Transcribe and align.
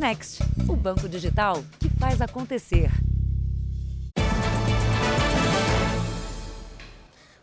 Next, 0.00 0.42
o 0.66 0.74
banco 0.74 1.06
digital 1.06 1.62
que 1.78 1.90
faz 1.90 2.22
acontecer. 2.22 2.90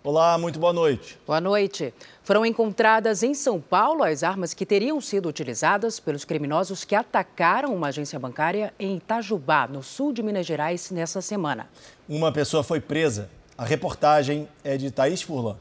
Olá, 0.03 0.39
muito 0.39 0.57
boa 0.57 0.73
noite. 0.73 1.19
Boa 1.27 1.39
noite. 1.39 1.93
Foram 2.23 2.43
encontradas 2.43 3.21
em 3.21 3.35
São 3.35 3.61
Paulo 3.61 4.03
as 4.03 4.23
armas 4.23 4.55
que 4.55 4.65
teriam 4.65 4.99
sido 4.99 5.29
utilizadas 5.29 5.99
pelos 5.99 6.25
criminosos 6.25 6.83
que 6.83 6.95
atacaram 6.95 7.75
uma 7.75 7.89
agência 7.89 8.17
bancária 8.17 8.73
em 8.79 8.97
Itajubá, 8.97 9.67
no 9.67 9.83
sul 9.83 10.11
de 10.11 10.23
Minas 10.23 10.47
Gerais, 10.47 10.89
nessa 10.89 11.21
semana. 11.21 11.69
Uma 12.09 12.31
pessoa 12.31 12.63
foi 12.63 12.81
presa. 12.81 13.29
A 13.55 13.65
reportagem 13.65 14.49
é 14.63 14.77
de 14.77 14.89
Thaís 14.89 15.21
Furlan. 15.21 15.57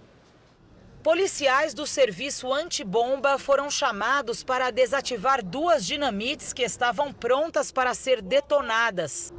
Policiais 1.07 1.73
do 1.73 1.87
serviço 1.87 2.53
antibomba 2.53 3.39
foram 3.39 3.71
chamados 3.71 4.43
para 4.43 4.73
desativar 4.73 5.41
duas 5.41 5.87
dinamites 5.87 6.53
que 6.53 6.65
estavam 6.65 7.13
prontas 7.13 7.71
para 7.71 7.95
ser 7.95 8.21
detonadas. 8.21 9.33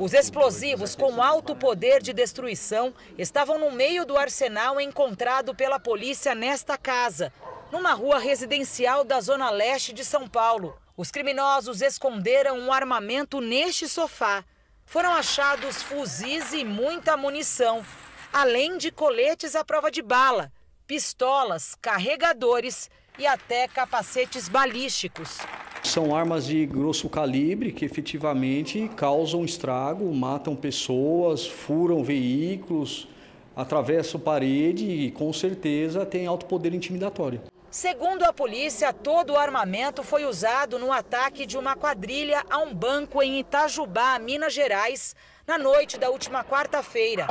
Os 0.00 0.14
explosivos 0.14 0.96
com 0.96 1.22
alto 1.22 1.54
poder 1.54 2.00
de 2.00 2.14
destruição 2.14 2.94
estavam 3.18 3.58
no 3.58 3.70
meio 3.70 4.06
do 4.06 4.16
arsenal 4.16 4.80
encontrado 4.80 5.54
pela 5.54 5.78
polícia 5.78 6.34
nesta 6.34 6.78
casa, 6.78 7.30
numa 7.70 7.92
rua 7.92 8.18
residencial 8.18 9.04
da 9.04 9.20
zona 9.20 9.50
leste 9.50 9.92
de 9.92 10.02
São 10.02 10.26
Paulo. 10.26 10.78
Os 10.96 11.10
criminosos 11.10 11.82
esconderam 11.82 12.58
um 12.58 12.72
armamento 12.72 13.38
neste 13.38 13.86
sofá. 13.86 14.42
Foram 14.92 15.14
achados 15.14 15.82
fuzis 15.82 16.52
e 16.52 16.66
muita 16.66 17.16
munição, 17.16 17.82
além 18.30 18.76
de 18.76 18.90
coletes 18.90 19.56
à 19.56 19.64
prova 19.64 19.90
de 19.90 20.02
bala, 20.02 20.52
pistolas, 20.86 21.74
carregadores 21.80 22.90
e 23.18 23.26
até 23.26 23.66
capacetes 23.66 24.50
balísticos. 24.50 25.38
São 25.82 26.14
armas 26.14 26.44
de 26.44 26.66
grosso 26.66 27.08
calibre 27.08 27.72
que 27.72 27.86
efetivamente 27.86 28.86
causam 28.94 29.46
estrago, 29.46 30.14
matam 30.14 30.54
pessoas, 30.54 31.46
furam 31.46 32.04
veículos, 32.04 33.08
atravessam 33.56 34.20
parede 34.20 34.84
e 34.84 35.10
com 35.10 35.32
certeza 35.32 36.04
têm 36.04 36.26
alto 36.26 36.44
poder 36.44 36.74
intimidatório. 36.74 37.40
Segundo 37.72 38.22
a 38.24 38.34
polícia, 38.34 38.92
todo 38.92 39.32
o 39.32 39.38
armamento 39.38 40.02
foi 40.02 40.26
usado 40.26 40.78
no 40.78 40.92
ataque 40.92 41.46
de 41.46 41.56
uma 41.56 41.74
quadrilha 41.74 42.44
a 42.50 42.58
um 42.58 42.74
banco 42.74 43.22
em 43.22 43.40
Itajubá, 43.40 44.18
Minas 44.18 44.52
Gerais, 44.52 45.16
na 45.46 45.56
noite 45.56 45.98
da 45.98 46.10
última 46.10 46.44
quarta-feira. 46.44 47.26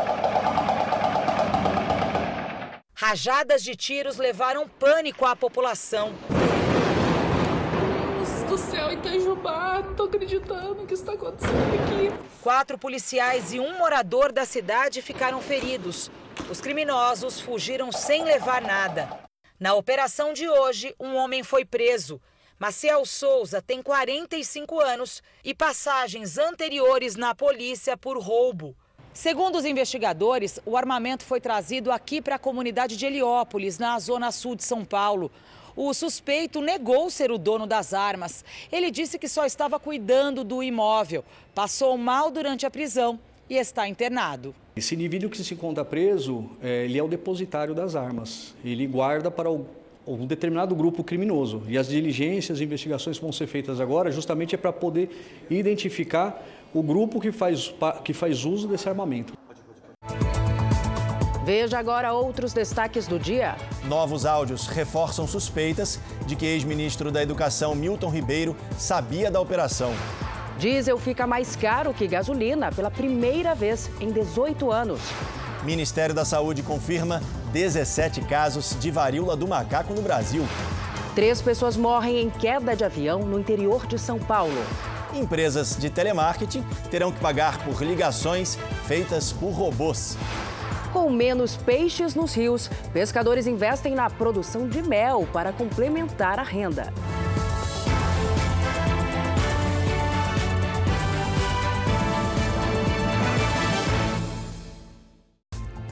Rajadas 2.96 3.62
de 3.62 3.76
tiros 3.76 4.18
levaram 4.18 4.68
pânico 4.68 5.28
à 5.28 5.36
população. 5.36 6.12
Deus 8.18 8.50
do 8.50 8.58
céu, 8.58 8.92
Itajubá, 8.92 9.84
não 9.84 9.94
tô 9.94 10.06
acreditando 10.06 10.88
que 10.88 10.96
está 10.96 11.14
acontecendo 11.14 11.54
aqui. 11.54 12.12
Quatro 12.42 12.80
policiais 12.80 13.54
e 13.54 13.60
um 13.60 13.78
morador 13.78 14.32
da 14.32 14.44
cidade 14.44 15.04
ficaram 15.04 15.40
feridos. 15.40 16.10
Os 16.50 16.60
criminosos 16.60 17.40
fugiram 17.40 17.92
sem 17.92 18.24
levar 18.24 18.64
nada. 18.64 19.30
Na 19.62 19.76
operação 19.76 20.34
de 20.34 20.50
hoje, 20.50 20.96
um 21.00 21.16
homem 21.16 21.44
foi 21.44 21.64
preso. 21.64 22.20
Maciel 22.58 23.06
Souza 23.06 23.62
tem 23.62 23.80
45 23.80 24.80
anos 24.80 25.22
e 25.46 25.54
passagens 25.54 26.40
anteriores 26.40 27.16
na 27.16 27.36
polícia 27.36 27.96
por 27.96 28.18
roubo. 28.18 28.76
Segundo 29.14 29.60
os 29.60 29.64
investigadores, 29.64 30.60
o 30.66 30.76
armamento 30.76 31.24
foi 31.24 31.40
trazido 31.40 31.92
aqui 31.92 32.24
para 32.24 32.38
a 32.38 32.40
comunidade 32.40 32.98
de 32.98 33.06
Heliópolis, 33.06 33.78
na 33.78 34.00
zona 34.00 34.32
sul 34.32 34.56
de 34.56 34.64
São 34.64 34.84
Paulo. 34.84 35.32
O 35.76 35.94
suspeito 35.94 36.60
negou 36.60 37.12
ser 37.12 37.32
o 37.32 37.38
dono 37.38 37.68
das 37.68 37.94
armas. 37.94 38.44
Ele 38.72 38.90
disse 38.90 39.20
que 39.20 39.28
só 39.28 39.46
estava 39.46 39.80
cuidando 39.80 40.44
do 40.44 40.64
imóvel, 40.64 41.24
passou 41.54 41.96
mal 42.00 42.32
durante 42.32 42.66
a 42.66 42.72
prisão 42.72 43.20
e 43.52 43.58
está 43.58 43.86
internado. 43.86 44.56
Esse 44.78 44.96
indivíduo 44.96 45.30
que 45.30 45.44
se 45.44 45.54
encontra 45.54 45.84
preso, 45.84 46.50
é, 46.64 46.86
ele 46.86 46.98
é 46.98 47.04
o 47.04 47.08
depositário 47.10 47.76
das 47.76 47.98
armas. 47.98 48.56
Ele 48.64 48.88
guarda 48.88 49.30
para 49.30 49.52
o, 49.52 49.66
um 50.08 50.26
determinado 50.26 50.74
grupo 50.74 51.04
criminoso. 51.04 51.62
E 51.68 51.78
as 51.78 51.90
diligências, 51.90 52.60
as 52.60 52.62
investigações 52.62 53.18
que 53.18 53.22
vão 53.22 53.34
ser 53.34 53.48
feitas 53.48 53.82
agora, 53.82 54.10
justamente 54.10 54.56
é 54.56 54.58
para 54.58 54.72
poder 54.72 55.46
identificar 55.50 56.42
o 56.74 56.82
grupo 56.82 57.20
que 57.20 57.34
faz, 57.34 57.76
que 58.06 58.14
faz 58.14 58.46
uso 58.46 58.70
desse 58.70 58.88
armamento. 58.88 59.34
Veja 61.44 61.78
agora 61.78 62.14
outros 62.14 62.54
destaques 62.54 63.06
do 63.06 63.20
dia. 63.20 63.58
Novos 63.84 64.26
áudios 64.26 64.68
reforçam 64.68 65.28
suspeitas 65.28 66.00
de 66.26 66.38
que 66.38 66.46
ex-ministro 66.46 67.12
da 67.12 67.22
Educação 67.22 67.76
Milton 67.76 68.10
Ribeiro 68.10 68.56
sabia 68.78 69.30
da 69.30 69.42
operação. 69.42 69.92
Diesel 70.58 70.98
fica 70.98 71.26
mais 71.26 71.56
caro 71.56 71.94
que 71.94 72.08
gasolina 72.08 72.72
pela 72.72 72.92
primeira 72.92 73.56
vez 73.56 73.90
em 74.00 74.12
18 74.12 74.72
anos. 74.72 75.02
Ministério 75.64 76.14
da 76.14 76.26
Saúde 76.26 76.64
confirma 76.64 77.22
17 77.52 78.22
casos 78.22 78.76
de 78.80 78.90
varíola 78.90 79.36
do 79.36 79.48
macaco 79.48 79.94
no 79.94 80.02
Brasil. 80.02 80.46
Três 81.16 81.42
pessoas 81.42 81.76
morrem 81.76 82.22
em 82.22 82.30
queda 82.30 82.76
de 82.76 82.84
avião 82.84 83.20
no 83.20 83.40
interior 83.40 83.86
de 83.86 84.00
São 84.00 84.18
Paulo. 84.18 84.64
Empresas 85.14 85.76
de 85.78 85.90
telemarketing 85.90 86.64
terão 86.90 87.12
que 87.12 87.20
pagar 87.20 87.64
por 87.66 87.84
ligações 87.84 88.58
feitas 88.88 89.32
por 89.34 89.50
robôs. 89.50 90.18
Com 90.94 91.10
menos 91.10 91.56
peixes 91.58 92.16
nos 92.16 92.34
rios, 92.34 92.70
pescadores 92.94 93.46
investem 93.46 93.94
na 93.94 94.10
produção 94.10 94.68
de 94.68 94.82
mel 94.82 95.28
para 95.32 95.52
complementar 95.52 96.40
a 96.40 96.44
renda. 96.44 96.94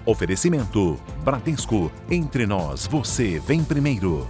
Oferecimento: 0.10 1.00
Bradesco. 1.24 1.92
Entre 2.10 2.48
nós, 2.48 2.88
você 2.88 3.38
vem 3.38 3.64
primeiro. 3.64 4.28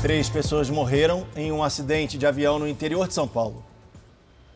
Três 0.00 0.30
pessoas 0.30 0.70
morreram 0.70 1.26
em 1.34 1.50
um 1.50 1.64
acidente 1.64 2.16
de 2.16 2.26
avião 2.26 2.60
no 2.60 2.68
interior 2.68 3.08
de 3.08 3.14
São 3.14 3.26
Paulo. 3.26 3.64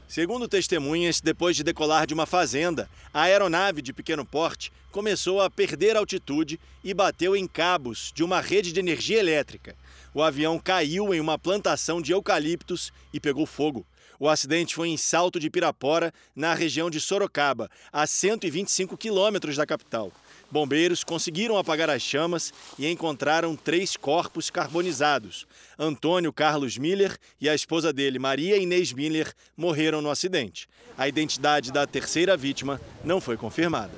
Segundo 0.06 0.46
testemunhas, 0.46 1.20
depois 1.20 1.56
de 1.56 1.64
decolar 1.64 2.06
de 2.06 2.14
uma 2.14 2.24
fazenda, 2.24 2.88
a 3.12 3.22
aeronave 3.22 3.82
de 3.82 3.92
pequeno 3.92 4.24
porte 4.24 4.70
começou 4.92 5.40
a 5.40 5.50
perder 5.50 5.96
altitude 5.96 6.60
e 6.84 6.94
bateu 6.94 7.34
em 7.34 7.48
cabos 7.48 8.12
de 8.14 8.22
uma 8.22 8.40
rede 8.40 8.72
de 8.72 8.78
energia 8.78 9.18
elétrica. 9.18 9.74
O 10.14 10.22
avião 10.22 10.56
caiu 10.60 11.12
em 11.12 11.18
uma 11.18 11.36
plantação 11.36 12.00
de 12.00 12.12
eucaliptos 12.12 12.92
e 13.12 13.18
pegou 13.18 13.44
fogo. 13.44 13.84
O 14.18 14.28
acidente 14.28 14.74
foi 14.74 14.88
em 14.88 14.96
Salto 14.96 15.38
de 15.38 15.50
Pirapora, 15.50 16.12
na 16.34 16.54
região 16.54 16.88
de 16.88 17.00
Sorocaba, 17.00 17.70
a 17.92 18.06
125 18.06 18.96
quilômetros 18.96 19.56
da 19.56 19.66
capital. 19.66 20.10
Bombeiros 20.50 21.02
conseguiram 21.02 21.58
apagar 21.58 21.90
as 21.90 22.00
chamas 22.00 22.52
e 22.78 22.86
encontraram 22.86 23.56
três 23.56 23.96
corpos 23.96 24.48
carbonizados. 24.48 25.46
Antônio 25.78 26.32
Carlos 26.32 26.78
Miller 26.78 27.16
e 27.40 27.48
a 27.48 27.54
esposa 27.54 27.92
dele, 27.92 28.18
Maria 28.18 28.56
Inês 28.56 28.92
Miller, 28.92 29.32
morreram 29.56 30.00
no 30.00 30.08
acidente. 30.08 30.68
A 30.96 31.08
identidade 31.08 31.72
da 31.72 31.86
terceira 31.86 32.36
vítima 32.36 32.80
não 33.04 33.20
foi 33.20 33.36
confirmada. 33.36 33.92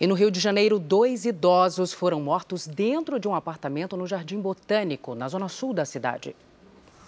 E 0.00 0.06
no 0.06 0.14
Rio 0.14 0.30
de 0.30 0.40
Janeiro, 0.40 0.78
dois 0.78 1.24
idosos 1.24 1.92
foram 1.92 2.20
mortos 2.20 2.66
dentro 2.66 3.20
de 3.20 3.28
um 3.28 3.34
apartamento 3.34 3.96
no 3.96 4.06
Jardim 4.06 4.40
Botânico, 4.40 5.14
na 5.14 5.28
zona 5.28 5.48
sul 5.48 5.74
da 5.74 5.84
cidade. 5.84 6.34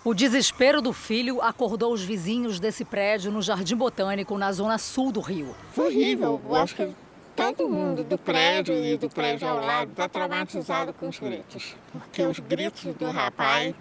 O 0.04 0.12
desespero 0.12 0.82
do 0.82 0.92
filho 0.92 1.40
acordou 1.40 1.90
os 1.90 2.02
vizinhos 2.02 2.60
desse 2.60 2.84
prédio 2.84 3.32
no 3.32 3.40
Jardim 3.40 3.74
Botânico, 3.74 4.36
na 4.36 4.52
zona 4.52 4.76
sul 4.76 5.10
do 5.10 5.20
Rio. 5.20 5.56
Foi 5.72 5.86
horrível. 5.86 6.38
Eu 6.44 6.56
acho 6.56 6.76
que 6.76 6.94
todo 7.34 7.66
mundo 7.70 8.04
do 8.04 8.18
prédio 8.18 8.74
e 8.84 8.98
do 8.98 9.08
prédio 9.08 9.48
ao 9.48 9.64
lado 9.64 9.92
está 9.92 10.06
traumatizado 10.06 10.92
com 10.92 11.08
os 11.08 11.18
gritos. 11.18 11.74
Porque 11.90 12.20
os 12.20 12.38
gritos 12.38 12.94
do 12.96 13.06
rapaz 13.06 13.74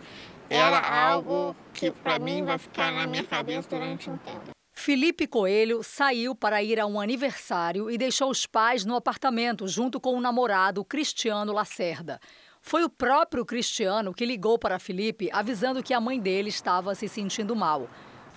era 0.49 0.79
algo 0.79 1.53
que 1.73 1.91
para 1.91 2.17
mim 2.19 2.41
vai 2.45 2.57
ficar 2.57 2.93
na 2.93 3.05
minha 3.05 3.25
cabeça 3.25 3.67
durante 3.69 4.09
um 4.09 4.15
tempo. 4.15 4.53
Felipe 4.71 5.27
Coelho 5.27 5.83
saiu 5.83 6.33
para 6.33 6.63
ir 6.63 6.79
a 6.79 6.85
um 6.85 7.01
aniversário 7.01 7.91
e 7.91 7.97
deixou 7.97 8.29
os 8.29 8.45
pais 8.45 8.85
no 8.85 8.95
apartamento 8.95 9.67
junto 9.67 9.99
com 9.99 10.13
o 10.15 10.21
namorado 10.21 10.85
Cristiano 10.85 11.51
Lacerda. 11.51 12.17
Foi 12.65 12.81
o 12.81 12.89
próprio 12.89 13.45
Cristiano 13.45 14.13
que 14.13 14.25
ligou 14.25 14.57
para 14.57 14.79
Felipe 14.79 15.29
avisando 15.33 15.83
que 15.83 15.93
a 15.93 15.99
mãe 15.99 16.17
dele 16.17 16.47
estava 16.47 16.95
se 16.95 17.09
sentindo 17.09 17.53
mal. 17.53 17.89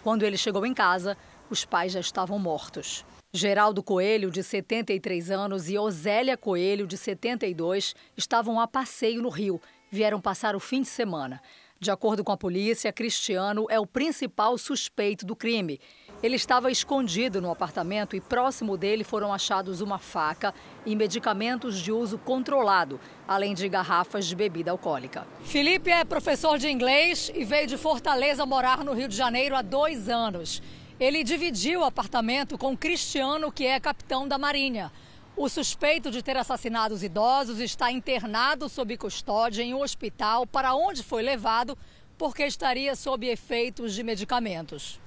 Quando 0.02 0.24
ele 0.24 0.36
chegou 0.36 0.66
em 0.66 0.74
casa, 0.74 1.16
os 1.48 1.64
pais 1.64 1.92
já 1.92 2.00
estavam 2.00 2.36
mortos. 2.36 3.06
Geraldo 3.32 3.84
Coelho, 3.84 4.28
de 4.28 4.42
73 4.42 5.30
anos, 5.30 5.68
e 5.68 5.78
Osélia 5.78 6.36
Coelho, 6.36 6.88
de 6.88 6.96
72, 6.96 7.94
estavam 8.16 8.58
a 8.58 8.66
passeio 8.66 9.22
no 9.22 9.28
Rio. 9.28 9.60
Vieram 9.92 10.20
passar 10.20 10.56
o 10.56 10.60
fim 10.60 10.82
de 10.82 10.88
semana. 10.88 11.40
De 11.78 11.92
acordo 11.92 12.24
com 12.24 12.32
a 12.32 12.36
polícia, 12.36 12.92
Cristiano 12.92 13.66
é 13.70 13.78
o 13.78 13.86
principal 13.86 14.58
suspeito 14.58 15.24
do 15.24 15.36
crime. 15.36 15.78
Ele 16.22 16.36
estava 16.36 16.70
escondido 16.70 17.42
no 17.42 17.50
apartamento 17.50 18.16
e 18.16 18.20
próximo 18.20 18.76
dele 18.76 19.04
foram 19.04 19.32
achados 19.32 19.82
uma 19.82 19.98
faca 19.98 20.54
e 20.86 20.96
medicamentos 20.96 21.78
de 21.78 21.92
uso 21.92 22.16
controlado, 22.16 22.98
além 23.28 23.54
de 23.54 23.68
garrafas 23.68 24.26
de 24.26 24.34
bebida 24.34 24.70
alcoólica. 24.70 25.26
Felipe 25.44 25.90
é 25.90 26.04
professor 26.04 26.58
de 26.58 26.68
inglês 26.68 27.30
e 27.34 27.44
veio 27.44 27.66
de 27.66 27.76
Fortaleza 27.76 28.46
morar 28.46 28.82
no 28.82 28.94
Rio 28.94 29.08
de 29.08 29.16
Janeiro 29.16 29.54
há 29.54 29.60
dois 29.60 30.08
anos. 30.08 30.62
Ele 30.98 31.22
dividiu 31.22 31.80
o 31.80 31.84
apartamento 31.84 32.56
com 32.56 32.74
Cristiano, 32.74 33.52
que 33.52 33.66
é 33.66 33.78
capitão 33.78 34.26
da 34.26 34.38
Marinha. 34.38 34.90
O 35.36 35.50
suspeito 35.50 36.10
de 36.10 36.22
ter 36.22 36.38
assassinado 36.38 36.94
os 36.94 37.02
idosos 37.02 37.60
está 37.60 37.92
internado 37.92 38.70
sob 38.70 38.96
custódia 38.96 39.62
em 39.62 39.74
um 39.74 39.82
hospital 39.82 40.46
para 40.46 40.74
onde 40.74 41.02
foi 41.02 41.22
levado 41.22 41.76
porque 42.16 42.42
estaria 42.44 42.96
sob 42.96 43.26
efeitos 43.26 43.94
de 43.94 44.02
medicamentos. 44.02 44.98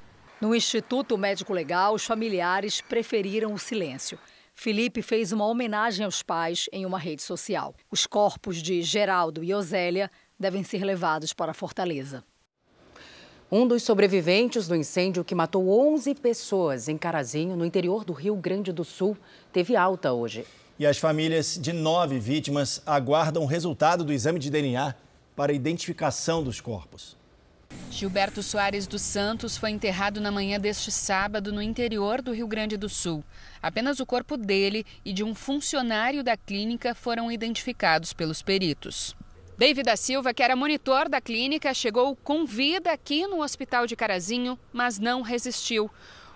No 0.41 0.56
Instituto 0.56 1.18
Médico 1.18 1.51
Legal, 1.51 1.94
os 1.94 2.06
familiares 2.06 2.80
preferiram 2.80 3.53
o 3.53 3.59
silêncio. 3.59 4.18
Felipe 4.56 5.01
fez 5.01 5.33
uma 5.33 5.45
homenagem 5.45 6.06
aos 6.06 6.24
pais 6.24 6.69
em 6.71 6.86
uma 6.86 6.97
rede 6.97 7.21
social. 7.21 7.75
Os 7.91 8.07
corpos 8.07 8.62
de 8.62 8.81
Geraldo 8.81 9.44
e 9.44 9.53
Osélia 9.53 10.09
devem 10.39 10.63
ser 10.63 10.86
levados 10.86 11.33
para 11.33 11.53
Fortaleza. 11.53 12.24
Um 13.51 13.68
dos 13.68 13.83
sobreviventes 13.83 14.65
do 14.65 14.77
incêndio 14.77 15.25
que 15.25 15.36
matou 15.36 15.69
11 15.94 16.15
pessoas 16.15 16.88
em 16.88 16.97
Carazinho, 16.97 17.57
no 17.57 17.65
interior 17.65 18.06
do 18.06 18.13
Rio 18.13 18.35
Grande 18.38 18.71
do 18.71 18.85
Sul, 18.85 19.18
teve 19.51 19.75
alta 19.75 20.13
hoje. 20.13 20.45
E 20.77 20.85
as 20.85 20.97
famílias 20.97 21.59
de 21.62 21.74
nove 21.74 22.18
vítimas 22.18 22.81
aguardam 22.85 23.44
o 23.44 23.45
resultado 23.45 24.06
do 24.06 24.13
exame 24.13 24.39
de 24.39 24.50
DNA 24.50 24.95
para 25.35 25.51
a 25.51 25.56
identificação 25.56 26.42
dos 26.42 26.62
corpos. 26.62 27.19
Gilberto 28.00 28.42
Soares 28.42 28.88
dos 28.88 29.01
Santos 29.01 29.57
foi 29.57 29.71
enterrado 29.71 30.21
na 30.21 30.31
manhã 30.31 30.57
deste 30.57 30.89
sábado 30.89 31.51
no 31.51 31.62
interior 31.62 32.21
do 32.21 32.31
Rio 32.31 32.48
Grande 32.48 32.77
do 32.77 32.88
Sul. 32.88 33.21
Apenas 33.62 34.00
o 34.00 34.06
corpo 34.06 34.38
dele 34.38 34.86
e 35.04 35.12
de 35.12 35.21
um 35.21 35.36
funcionário 35.36 36.24
da 36.24 36.38
clínica 36.38 36.95
foram 36.95 37.30
identificados 37.30 38.13
pelos 38.13 38.42
peritos. 38.42 39.13
David 39.57 39.83
da 39.83 39.98
Silva, 39.98 40.33
que 40.33 40.42
era 40.42 40.56
monitor 40.56 41.10
da 41.10 41.19
clínica, 41.19 41.74
chegou 41.74 42.16
com 42.16 42.45
vida 42.45 42.89
aqui 42.89 43.27
no 43.27 43.44
Hospital 43.44 43.86
de 43.86 43.98
Carazinho, 43.98 44.57
mas 44.71 44.98
não 44.98 45.21
resistiu. 45.21 45.92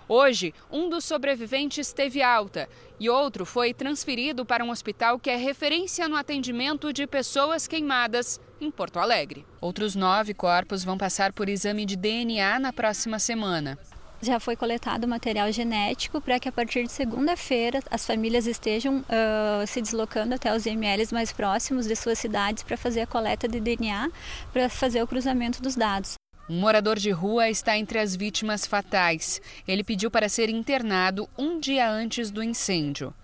Hoje, 0.08 0.52
um 0.70 0.88
dos 0.88 1.04
sobreviventes 1.04 1.92
teve 1.92 2.22
alta 2.22 2.68
e 3.00 3.08
outro 3.08 3.46
foi 3.46 3.72
transferido 3.72 4.44
para 4.44 4.64
um 4.64 4.70
hospital 4.70 5.18
que 5.18 5.30
é 5.30 5.36
referência 5.36 6.08
no 6.08 6.16
atendimento 6.16 6.92
de 6.92 7.06
pessoas 7.06 7.66
queimadas 7.66 8.40
em 8.60 8.70
Porto 8.70 8.98
Alegre. 8.98 9.46
Outros 9.60 9.94
nove 9.94 10.34
corpos 10.34 10.84
vão 10.84 10.98
passar 10.98 11.32
por 11.32 11.48
exame 11.48 11.86
de 11.86 11.96
DNA 11.96 12.58
na 12.58 12.72
próxima 12.72 13.18
semana. 13.18 13.78
Já 14.20 14.40
foi 14.40 14.56
coletado 14.56 15.06
material 15.06 15.52
genético 15.52 16.20
para 16.20 16.40
que 16.40 16.48
a 16.48 16.52
partir 16.52 16.84
de 16.84 16.92
segunda-feira 16.92 17.80
as 17.90 18.06
famílias 18.06 18.46
estejam 18.46 19.00
uh, 19.00 19.66
se 19.66 19.82
deslocando 19.82 20.34
até 20.34 20.54
os 20.54 20.64
IMLs 20.64 21.12
mais 21.12 21.30
próximos 21.30 21.86
de 21.86 21.94
suas 21.94 22.18
cidades 22.18 22.62
para 22.62 22.76
fazer 22.76 23.02
a 23.02 23.06
coleta 23.06 23.46
de 23.46 23.60
DNA, 23.60 24.10
para 24.50 24.70
fazer 24.70 25.02
o 25.02 25.06
cruzamento 25.06 25.60
dos 25.60 25.76
dados. 25.76 26.14
Um 26.46 26.60
morador 26.60 26.98
de 26.98 27.10
rua 27.10 27.48
está 27.48 27.78
entre 27.78 27.98
as 27.98 28.14
vítimas 28.14 28.66
fatais. 28.66 29.40
Ele 29.66 29.82
pediu 29.82 30.10
para 30.10 30.28
ser 30.28 30.50
internado 30.50 31.26
um 31.38 31.58
dia 31.58 31.90
antes 31.90 32.30
do 32.30 32.42
incêndio. 32.42 33.14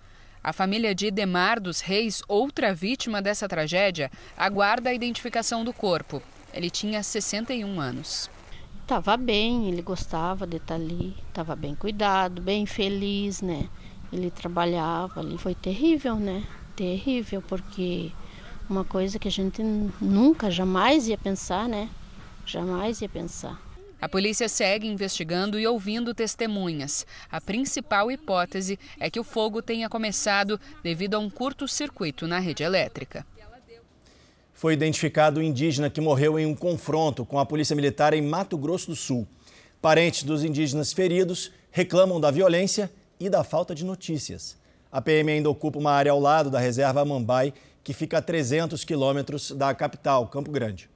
A 0.43 0.51
família 0.51 0.95
de 0.95 1.11
Demar 1.11 1.59
dos 1.59 1.81
Reis, 1.81 2.23
outra 2.27 2.73
vítima 2.73 3.21
dessa 3.21 3.47
tragédia, 3.47 4.09
aguarda 4.35 4.89
a 4.89 4.93
identificação 4.93 5.63
do 5.63 5.71
corpo. 5.71 6.19
Ele 6.51 6.71
tinha 6.71 7.03
61 7.03 7.79
anos. 7.79 8.27
Estava 8.81 9.15
bem, 9.15 9.69
ele 9.69 9.83
gostava 9.83 10.47
de 10.47 10.57
estar 10.57 10.73
ali, 10.73 11.15
estava 11.27 11.55
bem 11.55 11.75
cuidado, 11.75 12.41
bem 12.41 12.65
feliz, 12.65 13.39
né? 13.39 13.69
Ele 14.11 14.31
trabalhava 14.31 15.19
ali, 15.19 15.37
foi 15.37 15.53
terrível, 15.53 16.15
né? 16.15 16.43
Terrível, 16.75 17.43
porque 17.43 18.11
uma 18.67 18.83
coisa 18.83 19.19
que 19.19 19.27
a 19.27 19.31
gente 19.31 19.61
nunca, 19.61 20.49
jamais 20.49 21.07
ia 21.07 21.19
pensar, 21.19 21.69
né? 21.69 21.87
Jamais 22.51 23.01
ia 23.01 23.07
pensar. 23.07 23.61
A 24.01 24.09
polícia 24.09 24.49
segue 24.49 24.85
investigando 24.85 25.57
e 25.57 25.65
ouvindo 25.65 26.13
testemunhas. 26.13 27.05
A 27.31 27.39
principal 27.39 28.11
hipótese 28.11 28.77
é 28.99 29.09
que 29.09 29.21
o 29.21 29.23
fogo 29.23 29.61
tenha 29.61 29.87
começado 29.87 30.59
devido 30.83 31.13
a 31.13 31.19
um 31.19 31.29
curto-circuito 31.29 32.27
na 32.27 32.39
rede 32.39 32.61
elétrica. 32.61 33.25
Foi 34.53 34.73
identificado 34.73 35.39
o 35.39 35.43
indígena 35.43 35.89
que 35.89 36.01
morreu 36.01 36.37
em 36.37 36.45
um 36.45 36.53
confronto 36.53 37.25
com 37.25 37.39
a 37.39 37.45
Polícia 37.45 37.73
Militar 37.73 38.13
em 38.13 38.21
Mato 38.21 38.57
Grosso 38.57 38.87
do 38.87 38.97
Sul. 38.97 39.25
Parentes 39.81 40.23
dos 40.23 40.43
indígenas 40.43 40.91
feridos 40.91 41.53
reclamam 41.71 42.19
da 42.19 42.31
violência 42.31 42.91
e 43.17 43.29
da 43.29 43.45
falta 43.45 43.73
de 43.73 43.85
notícias. 43.85 44.57
A 44.91 45.01
PM 45.01 45.31
ainda 45.31 45.49
ocupa 45.49 45.79
uma 45.79 45.91
área 45.91 46.11
ao 46.11 46.19
lado 46.19 46.49
da 46.49 46.59
reserva 46.59 46.99
Amambai, 46.99 47.53
que 47.81 47.93
fica 47.93 48.17
a 48.17 48.21
300 48.21 48.83
quilômetros 48.83 49.51
da 49.51 49.73
capital, 49.73 50.27
Campo 50.27 50.51
Grande. 50.51 50.89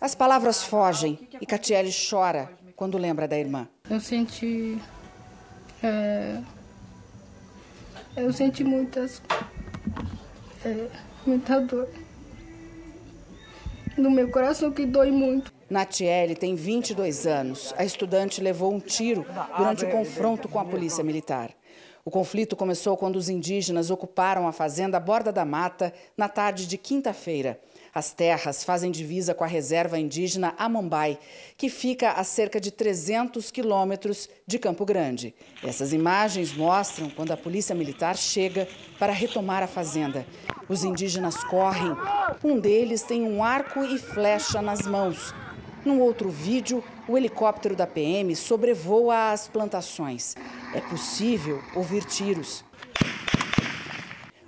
As 0.00 0.14
palavras 0.14 0.62
fogem 0.62 1.28
e 1.40 1.46
Catiele 1.46 1.90
chora 1.90 2.50
quando 2.74 2.98
lembra 2.98 3.26
da 3.26 3.38
irmã. 3.38 3.68
Eu 3.88 3.98
senti. 3.98 4.78
É, 5.82 6.42
eu 8.16 8.32
senti 8.32 8.62
muitas. 8.62 9.22
É, 10.64 10.88
muita 11.26 11.60
dor. 11.60 11.88
No 13.96 14.10
meu 14.10 14.30
coração 14.30 14.70
que 14.70 14.84
dói 14.84 15.10
muito. 15.10 15.52
Natiele 15.68 16.34
tem 16.34 16.54
22 16.54 17.26
anos. 17.26 17.74
A 17.76 17.84
estudante 17.84 18.40
levou 18.40 18.72
um 18.72 18.78
tiro 18.78 19.26
durante 19.56 19.84
o 19.84 19.90
confronto 19.90 20.48
com 20.48 20.60
a 20.60 20.64
polícia 20.64 21.02
militar. 21.02 21.50
O 22.04 22.10
conflito 22.10 22.54
começou 22.54 22.96
quando 22.96 23.16
os 23.16 23.28
indígenas 23.28 23.90
ocuparam 23.90 24.46
a 24.46 24.52
fazenda 24.52 25.00
Borda 25.00 25.32
da 25.32 25.44
Mata 25.44 25.92
na 26.16 26.28
tarde 26.28 26.66
de 26.66 26.78
quinta-feira. 26.78 27.58
As 27.96 28.12
terras 28.12 28.62
fazem 28.62 28.90
divisa 28.90 29.32
com 29.32 29.42
a 29.42 29.46
reserva 29.46 29.98
indígena 29.98 30.52
Amambai, 30.58 31.18
que 31.56 31.70
fica 31.70 32.10
a 32.10 32.22
cerca 32.24 32.60
de 32.60 32.70
300 32.70 33.50
quilômetros 33.50 34.28
de 34.46 34.58
Campo 34.58 34.84
Grande. 34.84 35.34
Essas 35.64 35.94
imagens 35.94 36.52
mostram 36.52 37.08
quando 37.08 37.32
a 37.32 37.38
polícia 37.38 37.74
militar 37.74 38.14
chega 38.14 38.68
para 38.98 39.14
retomar 39.14 39.62
a 39.62 39.66
fazenda. 39.66 40.26
Os 40.68 40.84
indígenas 40.84 41.42
correm. 41.44 41.96
Um 42.44 42.60
deles 42.60 43.00
tem 43.00 43.22
um 43.22 43.42
arco 43.42 43.82
e 43.82 43.96
flecha 43.96 44.60
nas 44.60 44.82
mãos. 44.82 45.32
Num 45.82 45.98
outro 45.98 46.28
vídeo, 46.28 46.84
o 47.08 47.16
helicóptero 47.16 47.74
da 47.74 47.86
PM 47.86 48.36
sobrevoa 48.36 49.32
as 49.32 49.48
plantações. 49.48 50.34
É 50.74 50.82
possível 50.82 51.62
ouvir 51.74 52.04
tiros. 52.04 52.62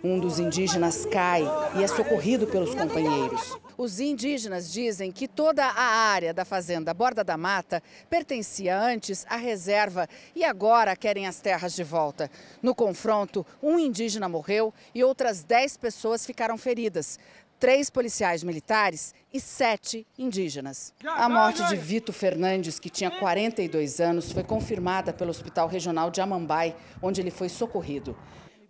Um 0.03 0.21
dos 0.21 0.39
indígenas 0.39 1.05
cai 1.07 1.43
e 1.75 1.83
é 1.83 1.89
socorrido 1.89 2.47
pelos 2.47 2.73
companheiros. 2.73 3.59
Os 3.77 3.99
indígenas 3.99 4.73
dizem 4.73 5.11
que 5.11 5.27
toda 5.27 5.65
a 5.65 5.83
área 5.83 6.33
da 6.33 6.45
fazenda 6.45 6.95
Borda 6.95 7.25
da 7.25 7.37
Mata 7.37 7.83
pertencia 8.09 8.79
antes 8.79 9.27
à 9.29 9.35
reserva 9.35 10.09
e 10.37 10.45
agora 10.45 10.95
querem 10.95 11.27
as 11.27 11.41
terras 11.41 11.75
de 11.75 11.83
volta. 11.83 12.31
No 12.63 12.77
confronto, 12.77 13.45
um 13.61 13.77
indígena 13.77 14.29
morreu 14.29 14.73
e 14.95 15.03
outras 15.03 15.43
10 15.43 15.77
pessoas 15.79 16.25
ficaram 16.25 16.57
feridas. 16.57 17.19
Três 17.59 17.91
policiais 17.91 18.45
militares 18.45 19.13
e 19.35 19.41
sete 19.41 20.07
indígenas. 20.17 20.95
A 21.05 21.29
morte 21.29 21.67
de 21.67 21.75
Vito 21.75 22.13
Fernandes, 22.13 22.79
que 22.79 22.89
tinha 22.89 23.11
42 23.11 24.01
anos, 24.01 24.31
foi 24.31 24.45
confirmada 24.45 25.13
pelo 25.13 25.31
Hospital 25.31 25.67
Regional 25.67 26.09
de 26.09 26.21
Amambai, 26.21 26.77
onde 27.03 27.21
ele 27.21 27.33
foi 27.33 27.49
socorrido. 27.49 28.17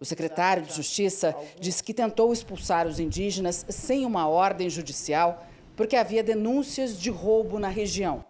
O 0.01 0.05
secretário 0.05 0.63
de 0.63 0.73
Justiça 0.73 1.35
disse 1.59 1.83
que 1.83 1.93
tentou 1.93 2.33
expulsar 2.33 2.87
os 2.87 3.01
indígenas 3.01 3.67
sem 3.69 4.07
uma 4.07 4.29
ordem 4.29 4.71
judicial 4.71 5.45
porque 5.77 5.97
havia 5.97 6.23
denúncias 6.23 6.99
de 6.99 7.11
roubo 7.11 7.59
na 7.59 7.69
região. 7.69 8.25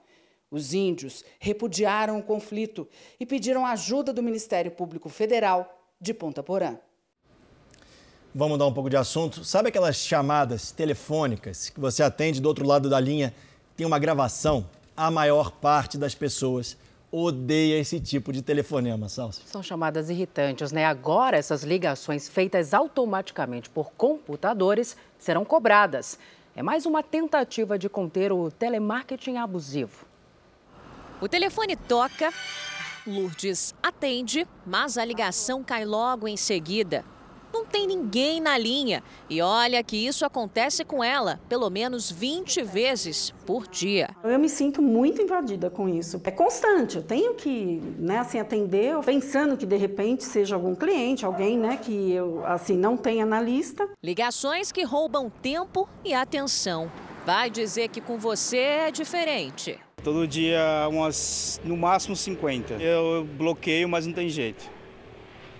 Os 0.51 0.73
índios 0.73 1.25
repudiaram 1.39 2.19
o 2.19 2.23
conflito 2.23 2.89
e 3.21 3.27
pediram 3.27 3.67
ajuda 3.67 4.13
do 4.13 4.23
Ministério 4.23 4.71
Público 4.71 5.09
Federal 5.09 5.79
de 6.01 6.15
Ponta 6.15 6.43
Porã. 6.43 6.79
Vamos 8.35 8.53
mudar 8.53 8.67
um 8.67 8.73
pouco 8.73 8.89
de 8.89 8.97
assunto. 8.97 9.45
Sabe 9.45 9.69
aquelas 9.69 9.97
chamadas 9.97 10.71
telefônicas 10.71 11.69
que 11.71 11.81
você 11.81 12.03
atende 12.03 12.41
do 12.41 12.49
outro 12.49 12.67
lado 12.67 12.89
da 12.89 13.01
linha, 13.01 13.35
tem 13.77 13.87
uma 13.87 13.99
gravação? 13.99 14.69
A 14.97 15.11
maior 15.11 15.51
parte 15.51 15.99
das 15.99 16.15
pessoas 16.15 16.77
odeia 17.11 17.79
esse 17.79 17.99
tipo 18.01 18.33
de 18.33 18.43
telefonema, 18.43 19.09
Salsa. 19.09 19.43
São 19.47 19.63
chamadas 19.63 20.11
irritantes, 20.11 20.73
né? 20.73 20.85
Agora, 20.85 21.37
essas 21.37 21.63
ligações 21.63 22.29
feitas 22.29 22.75
automaticamente 22.75 23.71
por 23.71 23.91
computadores 23.93 24.97
serão 25.19 25.45
cobradas. 25.45 26.19
É 26.55 26.63
mais 26.63 26.87
uma 26.87 27.03
tentativa 27.03 27.79
de 27.79 27.89
conter 27.89 28.33
o 28.33 28.51
telemarketing 28.51 29.37
abusivo. 29.37 30.07
O 31.21 31.29
telefone 31.29 31.77
toca, 31.77 32.33
Lourdes 33.07 33.75
atende, 33.83 34.47
mas 34.67 34.99
a 34.99 35.05
ligação 35.05 35.65
cai 35.65 35.85
logo 35.85 36.29
em 36.29 36.37
seguida. 36.37 37.05
Não 37.53 37.65
tem 37.65 37.87
ninguém 37.87 38.41
na 38.41 38.57
linha. 38.57 39.03
E 39.29 39.41
olha 39.41 39.83
que 39.83 39.97
isso 39.97 40.25
acontece 40.25 40.85
com 40.85 41.03
ela 41.03 41.41
pelo 41.49 41.69
menos 41.71 42.11
20 42.11 42.63
vezes 42.63 43.33
por 43.47 43.67
dia. 43.67 44.11
Eu 44.23 44.39
me 44.39 44.49
sinto 44.49 44.83
muito 44.83 45.23
invadida 45.23 45.71
com 45.71 45.89
isso. 45.89 46.21
É 46.25 46.31
constante, 46.31 46.97
eu 46.97 47.03
tenho 47.03 47.35
que 47.35 47.81
né, 47.99 48.19
assim, 48.19 48.39
atender 48.39 48.99
pensando 49.05 49.57
que 49.57 49.67
de 49.67 49.77
repente 49.77 50.25
seja 50.25 50.55
algum 50.55 50.75
cliente, 50.75 51.25
alguém 51.25 51.59
né, 51.59 51.77
que 51.77 52.13
eu 52.13 52.45
assim, 52.47 52.77
não 52.77 52.97
tenha 52.97 53.25
na 53.25 53.41
lista. 53.41 53.89
Ligações 54.03 54.73
que 54.73 54.83
roubam 54.83 55.31
tempo 55.43 55.89
e 56.05 56.15
atenção. 56.15 56.91
Vai 57.25 57.51
dizer 57.51 57.89
que 57.89 58.01
com 58.01 58.17
você 58.19 58.57
é 58.57 58.91
diferente. 58.91 59.79
Todo 60.03 60.27
dia, 60.27 60.89
umas, 60.89 61.61
no 61.65 61.77
máximo 61.77 62.15
50. 62.17 62.75
Eu 62.75 63.25
bloqueio, 63.25 63.89
mas 63.89 64.07
não 64.07 64.15
tem 64.15 64.29
jeito. 64.29 64.78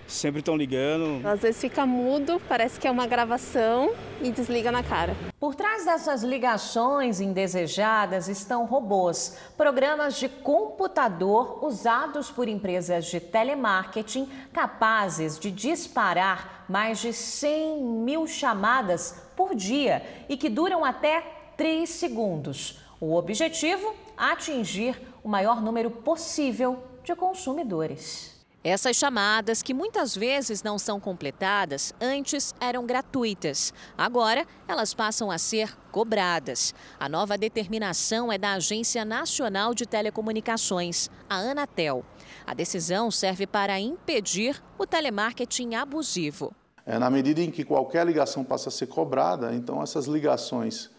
Sempre 0.09 0.39
estão 0.39 0.57
ligando. 0.57 1.25
Às 1.25 1.41
vezes 1.41 1.61
fica 1.61 1.85
mudo, 1.85 2.41
parece 2.49 2.79
que 2.79 2.87
é 2.87 2.91
uma 2.91 3.05
gravação 3.05 3.93
e 4.19 4.31
desliga 4.31 4.71
na 4.71 4.81
cara. 4.81 5.15
Por 5.39 5.53
trás 5.53 5.85
dessas 5.85 6.23
ligações 6.23 7.21
indesejadas 7.21 8.27
estão 8.27 8.65
robôs, 8.65 9.37
programas 9.55 10.17
de 10.17 10.27
computador 10.27 11.63
usados 11.63 12.31
por 12.31 12.47
empresas 12.47 13.05
de 13.05 13.19
telemarketing 13.19 14.27
capazes 14.51 15.37
de 15.37 15.51
disparar 15.51 16.65
mais 16.67 16.99
de 16.99 17.13
100 17.13 17.79
mil 17.79 18.25
chamadas 18.25 19.15
por 19.37 19.53
dia 19.53 20.03
e 20.27 20.35
que 20.35 20.49
duram 20.49 20.83
até 20.83 21.21
3 21.55 21.87
segundos. 21.87 22.79
O 22.99 23.15
objetivo? 23.15 23.93
Atingir 24.17 24.99
o 25.23 25.29
maior 25.29 25.61
número 25.61 25.91
possível 25.91 26.83
de 27.03 27.15
consumidores. 27.15 28.38
Essas 28.61 28.97
chamadas, 28.97 29.63
que 29.63 29.73
muitas 29.73 30.13
vezes 30.13 30.61
não 30.61 30.77
são 30.77 30.99
completadas, 30.99 31.93
antes 32.01 32.53
eram 32.59 32.85
gratuitas. 32.85 33.73
Agora, 33.97 34.45
elas 34.67 34.93
passam 34.93 35.31
a 35.31 35.37
ser 35.37 35.77
cobradas. 35.91 36.75
A 36.99 37.07
nova 37.07 37.37
determinação 37.37 38.29
é 38.29 38.37
da 38.37 38.53
Agência 38.53 39.05
Nacional 39.05 39.73
de 39.73 39.85
Telecomunicações, 39.85 41.09
a 41.29 41.37
Anatel. 41.37 42.03
A 42.45 42.53
decisão 42.53 43.09
serve 43.09 43.47
para 43.47 43.79
impedir 43.79 44.61
o 44.77 44.85
telemarketing 44.85 45.75
abusivo. 45.75 46.53
É, 46.85 46.99
na 46.99 47.09
medida 47.09 47.39
em 47.39 47.51
que 47.51 47.63
qualquer 47.63 48.05
ligação 48.05 48.43
passa 48.43 48.67
a 48.67 48.71
ser 48.71 48.87
cobrada, 48.87 49.53
então 49.53 49.81
essas 49.81 50.05
ligações 50.05 50.89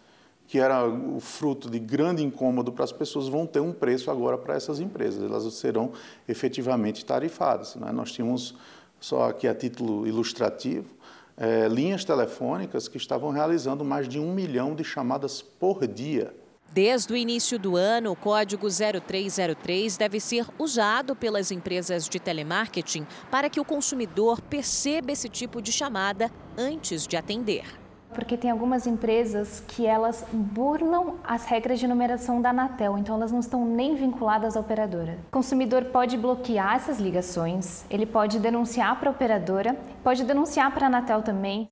que 0.50 0.58
era 0.58 0.84
o 0.84 1.20
fruto 1.20 1.70
de 1.70 1.78
grande 1.78 2.24
incômodo 2.24 2.72
para 2.72 2.82
as 2.82 2.90
pessoas, 2.90 3.28
vão 3.28 3.46
ter 3.46 3.60
um 3.60 3.72
preço 3.72 4.10
agora 4.10 4.36
para 4.36 4.56
essas 4.56 4.80
empresas. 4.80 5.22
Elas 5.22 5.44
serão 5.54 5.92
efetivamente 6.26 7.04
tarifadas. 7.04 7.76
Né? 7.76 7.92
Nós 7.92 8.10
tínhamos, 8.10 8.56
só 8.98 9.28
aqui 9.28 9.46
a 9.46 9.54
título 9.54 10.08
ilustrativo, 10.08 10.92
é, 11.36 11.68
linhas 11.68 12.04
telefônicas 12.04 12.88
que 12.88 12.96
estavam 12.96 13.30
realizando 13.30 13.84
mais 13.84 14.08
de 14.08 14.18
um 14.18 14.34
milhão 14.34 14.74
de 14.74 14.82
chamadas 14.82 15.40
por 15.40 15.86
dia. 15.86 16.34
Desde 16.72 17.12
o 17.12 17.16
início 17.16 17.56
do 17.56 17.76
ano, 17.76 18.10
o 18.10 18.16
código 18.16 18.66
0303 18.66 19.96
deve 19.96 20.18
ser 20.18 20.46
usado 20.58 21.14
pelas 21.14 21.52
empresas 21.52 22.08
de 22.08 22.18
telemarketing 22.18 23.06
para 23.30 23.48
que 23.48 23.60
o 23.60 23.64
consumidor 23.64 24.40
perceba 24.40 25.12
esse 25.12 25.28
tipo 25.28 25.62
de 25.62 25.70
chamada 25.70 26.28
antes 26.58 27.06
de 27.06 27.16
atender 27.16 27.79
porque 28.14 28.36
tem 28.36 28.50
algumas 28.50 28.86
empresas 28.86 29.62
que 29.66 29.86
elas 29.86 30.24
burlam 30.32 31.18
as 31.24 31.44
regras 31.44 31.78
de 31.78 31.86
numeração 31.86 32.40
da 32.40 32.50
Anatel, 32.50 32.98
então 32.98 33.16
elas 33.16 33.32
não 33.32 33.40
estão 33.40 33.64
nem 33.64 33.94
vinculadas 33.94 34.56
à 34.56 34.60
operadora. 34.60 35.18
O 35.28 35.30
consumidor 35.30 35.86
pode 35.86 36.16
bloquear 36.16 36.76
essas 36.76 36.98
ligações, 36.98 37.84
ele 37.90 38.06
pode 38.06 38.38
denunciar 38.38 38.98
para 38.98 39.10
a 39.10 39.12
operadora, 39.12 39.76
pode 40.02 40.24
denunciar 40.24 40.72
para 40.72 40.86
a 40.86 40.88
Anatel 40.88 41.22
também. 41.22 41.68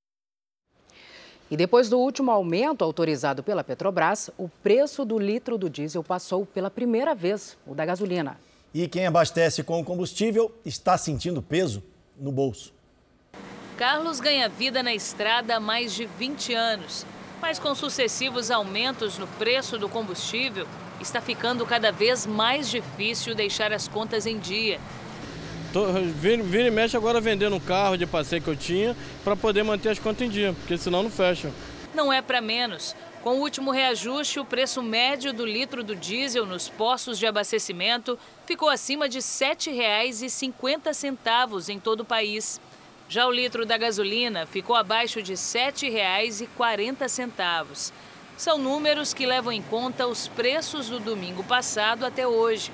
E 1.51 1.57
depois 1.57 1.89
do 1.89 1.97
último 1.97 2.29
aumento 2.29 2.83
autorizado 2.83 3.41
pela 3.41 3.63
Petrobras, 3.63 4.29
o 4.37 4.47
preço 4.61 5.03
do 5.03 5.17
litro 5.17 5.57
do 5.57 5.69
diesel 5.69 6.03
passou 6.03 6.45
pela 6.45 6.69
primeira 6.69 7.15
vez 7.15 7.57
o 7.65 7.73
da 7.73 7.85
gasolina. 7.85 8.37
E 8.71 8.87
quem 8.87 9.07
abastece 9.07 9.63
com 9.63 9.83
combustível 9.83 10.51
está 10.63 10.95
sentindo 10.95 11.41
peso 11.41 11.83
no 12.15 12.31
bolso. 12.31 12.78
Carlos 13.79 14.19
ganha 14.19 14.47
vida 14.49 14.83
na 14.83 14.93
estrada 14.93 15.55
há 15.55 15.59
mais 15.59 15.95
de 15.95 16.05
20 16.05 16.53
anos, 16.53 17.05
mas 17.41 17.57
com 17.57 17.73
sucessivos 17.73 18.51
aumentos 18.51 19.17
no 19.17 19.25
preço 19.25 19.77
do 19.77 19.87
combustível, 19.87 20.67
está 20.99 21.21
ficando 21.21 21.65
cada 21.65 21.89
vez 21.89 22.25
mais 22.25 22.69
difícil 22.69 23.33
deixar 23.33 23.71
as 23.71 23.87
contas 23.87 24.25
em 24.25 24.37
dia. 24.37 24.81
Tô, 25.71 25.85
vira, 25.93 26.43
vira 26.43 26.67
e 26.67 26.71
mexe 26.71 26.97
agora 26.97 27.21
vendendo 27.21 27.55
um 27.55 27.59
carro 27.59 27.95
de 27.95 28.05
passeio 28.05 28.41
que 28.41 28.49
eu 28.49 28.55
tinha 28.57 28.97
para 29.23 29.37
poder 29.37 29.63
manter 29.63 29.87
as 29.87 29.99
contas 29.99 30.27
em 30.27 30.29
dia, 30.29 30.51
porque 30.51 30.77
senão 30.77 31.01
não 31.01 31.09
fecha. 31.09 31.49
Não 31.95 32.11
é 32.11 32.21
para 32.21 32.41
menos. 32.41 32.93
Com 33.23 33.37
o 33.37 33.39
último 33.39 33.71
reajuste, 33.71 34.41
o 34.41 34.45
preço 34.45 34.83
médio 34.83 35.31
do 35.31 35.45
litro 35.45 35.85
do 35.85 35.95
diesel 35.95 36.45
nos 36.45 36.67
postos 36.67 37.17
de 37.17 37.25
abastecimento 37.25 38.19
ficou 38.45 38.67
acima 38.67 39.07
de 39.07 39.19
R$ 39.19 39.23
7,50 39.23 41.69
em 41.69 41.79
todo 41.79 42.01
o 42.01 42.05
país. 42.05 42.59
Já 43.11 43.25
o 43.25 43.31
litro 43.31 43.65
da 43.65 43.75
gasolina 43.75 44.45
ficou 44.45 44.75
abaixo 44.75 45.23
de 45.23 45.31
R$ 45.31 45.37
7,40. 45.37 47.91
São 48.37 48.59
números 48.59 49.15
que 49.15 49.25
levam 49.25 49.51
em 49.51 49.63
conta 49.63 50.05
os 50.05 50.27
preços 50.27 50.89
do 50.89 50.99
domingo 50.99 51.43
passado 51.43 52.05
até 52.05 52.27
hoje. 52.27 52.71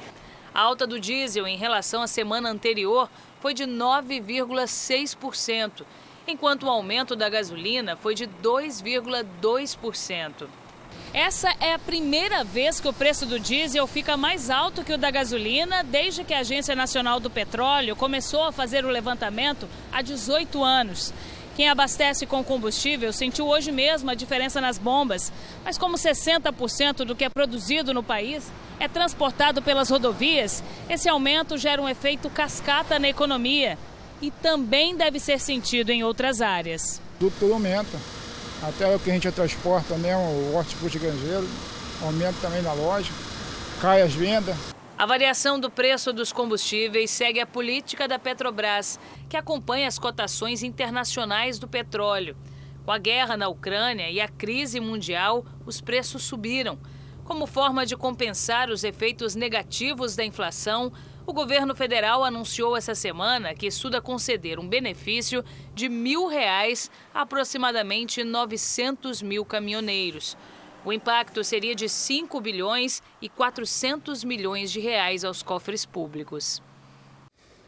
A 0.53 0.59
alta 0.59 0.85
do 0.85 0.99
diesel 0.99 1.47
em 1.47 1.55
relação 1.55 2.01
à 2.01 2.07
semana 2.07 2.49
anterior 2.49 3.09
foi 3.39 3.53
de 3.53 3.63
9,6%, 3.63 5.85
enquanto 6.27 6.63
o 6.63 6.69
aumento 6.69 7.15
da 7.15 7.29
gasolina 7.29 7.95
foi 7.95 8.13
de 8.13 8.27
2,2%. 8.27 10.49
Essa 11.17 11.55
é 11.61 11.71
a 11.71 11.79
primeira 11.79 12.43
vez 12.43 12.81
que 12.81 12.89
o 12.89 12.93
preço 12.93 13.25
do 13.25 13.39
diesel 13.39 13.87
fica 13.87 14.17
mais 14.17 14.49
alto 14.49 14.83
que 14.83 14.91
o 14.91 14.97
da 14.97 15.09
gasolina 15.09 15.81
desde 15.81 16.25
que 16.25 16.33
a 16.33 16.39
Agência 16.39 16.75
Nacional 16.75 17.21
do 17.21 17.29
Petróleo 17.29 17.95
começou 17.95 18.43
a 18.43 18.51
fazer 18.51 18.83
o 18.83 18.89
levantamento 18.89 19.65
há 19.93 20.01
18 20.01 20.61
anos. 20.61 21.13
Quem 21.55 21.69
abastece 21.69 22.25
com 22.25 22.43
combustível 22.43 23.13
sentiu 23.13 23.47
hoje 23.47 23.71
mesmo 23.71 24.11
a 24.11 24.13
diferença 24.13 24.59
nas 24.59 24.77
bombas, 24.77 25.31
mas 25.63 25.77
como 25.77 25.95
60% 25.95 27.05
do 27.05 27.15
que 27.15 27.23
é 27.23 27.29
produzido 27.29 27.93
no 27.93 28.03
país 28.03 28.51
é 28.77 28.89
transportado 28.89 29.61
pelas 29.61 29.89
rodovias, 29.89 30.61
esse 30.89 31.07
aumento 31.07 31.57
gera 31.57 31.81
um 31.81 31.87
efeito 31.87 32.29
cascata 32.29 32.99
na 32.99 33.07
economia 33.07 33.77
e 34.21 34.29
também 34.29 34.97
deve 34.97 35.21
ser 35.21 35.39
sentido 35.39 35.91
em 35.91 36.03
outras 36.03 36.41
áreas. 36.41 36.99
Tudo, 37.17 37.33
tudo 37.39 37.53
aumenta 37.53 38.24
até 38.67 38.95
o 38.95 38.99
que 38.99 39.11
a 39.11 39.13
gente 39.13 39.31
transporta 39.31 39.95
mesmo, 39.95 40.23
o 40.23 40.55
hortifruti 40.55 40.97
granjeiro, 40.97 41.47
aumenta 42.01 42.35
também 42.41 42.61
na 42.63 42.73
loja, 42.73 43.11
cai 43.79 44.01
as 44.01 44.13
vendas. 44.13 44.55
A 44.97 45.05
variação 45.05 45.59
do 45.59 45.69
preço 45.69 46.11
dos 46.11 46.31
combustíveis 46.31 47.11
segue 47.11 47.39
a 47.39 47.45
política 47.45 48.07
da 48.07 48.17
Petrobras, 48.17 48.99
que 49.29 49.37
acompanha 49.37 49.87
as 49.87 49.99
cotações 49.99 50.63
internacionais 50.63 51.59
do 51.59 51.67
petróleo. 51.67 52.35
Com 52.85 52.91
a 52.91 52.97
guerra 52.97 53.37
na 53.37 53.47
Ucrânia 53.47 54.09
e 54.09 54.19
a 54.19 54.27
crise 54.27 54.79
mundial, 54.79 55.45
os 55.65 55.81
preços 55.81 56.23
subiram. 56.23 56.79
Como 57.23 57.45
forma 57.45 57.85
de 57.85 57.95
compensar 57.95 58.69
os 58.69 58.83
efeitos 58.83 59.35
negativos 59.35 60.15
da 60.15 60.23
inflação, 60.23 60.91
o 61.25 61.33
governo 61.33 61.75
federal 61.75 62.23
anunciou 62.23 62.77
essa 62.77 62.93
semana 62.93 63.55
que 63.55 63.65
estuda 63.65 64.01
conceder 64.01 64.59
um 64.59 64.67
benefício 64.67 65.43
de 65.73 65.89
mil 65.89 66.27
reais 66.27 66.91
a 67.13 67.21
aproximadamente 67.21 68.23
900 68.23 69.21
mil 69.21 69.43
caminhoneiros. 69.43 70.37
O 70.85 70.93
impacto 70.93 71.43
seria 71.43 71.73
de 71.73 71.89
5 71.89 72.39
bilhões 72.39 73.01
e 73.19 73.27
400 73.27 74.23
milhões 74.23 74.71
de 74.71 74.79
reais 74.79 75.23
aos 75.25 75.41
cofres 75.41 75.83
públicos. 75.83 76.61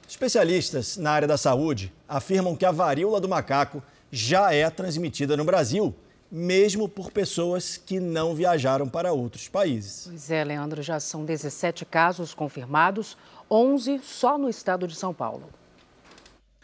Especialistas 0.08 0.96
na 0.98 1.12
área 1.12 1.28
da 1.28 1.38
saúde 1.38 1.92
afirmam 2.08 2.56
que 2.56 2.64
a 2.64 2.72
varíola 2.72 3.20
do 3.20 3.28
macaco 3.28 3.82
já 4.12 4.54
é 4.54 4.70
transmitida 4.70 5.36
no 5.36 5.44
Brasil, 5.44 5.94
mesmo 6.32 6.88
por 6.88 7.12
pessoas 7.12 7.78
que 7.78 8.00
não 8.00 8.36
viajaram 8.36 8.88
para 8.88 9.12
outros 9.12 9.48
países. 9.48 10.06
Pois 10.08 10.30
é, 10.30 10.44
Leandro, 10.44 10.82
já 10.82 11.00
são 11.00 11.26
17 11.26 11.86
casos 11.86 12.34
confirmados, 12.34 13.18
11 13.50 14.02
só 14.04 14.38
no 14.38 14.50
estado 14.50 14.88
de 14.88 14.96
São 14.96 15.14
Paulo. 15.14 15.50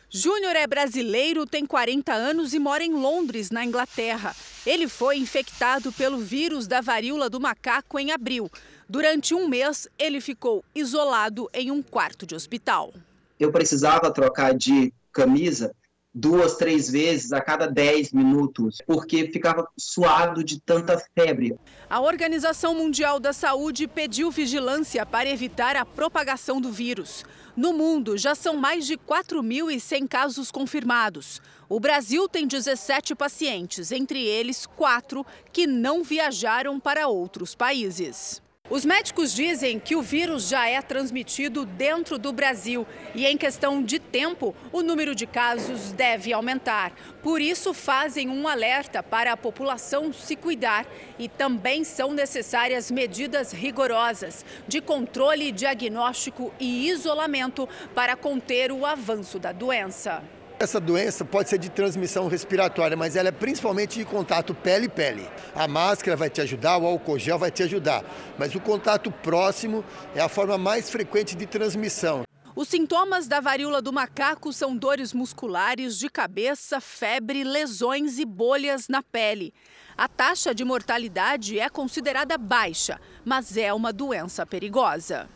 Júnior 0.10 0.56
é 0.56 0.68
brasileiro, 0.68 1.46
tem 1.46 1.66
40 1.66 2.14
anos 2.14 2.54
e 2.54 2.60
mora 2.60 2.84
em 2.84 2.94
Londres, 2.94 3.50
na 3.50 3.66
Inglaterra. 3.66 4.36
Ele 4.64 4.88
foi 4.88 5.18
infectado 5.18 5.92
pelo 5.92 6.20
vírus 6.20 6.68
da 6.68 6.82
varíola 6.82 7.30
do 7.30 7.40
macaco 7.40 7.98
em 7.98 8.12
abril. 8.12 8.48
Durante 8.88 9.34
um 9.34 9.48
mês, 9.48 9.88
ele 9.98 10.22
ficou 10.22 10.64
isolado 10.76 11.50
em 11.52 11.72
um 11.72 11.82
quarto 11.82 12.28
de 12.28 12.36
hospital. 12.36 12.94
Eu 13.40 13.52
precisava 13.52 14.12
trocar 14.12 14.54
de 14.54 14.94
camisa 15.12 15.74
duas, 16.14 16.58
três 16.58 16.90
vezes 16.90 17.32
a 17.34 17.42
cada 17.42 17.66
dez 17.66 18.12
minutos, 18.12 18.78
porque 18.86 19.32
ficava 19.32 19.68
suado 19.78 20.44
de 20.44 20.62
tanta 20.62 21.02
febre. 21.16 21.58
A 21.90 22.00
Organização 22.00 22.76
Mundial 22.76 23.20
da 23.20 23.34
Saúde 23.34 23.88
pediu 23.88 24.30
vigilância 24.30 25.06
para 25.06 25.30
evitar 25.30 25.76
a 25.76 25.86
propagação 25.86 26.62
do 26.62 26.72
vírus. 26.72 27.26
No 27.56 27.74
mundo, 27.74 28.18
já 28.18 28.36
são 28.36 28.56
mais 28.58 28.86
de 28.86 28.98
4.100 28.98 30.08
casos 30.08 30.52
confirmados. 30.52 31.42
O 31.70 31.80
Brasil 31.80 32.28
tem 32.28 32.48
17 32.48 33.16
pacientes, 33.16 33.92
entre 33.92 34.24
eles 34.24 34.66
quatro 34.66 35.26
que 35.52 35.66
não 35.66 36.04
viajaram 36.04 36.80
para 36.80 37.08
outros 37.08 37.56
países. 37.56 38.43
Os 38.74 38.84
médicos 38.84 39.32
dizem 39.32 39.80
que 39.80 39.96
o 39.96 40.02
vírus 40.02 40.48
já 40.48 40.68
é 40.68 40.82
transmitido 40.82 41.64
dentro 41.64 42.18
do 42.18 42.34
Brasil 42.34 42.88
e, 43.14 43.24
em 43.24 43.38
questão 43.38 43.84
de 43.84 44.00
tempo, 44.00 44.56
o 44.72 44.82
número 44.82 45.14
de 45.14 45.28
casos 45.28 45.92
deve 45.92 46.34
aumentar. 46.34 46.92
Por 47.22 47.40
isso, 47.40 47.72
fazem 47.72 48.30
um 48.30 48.48
alerta 48.48 49.04
para 49.04 49.32
a 49.32 49.38
população 49.38 50.12
se 50.12 50.36
cuidar 50.36 50.88
e 51.20 51.30
também 51.30 51.84
são 51.84 52.14
necessárias 52.14 52.90
medidas 52.90 53.52
rigorosas 53.52 54.44
de 54.68 54.82
controle, 54.82 55.52
diagnóstico 55.52 56.52
e 56.60 56.90
isolamento 56.90 57.70
para 57.94 58.16
conter 58.16 58.72
o 58.72 58.88
avanço 58.88 59.38
da 59.38 59.52
doença. 59.52 60.24
Essa 60.60 60.80
doença 60.80 61.26
pode 61.26 61.50
ser 61.50 61.58
de 61.58 61.70
transmissão 61.70 62.28
respiratória, 62.28 62.96
mas 62.96 63.16
ela 63.16 63.30
é 63.30 63.32
principalmente 63.32 64.00
de 64.00 64.06
contato 64.06 64.54
pele-pele. 64.54 65.28
A 65.54 65.68
máscara 65.68 66.16
vai 66.16 66.30
te 66.30 66.42
ajudar, 66.42 66.78
o 66.78 66.86
álcool 66.86 67.20
gel 67.20 67.40
vai 67.40 67.52
te 67.52 67.64
ajudar, 67.64 68.04
mas 68.38 68.56
o 68.56 68.60
contato 68.60 69.12
próximo 69.12 69.84
é 70.16 70.22
a 70.22 70.30
forma 70.30 70.58
mais 70.58 70.90
frequente 70.90 71.36
de 71.36 71.46
transmissão. 71.46 72.24
Os 72.56 72.68
sintomas 72.68 73.28
da 73.28 73.40
varíola 73.40 73.82
do 73.82 73.92
macaco 73.92 74.54
são 74.54 74.78
dores 74.78 75.12
musculares, 75.12 75.98
de 75.98 76.08
cabeça, 76.08 76.80
febre, 76.80 77.44
lesões 77.44 78.20
e 78.20 78.26
bolhas 78.26 78.88
na 78.88 79.02
pele. 79.02 79.52
A 79.98 80.08
taxa 80.08 80.54
de 80.54 80.64
mortalidade 80.64 81.60
é 81.60 81.68
considerada 81.68 82.38
baixa, 82.38 83.02
mas 83.26 83.58
é 83.58 83.74
uma 83.74 83.92
doença 83.92 84.46
perigosa. 84.46 85.28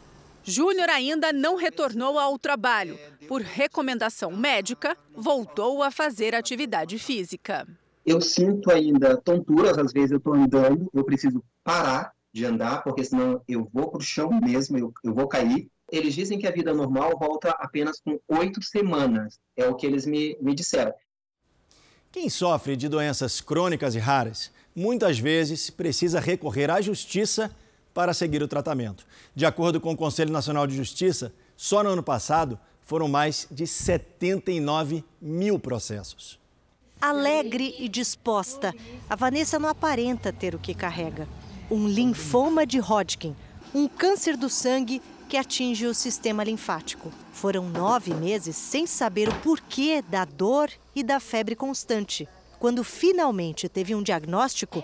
Júnior 0.48 0.90
ainda 0.90 1.34
não 1.34 1.58
retornou 1.58 2.18
ao 2.18 2.40
trabalho. 2.40 2.98
Por 3.28 3.42
recomendação 3.42 4.32
médica, 4.32 4.96
voltou 5.14 5.84
a 5.84 5.92
fazer 5.92 6.34
atividade 6.34 6.98
física. 6.98 7.68
Eu 8.06 8.22
sinto 8.22 8.72
ainda 8.72 9.18
tonturas, 9.18 9.78
às 9.78 9.92
vezes 9.92 10.12
eu 10.12 10.20
estou 10.20 10.34
andando, 10.34 10.90
eu 10.94 11.04
preciso 11.04 11.44
parar 11.66 12.14
de 12.34 12.46
andar, 12.46 12.82
porque 12.82 13.04
senão 13.04 13.42
eu 13.46 13.70
vou 13.74 13.90
para 13.90 14.00
o 14.00 14.04
chão 14.04 14.30
mesmo, 14.42 14.78
eu, 14.78 14.94
eu 15.04 15.14
vou 15.14 15.28
cair. 15.28 15.68
Eles 15.92 16.14
dizem 16.14 16.40
que 16.40 16.48
a 16.48 16.52
vida 16.52 16.74
normal 16.74 17.18
volta 17.20 17.50
apenas 17.60 18.00
com 18.00 18.18
oito 18.30 18.64
semanas, 18.64 19.38
é 19.58 19.68
o 19.68 19.76
que 19.76 19.86
eles 19.86 20.06
me, 20.06 20.38
me 20.40 20.56
disseram. 20.56 20.94
Quem 22.10 22.30
sofre 22.30 22.78
de 22.78 22.88
doenças 22.88 23.42
crônicas 23.42 23.96
e 23.96 24.00
raras, 24.00 24.50
muitas 24.74 25.20
vezes 25.20 25.70
precisa 25.70 26.22
recorrer 26.22 26.72
à 26.72 26.80
justiça 26.80 27.54
para 27.98 28.14
seguir 28.14 28.44
o 28.44 28.48
tratamento. 28.48 29.08
De 29.34 29.44
acordo 29.44 29.82
com 29.82 29.92
o 29.92 29.98
Conselho 29.98 30.32
Nacional 30.32 30.68
de 30.68 30.76
Justiça, 30.76 31.34
só 31.56 31.82
no 31.82 31.90
ano 31.90 32.04
passado 32.04 32.60
foram 32.84 33.08
mais 33.08 33.48
de 33.50 33.66
79 33.66 35.04
mil 35.20 35.58
processos. 35.58 36.40
Alegre 37.02 37.74
e 37.80 37.90
disposta, 37.90 38.72
a 39.10 39.16
Vanessa 39.16 39.58
não 39.58 39.68
aparenta 39.68 40.32
ter 40.32 40.54
o 40.54 40.60
que 40.60 40.76
carrega. 40.76 41.28
Um 41.72 41.88
linfoma 41.88 42.68
de 42.68 42.80
Hodgkin, 42.80 43.36
um 43.74 43.88
câncer 43.88 44.38
do 44.38 44.48
sangue 44.48 45.02
que 45.28 45.36
atinge 45.36 45.88
o 45.88 45.96
sistema 45.96 46.44
linfático. 46.44 47.12
Foram 47.34 47.68
nove 47.68 48.14
meses 48.14 48.56
sem 48.56 48.86
saber 48.86 49.28
o 49.28 49.36
porquê 49.40 50.04
da 50.04 50.24
dor 50.24 50.70
e 50.96 51.04
da 51.04 51.20
febre 51.20 51.56
constante. 51.56 52.30
Quando 52.60 52.84
finalmente 52.84 53.68
teve 53.68 53.94
um 53.96 54.04
diagnóstico, 54.04 54.84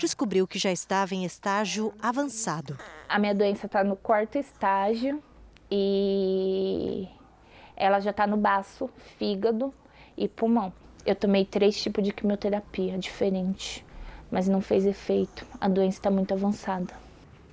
descobriu 0.00 0.48
que 0.48 0.58
já 0.58 0.72
estava 0.72 1.14
em 1.14 1.24
estágio 1.24 1.92
avançado. 2.00 2.78
A 3.08 3.18
minha 3.18 3.34
doença 3.34 3.66
está 3.66 3.84
no 3.84 3.94
quarto 3.94 4.38
estágio 4.38 5.22
e 5.70 7.06
ela 7.76 8.00
já 8.00 8.10
está 8.10 8.26
no 8.26 8.36
baço, 8.36 8.88
fígado 9.18 9.72
e 10.16 10.26
pulmão. 10.26 10.72
Eu 11.04 11.14
tomei 11.14 11.44
três 11.44 11.80
tipos 11.80 12.02
de 12.02 12.12
quimioterapia 12.12 12.98
diferente, 12.98 13.84
mas 14.30 14.48
não 14.48 14.60
fez 14.60 14.86
efeito. 14.86 15.46
A 15.60 15.68
doença 15.68 15.98
está 15.98 16.10
muito 16.10 16.32
avançada. 16.32 16.94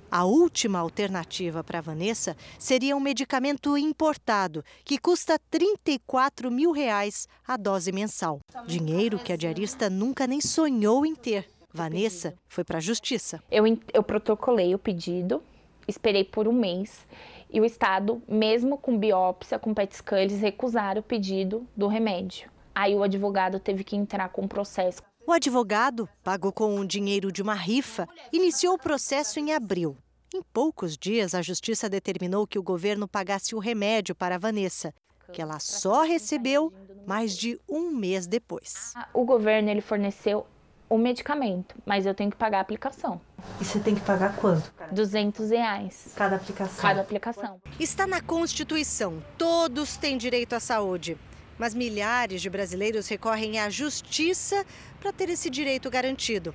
A 0.09 0.23
última 0.23 0.79
alternativa 0.79 1.61
para 1.65 1.81
Vanessa 1.81 2.35
seria 2.57 2.95
um 2.95 2.99
medicamento 2.99 3.77
importado, 3.77 4.63
que 4.85 4.97
custa 4.97 5.37
34 5.51 6.49
mil 6.49 6.71
reais 6.71 7.27
a 7.45 7.57
dose 7.57 7.91
mensal. 7.91 8.39
Dinheiro 8.65 9.19
que 9.19 9.33
a 9.33 9.37
diarista 9.37 9.89
nunca 9.89 10.25
nem 10.25 10.39
sonhou 10.39 11.05
em 11.05 11.13
ter. 11.13 11.56
Vanessa 11.77 12.33
foi 12.47 12.63
para 12.63 12.79
a 12.79 12.81
justiça. 12.81 13.41
Eu, 13.51 13.63
eu 13.93 14.03
protocolei 14.03 14.73
o 14.73 14.79
pedido, 14.79 15.43
esperei 15.87 16.23
por 16.23 16.47
um 16.47 16.53
mês 16.53 17.05
e 17.49 17.61
o 17.61 17.65
Estado, 17.65 18.21
mesmo 18.27 18.77
com 18.77 18.97
biópsia, 18.97 19.59
com 19.59 19.73
PET 19.73 19.95
scan, 19.95 20.19
eles 20.19 20.41
recusaram 20.41 20.99
o 20.99 21.03
pedido 21.03 21.65
do 21.75 21.87
remédio. 21.87 22.49
Aí 22.75 22.93
o 22.95 23.03
advogado 23.03 23.59
teve 23.59 23.83
que 23.83 23.95
entrar 23.95 24.29
com 24.29 24.43
o 24.43 24.47
processo. 24.47 25.01
O 25.25 25.31
advogado 25.31 26.09
pagou 26.23 26.51
com 26.51 26.79
o 26.79 26.85
dinheiro 26.85 27.31
de 27.31 27.41
uma 27.41 27.53
rifa, 27.53 28.07
iniciou 28.31 28.75
o 28.75 28.79
processo 28.79 29.39
em 29.39 29.53
abril. 29.53 29.95
Em 30.33 30.41
poucos 30.53 30.97
dias, 30.97 31.33
a 31.33 31.41
justiça 31.41 31.89
determinou 31.89 32.45
que 32.45 32.59
o 32.59 32.63
governo 32.63 33.07
pagasse 33.07 33.55
o 33.55 33.59
remédio 33.59 34.13
para 34.13 34.37
Vanessa, 34.37 34.93
que 35.31 35.41
ela 35.41 35.59
só 35.59 36.03
recebeu 36.03 36.71
mais 37.05 37.37
de 37.37 37.59
um 37.67 37.91
mês 37.91 38.27
depois. 38.27 38.93
O 39.13 39.23
governo 39.25 39.69
ele 39.69 39.81
forneceu 39.81 40.45
o 40.89 40.97
medicamento, 40.97 41.75
mas 41.85 42.05
eu 42.05 42.13
tenho 42.13 42.31
que 42.31 42.37
pagar 42.37 42.59
a 42.59 42.61
aplicação. 42.61 43.19
E 43.59 43.65
você 43.65 43.79
tem 43.79 43.93
que 43.93 44.01
pagar 44.01 44.35
quanto? 44.35 44.71
200 44.91 45.49
reais. 45.49 46.13
Cada 46.15 46.35
aplicação? 46.37 46.81
Cada 46.81 47.01
aplicação. 47.01 47.61
Está 47.79 48.07
na 48.07 48.21
Constituição. 48.21 49.21
Todos 49.37 49.97
têm 49.97 50.17
direito 50.17 50.53
à 50.53 50.59
saúde. 50.59 51.17
Mas 51.57 51.73
milhares 51.73 52.41
de 52.41 52.49
brasileiros 52.49 53.07
recorrem 53.07 53.59
à 53.59 53.69
justiça 53.69 54.65
para 54.99 55.11
ter 55.11 55.29
esse 55.29 55.49
direito 55.49 55.89
garantido. 55.89 56.53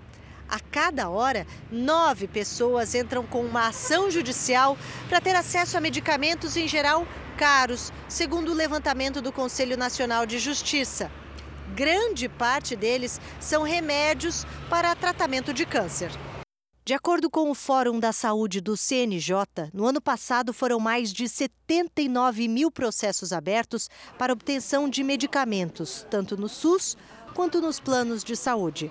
A 0.49 0.61
cada 0.61 1.09
hora, 1.09 1.47
nove 1.71 2.27
pessoas 2.29 2.95
entram 2.95 3.25
com 3.25 3.41
uma 3.41 3.69
ação 3.69 4.11
judicial 4.11 4.77
para 5.09 5.21
ter 5.21 5.35
acesso 5.35 5.77
a 5.77 5.81
medicamentos, 5.81 6.57
em 6.57 6.69
geral, 6.69 7.07
caros, 7.37 7.93
segundo 8.09 8.53
o 8.53 8.55
levantamento 8.55 9.21
do 9.21 9.33
Conselho 9.33 9.77
Nacional 9.77 10.27
de 10.27 10.39
Justiça 10.39 11.11
grande 11.73 12.29
parte 12.29 12.77
deles 12.77 13.21
são 13.41 13.63
remédios 13.63 14.45
para 14.69 14.95
tratamento 14.95 15.53
de 15.53 15.65
câncer. 15.65 16.11
De 16.85 16.95
acordo 16.95 17.31
com 17.31 17.49
o 17.51 17.55
Fórum 17.55 17.99
da 17.99 18.13
Saúde 18.13 18.61
do 18.61 18.77
CNJ, 18.77 19.71
no 19.73 19.87
ano 19.87 20.01
passado 20.01 20.53
foram 20.53 20.81
mais 20.81 21.13
de 21.13 21.29
79 21.29 22.49
mil 22.49 22.71
processos 22.71 23.33
abertos 23.33 23.89
para 24.19 24.33
obtenção 24.33 24.89
de 24.89 25.03
medicamentos, 25.05 26.05
tanto 26.11 26.37
no 26.37 26.49
SUS 26.49 26.97
quanto 27.35 27.61
nos 27.61 27.79
planos 27.79 28.25
de 28.25 28.37
saúde. 28.37 28.91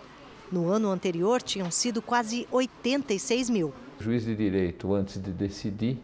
No 0.49 0.69
ano 0.69 0.89
anterior, 0.89 1.41
tinham 1.41 1.69
sido 1.69 2.01
quase 2.01 2.47
86 2.49 3.49
mil. 3.49 3.73
O 3.99 4.03
juiz 4.03 4.23
de 4.23 4.35
direito, 4.35 4.93
antes 4.93 5.21
de 5.21 5.31
decidir, 5.31 5.99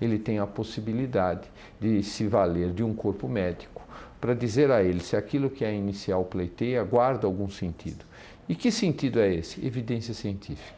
ele 0.00 0.18
tem 0.18 0.38
a 0.38 0.46
possibilidade 0.46 1.48
de 1.80 2.02
se 2.04 2.26
valer 2.26 2.72
de 2.72 2.84
um 2.84 2.94
corpo 2.94 3.28
médico 3.28 3.82
para 4.22 4.34
dizer 4.34 4.70
a 4.70 4.80
ele 4.84 5.00
se 5.00 5.16
aquilo 5.16 5.50
que 5.50 5.64
a 5.64 5.72
inicial 5.72 6.24
pleiteia 6.24 6.84
guarda 6.84 7.26
algum 7.26 7.50
sentido. 7.50 8.04
E 8.48 8.54
que 8.54 8.70
sentido 8.70 9.18
é 9.18 9.34
esse? 9.34 9.66
Evidência 9.66 10.14
científica. 10.14 10.76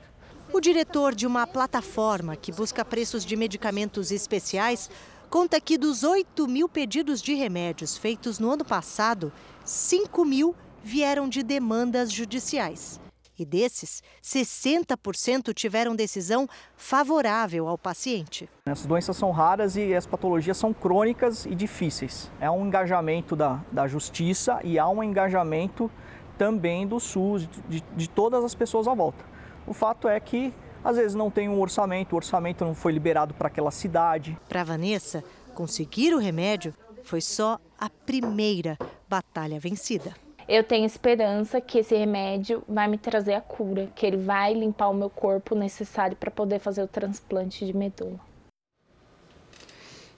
O 0.51 0.59
diretor 0.61 1.15
de 1.15 1.27
uma 1.27 1.47
plataforma 1.47 2.37
que 2.37 2.51
busca 2.51 2.83
preços 2.83 3.23
de 3.23 3.37
medicamentos 3.37 4.11
especiais 4.11 4.91
conta 5.29 5.61
que 5.61 5.77
dos 5.77 6.05
8 6.05 6.49
mil 6.49 6.71
pedidos 6.71 7.21
de 7.21 7.35
remédios 7.35 7.99
feitos 7.99 8.39
no 8.39 8.51
ano 8.51 8.65
passado, 8.65 9.31
5 9.63 10.25
mil 10.25 10.57
vieram 10.83 11.29
de 11.29 11.43
demandas 11.43 12.11
judiciais. 12.11 12.99
E 13.39 13.45
desses, 13.45 14.03
60% 14.23 15.53
tiveram 15.53 15.97
decisão 15.97 16.49
favorável 16.77 17.67
ao 17.67 17.77
paciente. 17.77 18.49
Essas 18.67 18.87
doenças 18.87 19.17
são 19.17 19.31
raras 19.33 19.77
e 19.77 19.95
as 19.95 20.07
patologias 20.07 20.57
são 20.57 20.73
crônicas 20.73 21.45
e 21.47 21.55
difíceis. 21.55 22.31
É 22.41 22.51
um 22.51 22.67
engajamento 22.67 23.35
da, 23.35 23.61
da 23.73 23.89
justiça 23.89 24.61
e 24.63 24.79
há 24.79 24.89
um 24.89 25.03
engajamento 25.03 25.91
também 26.39 26.87
do 26.87 27.01
SUS, 27.01 27.49
de, 27.69 27.83
de 27.97 28.09
todas 28.09 28.45
as 28.45 28.55
pessoas 28.55 28.87
à 28.87 28.95
volta. 28.95 29.25
O 29.67 29.73
fato 29.73 30.09
é 30.09 30.19
que 30.21 30.53
às 30.85 30.97
vezes 30.97 31.15
não 31.15 31.31
tem 31.31 31.49
um 31.49 31.61
orçamento, 31.61 32.13
o 32.13 32.17
orçamento 32.17 32.65
não 32.65 32.75
foi 32.75 32.93
liberado 32.93 33.35
para 33.35 33.49
aquela 33.49 33.71
cidade. 33.71 34.39
Para 34.49 34.63
Vanessa, 34.63 35.25
conseguir 35.55 36.15
o 36.15 36.19
remédio 36.19 36.75
foi 37.03 37.21
só 37.21 37.59
a 37.79 37.89
primeira 37.89 38.79
batalha 39.09 39.59
vencida 39.59 40.15
eu 40.49 40.63
tenho 40.63 40.85
esperança 40.85 41.61
que 41.61 41.79
esse 41.79 41.97
remédio 41.97 42.63
vai 42.69 42.89
me 42.89 42.99
trazer 42.99 43.35
a 43.35 43.41
cura, 43.41 43.89
que 43.95 44.05
ele 44.05 44.17
vai 44.17 44.53
limpar 44.55 44.89
o 44.89 44.95
meu 44.95 45.11
corpo 45.11 45.55
necessário 45.55 46.17
para 46.17 46.31
poder 46.31 46.59
fazer 46.59 46.83
o 46.83 46.89
transplante 46.89 47.65
de 47.65 47.77
medula. 47.77 48.21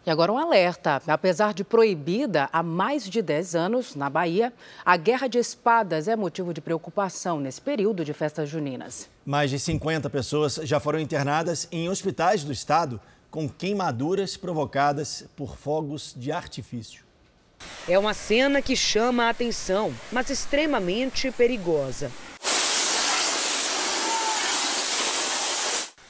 E 0.04 0.10
agora 0.10 0.32
um 0.32 0.38
alerta. 0.38 1.02
Apesar 1.08 1.52
de 1.52 1.64
proibida 1.64 2.48
há 2.52 2.62
mais 2.62 3.08
de 3.08 3.20
10 3.20 3.56
anos 3.56 3.96
na 3.96 4.08
Bahia, 4.08 4.52
a 4.84 4.96
guerra 4.96 5.26
de 5.26 5.38
espadas 5.38 6.06
é 6.06 6.14
motivo 6.14 6.54
de 6.54 6.60
preocupação 6.60 7.40
nesse 7.40 7.60
período 7.60 8.04
de 8.04 8.12
festas 8.12 8.48
juninas. 8.48 9.08
Mais 9.24 9.50
de 9.50 9.58
50 9.58 10.08
pessoas 10.08 10.60
já 10.62 10.78
foram 10.78 11.00
internadas 11.00 11.66
em 11.72 11.88
hospitais 11.88 12.44
do 12.44 12.52
estado 12.52 13.00
com 13.32 13.48
queimaduras 13.48 14.36
provocadas 14.36 15.26
por 15.34 15.56
fogos 15.56 16.14
de 16.16 16.30
artifício. 16.30 17.05
É 17.88 17.98
uma 17.98 18.14
cena 18.14 18.60
que 18.60 18.74
chama 18.74 19.24
a 19.24 19.30
atenção, 19.30 19.94
mas 20.10 20.28
extremamente 20.28 21.30
perigosa. 21.30 22.10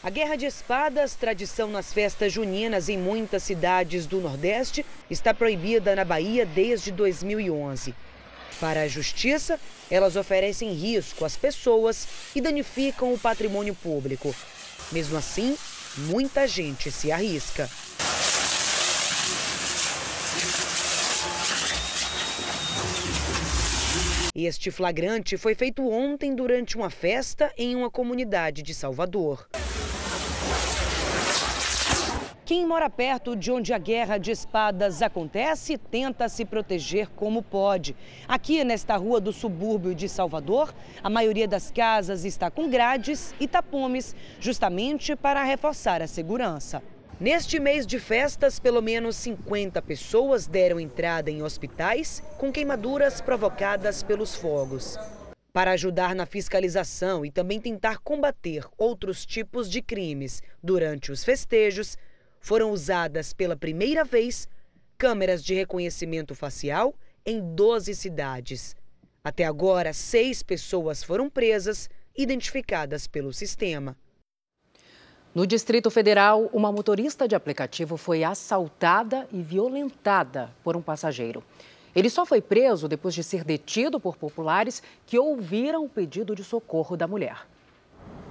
A 0.02 0.08
guerra 0.08 0.36
de 0.36 0.46
espadas, 0.46 1.16
tradição 1.16 1.68
nas 1.68 1.92
festas 1.92 2.32
juninas 2.32 2.88
em 2.88 2.96
muitas 2.96 3.42
cidades 3.42 4.06
do 4.06 4.20
Nordeste, 4.20 4.86
está 5.10 5.34
proibida 5.34 5.96
na 5.96 6.04
Bahia 6.04 6.46
desde 6.46 6.92
2011. 6.92 7.92
Para 8.60 8.82
a 8.82 8.88
justiça, 8.88 9.60
elas 9.90 10.14
oferecem 10.14 10.72
risco 10.72 11.24
às 11.24 11.36
pessoas 11.36 12.06
e 12.34 12.40
danificam 12.40 13.12
o 13.12 13.18
patrimônio 13.18 13.74
público. 13.74 14.34
Mesmo 14.92 15.18
assim, 15.18 15.58
muita 15.98 16.46
gente 16.46 16.90
se 16.90 17.10
arrisca. 17.10 17.68
Este 24.38 24.70
flagrante 24.70 25.38
foi 25.38 25.54
feito 25.54 25.88
ontem 25.88 26.34
durante 26.34 26.76
uma 26.76 26.90
festa 26.90 27.50
em 27.56 27.74
uma 27.74 27.90
comunidade 27.90 28.62
de 28.62 28.74
Salvador. 28.74 29.48
Quem 32.44 32.66
mora 32.66 32.90
perto 32.90 33.34
de 33.34 33.50
onde 33.50 33.72
a 33.72 33.78
guerra 33.78 34.18
de 34.18 34.30
espadas 34.30 35.00
acontece 35.00 35.78
tenta 35.78 36.28
se 36.28 36.44
proteger 36.44 37.08
como 37.16 37.42
pode. 37.42 37.96
Aqui 38.28 38.62
nesta 38.62 38.94
rua 38.98 39.22
do 39.22 39.32
subúrbio 39.32 39.94
de 39.94 40.06
Salvador, 40.06 40.74
a 41.02 41.08
maioria 41.08 41.48
das 41.48 41.70
casas 41.70 42.26
está 42.26 42.50
com 42.50 42.68
grades 42.68 43.34
e 43.40 43.48
tapumes, 43.48 44.14
justamente 44.38 45.16
para 45.16 45.42
reforçar 45.44 46.02
a 46.02 46.06
segurança. 46.06 46.82
Neste 47.18 47.58
mês 47.58 47.86
de 47.86 47.98
festas, 47.98 48.60
pelo 48.60 48.82
menos 48.82 49.16
50 49.16 49.80
pessoas 49.80 50.46
deram 50.46 50.78
entrada 50.78 51.30
em 51.30 51.42
hospitais 51.42 52.22
com 52.36 52.52
queimaduras 52.52 53.22
provocadas 53.22 54.02
pelos 54.02 54.34
fogos. 54.34 54.98
Para 55.50 55.70
ajudar 55.70 56.14
na 56.14 56.26
fiscalização 56.26 57.24
e 57.24 57.30
também 57.30 57.58
tentar 57.58 58.00
combater 58.00 58.66
outros 58.76 59.24
tipos 59.24 59.70
de 59.70 59.80
crimes 59.80 60.42
durante 60.62 61.10
os 61.10 61.24
festejos, 61.24 61.96
foram 62.38 62.70
usadas 62.70 63.32
pela 63.32 63.56
primeira 63.56 64.04
vez 64.04 64.46
câmeras 64.98 65.42
de 65.42 65.54
reconhecimento 65.54 66.34
facial 66.34 66.94
em 67.24 67.40
12 67.40 67.94
cidades. 67.94 68.76
Até 69.24 69.44
agora, 69.44 69.94
seis 69.94 70.42
pessoas 70.42 71.02
foram 71.02 71.30
presas, 71.30 71.88
identificadas 72.14 73.06
pelo 73.06 73.32
sistema. 73.32 73.96
No 75.36 75.46
Distrito 75.46 75.90
Federal, 75.90 76.48
uma 76.50 76.72
motorista 76.72 77.28
de 77.28 77.34
aplicativo 77.34 77.98
foi 77.98 78.24
assaltada 78.24 79.28
e 79.30 79.42
violentada 79.42 80.50
por 80.64 80.74
um 80.74 80.80
passageiro. 80.80 81.44
Ele 81.94 82.08
só 82.08 82.24
foi 82.24 82.40
preso 82.40 82.88
depois 82.88 83.14
de 83.14 83.22
ser 83.22 83.44
detido 83.44 84.00
por 84.00 84.16
populares 84.16 84.82
que 85.04 85.18
ouviram 85.18 85.84
o 85.84 85.90
pedido 85.90 86.34
de 86.34 86.42
socorro 86.42 86.96
da 86.96 87.06
mulher. 87.06 87.46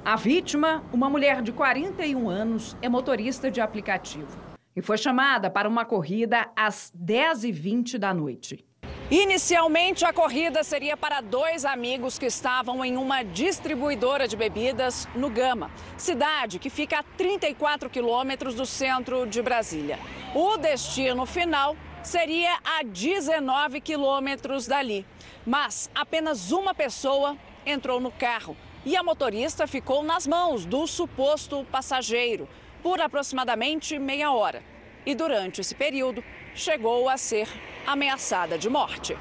A 0.04 0.16
vítima, 0.16 0.84
uma 0.92 1.08
mulher 1.08 1.44
de 1.44 1.52
41 1.52 2.28
anos, 2.28 2.76
é 2.82 2.90
motorista 2.90 3.52
de 3.52 3.62
aplicativo 3.62 4.36
e 4.76 4.82
foi 4.82 4.98
chamada 4.98 5.48
para 5.48 5.70
uma 5.70 5.86
corrida 5.86 6.50
às 6.56 6.92
10h20 7.00 8.00
da 8.00 8.16
noite. 8.16 8.66
Inicialmente, 9.12 10.04
a 10.04 10.12
corrida 10.12 10.64
seria 10.64 10.98
para 10.98 11.22
dois 11.22 11.64
amigos 11.64 12.18
que 12.18 12.26
estavam 12.26 12.84
em 12.84 12.98
uma 12.98 13.22
distribuidora 13.22 14.28
de 14.28 14.36
bebidas 14.36 15.08
no 15.14 15.30
Gama, 15.30 15.70
cidade 15.96 16.58
que 16.58 16.72
fica 16.72 17.00
a 17.00 17.04
34 17.04 17.88
quilômetros 17.88 18.56
do 18.56 18.66
centro 18.66 19.28
de 19.28 19.44
Brasília. 19.44 20.00
O 20.34 20.58
destino 20.58 21.24
final 21.28 21.78
seria 22.02 22.58
a 22.66 22.82
19 22.82 23.80
quilômetros 23.80 24.66
dali, 24.66 25.06
mas 25.46 25.88
apenas 25.94 26.52
uma 26.52 26.74
pessoa 26.74 27.38
entrou 27.64 28.00
no 28.00 28.10
carro 28.10 28.58
e 28.84 28.98
a 28.98 29.04
motorista 29.04 29.68
ficou 29.68 30.02
nas 30.02 30.26
mãos 30.26 30.66
do 30.66 30.88
suposto 30.88 31.64
passageiro 31.72 32.50
por 32.82 33.00
aproximadamente 33.00 34.00
meia 34.00 34.32
hora. 34.32 34.64
E 35.06 35.14
durante 35.14 35.62
esse 35.62 35.76
período, 35.76 36.24
chegou 36.56 37.08
a 37.08 37.18
ser 37.18 37.48
ameaçada 37.86 38.58
de 38.58 38.70
morte. 38.70 39.18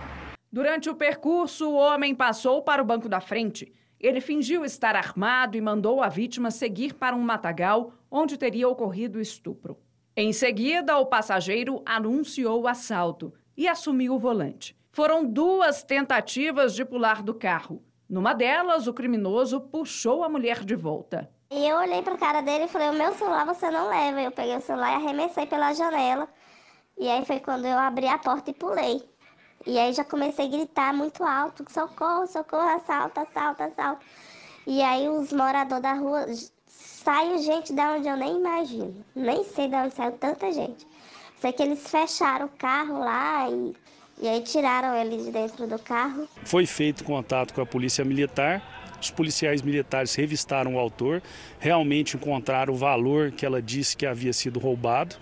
Durante 0.50 0.88
o 0.88 0.94
percurso, 0.94 1.68
o 1.68 1.74
homem 1.74 2.14
passou 2.14 2.62
para 2.62 2.82
o 2.82 2.84
banco 2.84 3.08
da 3.08 3.20
frente. 3.20 3.72
Ele 3.98 4.20
fingiu 4.20 4.64
estar 4.64 4.94
armado 4.94 5.56
e 5.56 5.60
mandou 5.60 6.02
a 6.02 6.08
vítima 6.08 6.50
seguir 6.50 6.94
para 6.94 7.16
um 7.16 7.20
matagal 7.20 7.92
onde 8.10 8.36
teria 8.36 8.68
ocorrido 8.68 9.18
o 9.18 9.22
estupro. 9.22 9.78
Em 10.16 10.32
seguida, 10.32 10.96
o 10.98 11.06
passageiro 11.06 11.82
anunciou 11.84 12.62
o 12.62 12.68
assalto 12.68 13.34
e 13.56 13.66
assumiu 13.66 14.14
o 14.14 14.18
volante. 14.18 14.76
Foram 14.92 15.24
duas 15.24 15.82
tentativas 15.82 16.74
de 16.74 16.84
pular 16.84 17.22
do 17.22 17.34
carro. 17.34 17.82
Numa 18.08 18.32
delas, 18.32 18.86
o 18.86 18.94
criminoso 18.94 19.60
puxou 19.60 20.22
a 20.22 20.28
mulher 20.28 20.64
de 20.64 20.76
volta. 20.76 21.28
E 21.50 21.66
eu 21.66 21.76
olhei 21.78 22.02
para 22.02 22.14
a 22.14 22.18
cara 22.18 22.40
dele 22.42 22.64
e 22.64 22.68
falei: 22.68 22.90
O 22.90 22.92
meu 22.92 23.12
celular 23.14 23.44
você 23.44 23.70
não 23.70 23.88
leva. 23.88 24.22
Eu 24.22 24.30
peguei 24.30 24.56
o 24.56 24.60
celular 24.60 24.92
e 24.92 25.04
arremessei 25.04 25.46
pela 25.46 25.72
janela. 25.72 26.28
E 26.98 27.08
aí 27.08 27.24
foi 27.24 27.40
quando 27.40 27.66
eu 27.66 27.78
abri 27.78 28.06
a 28.06 28.18
porta 28.18 28.50
e 28.50 28.54
pulei. 28.54 29.02
E 29.66 29.78
aí 29.78 29.92
já 29.92 30.04
comecei 30.04 30.46
a 30.46 30.48
gritar 30.48 30.92
muito 30.94 31.24
alto: 31.24 31.64
socorro, 31.70 32.26
socorro, 32.26 32.76
assalto, 32.76 33.20
assalto, 33.20 33.62
assalto. 33.62 34.04
E 34.66 34.82
aí 34.82 35.08
os 35.08 35.32
moradores 35.32 35.82
da 35.82 35.94
rua 35.94 36.26
saiu 36.66 37.38
gente 37.38 37.72
da 37.72 37.94
onde 37.94 38.08
eu 38.08 38.16
nem 38.16 38.36
imagino. 38.36 39.04
Nem 39.14 39.44
sei 39.44 39.68
de 39.68 39.74
onde 39.74 39.94
saiu 39.94 40.12
tanta 40.12 40.50
gente. 40.52 40.86
Sei 41.38 41.52
que 41.52 41.62
eles 41.62 41.86
fecharam 41.88 42.46
o 42.46 42.50
carro 42.50 43.00
lá 43.00 43.50
e 43.50 43.74
e 44.20 44.28
aí 44.28 44.40
tiraram 44.42 44.94
ele 44.94 45.16
de 45.16 45.30
dentro 45.30 45.66
do 45.66 45.78
carro. 45.78 46.28
Foi 46.44 46.66
feito 46.66 47.04
contato 47.04 47.52
com 47.52 47.60
a 47.60 47.66
polícia 47.66 48.04
militar. 48.04 48.62
Os 49.00 49.10
policiais 49.10 49.60
militares 49.60 50.14
revistaram 50.14 50.76
o 50.76 50.78
autor, 50.78 51.22
realmente 51.58 52.16
encontraram 52.16 52.72
o 52.72 52.76
valor 52.76 53.32
que 53.32 53.44
ela 53.44 53.60
disse 53.60 53.96
que 53.96 54.06
havia 54.06 54.32
sido 54.32 54.58
roubado. 54.58 55.16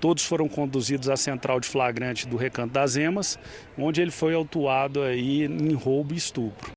Todos 0.00 0.24
foram 0.24 0.48
conduzidos 0.48 1.10
à 1.10 1.16
central 1.16 1.60
de 1.60 1.68
flagrante 1.68 2.26
do 2.26 2.38
Recanto 2.38 2.72
das 2.72 2.96
Emas, 2.96 3.38
onde 3.76 4.00
ele 4.00 4.10
foi 4.10 4.34
autuado 4.34 5.02
aí 5.02 5.44
em 5.44 5.74
roubo 5.74 6.14
e 6.14 6.16
estupro. 6.16 6.72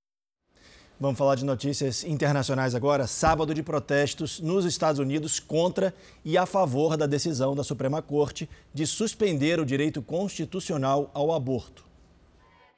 Vamos 0.99 1.17
falar 1.17 1.35
de 1.35 1.43
notícias 1.43 2.03
internacionais 2.03 2.75
agora. 2.75 3.07
Sábado 3.07 3.53
de 3.53 3.63
protestos 3.63 4.39
nos 4.39 4.65
Estados 4.65 4.99
Unidos 4.99 5.39
contra 5.39 5.93
e 6.23 6.37
a 6.37 6.45
favor 6.45 6.95
da 6.95 7.05
decisão 7.05 7.55
da 7.55 7.63
Suprema 7.63 8.01
Corte 8.01 8.49
de 8.73 8.85
suspender 8.85 9.59
o 9.59 9.65
direito 9.65 10.01
constitucional 10.01 11.09
ao 11.13 11.33
aborto. 11.33 11.83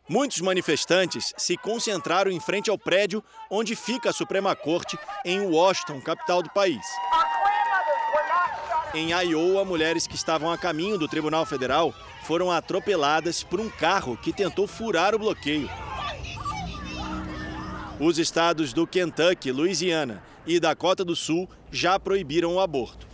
Muitos 0.07 0.39
manifestantes 0.41 1.33
se 1.35 1.57
concentraram 1.57 2.31
em 2.31 2.39
frente 2.39 2.69
ao 2.69 2.77
prédio 2.77 3.23
onde 3.49 3.75
fica 3.75 4.11
a 4.11 4.13
Suprema 4.13 4.55
Corte, 4.55 4.97
em 5.25 5.41
Washington, 5.41 5.99
capital 5.99 6.43
do 6.43 6.49
país. 6.51 6.85
Em 8.95 9.11
Iowa, 9.11 9.65
mulheres 9.65 10.07
que 10.07 10.15
estavam 10.15 10.49
a 10.49 10.57
caminho 10.57 10.97
do 10.97 11.05
Tribunal 11.05 11.45
Federal 11.45 11.93
foram 12.23 12.49
atropeladas 12.49 13.43
por 13.43 13.59
um 13.59 13.69
carro 13.69 14.15
que 14.15 14.31
tentou 14.31 14.65
furar 14.65 15.13
o 15.13 15.19
bloqueio. 15.19 15.69
Os 17.99 18.17
estados 18.17 18.71
do 18.71 18.87
Kentucky, 18.87 19.51
Louisiana 19.51 20.23
e 20.47 20.61
Dakota 20.61 21.03
do 21.03 21.13
Sul 21.13 21.49
já 21.69 21.99
proibiram 21.99 22.55
o 22.55 22.59
aborto. 22.61 23.05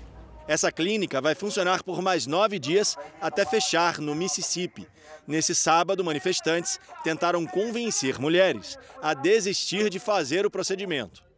Essa 0.48 0.72
clínica 0.72 1.20
vai 1.20 1.34
funcionar 1.34 1.82
por 1.82 2.00
mais 2.00 2.28
nove 2.28 2.60
dias 2.60 2.96
até 3.20 3.44
fechar 3.44 3.98
no 3.98 4.14
Mississippi. 4.14 4.88
Nesse 5.26 5.56
sábado, 5.56 6.04
manifestantes 6.04 6.80
tentaram 7.04 7.44
convencer 7.48 8.20
mulheres 8.20 8.78
a 9.02 9.16
desistir 9.16 9.90
de 9.90 9.98
fazer 9.98 10.46
o 10.46 10.52
procedimento. 10.52 11.31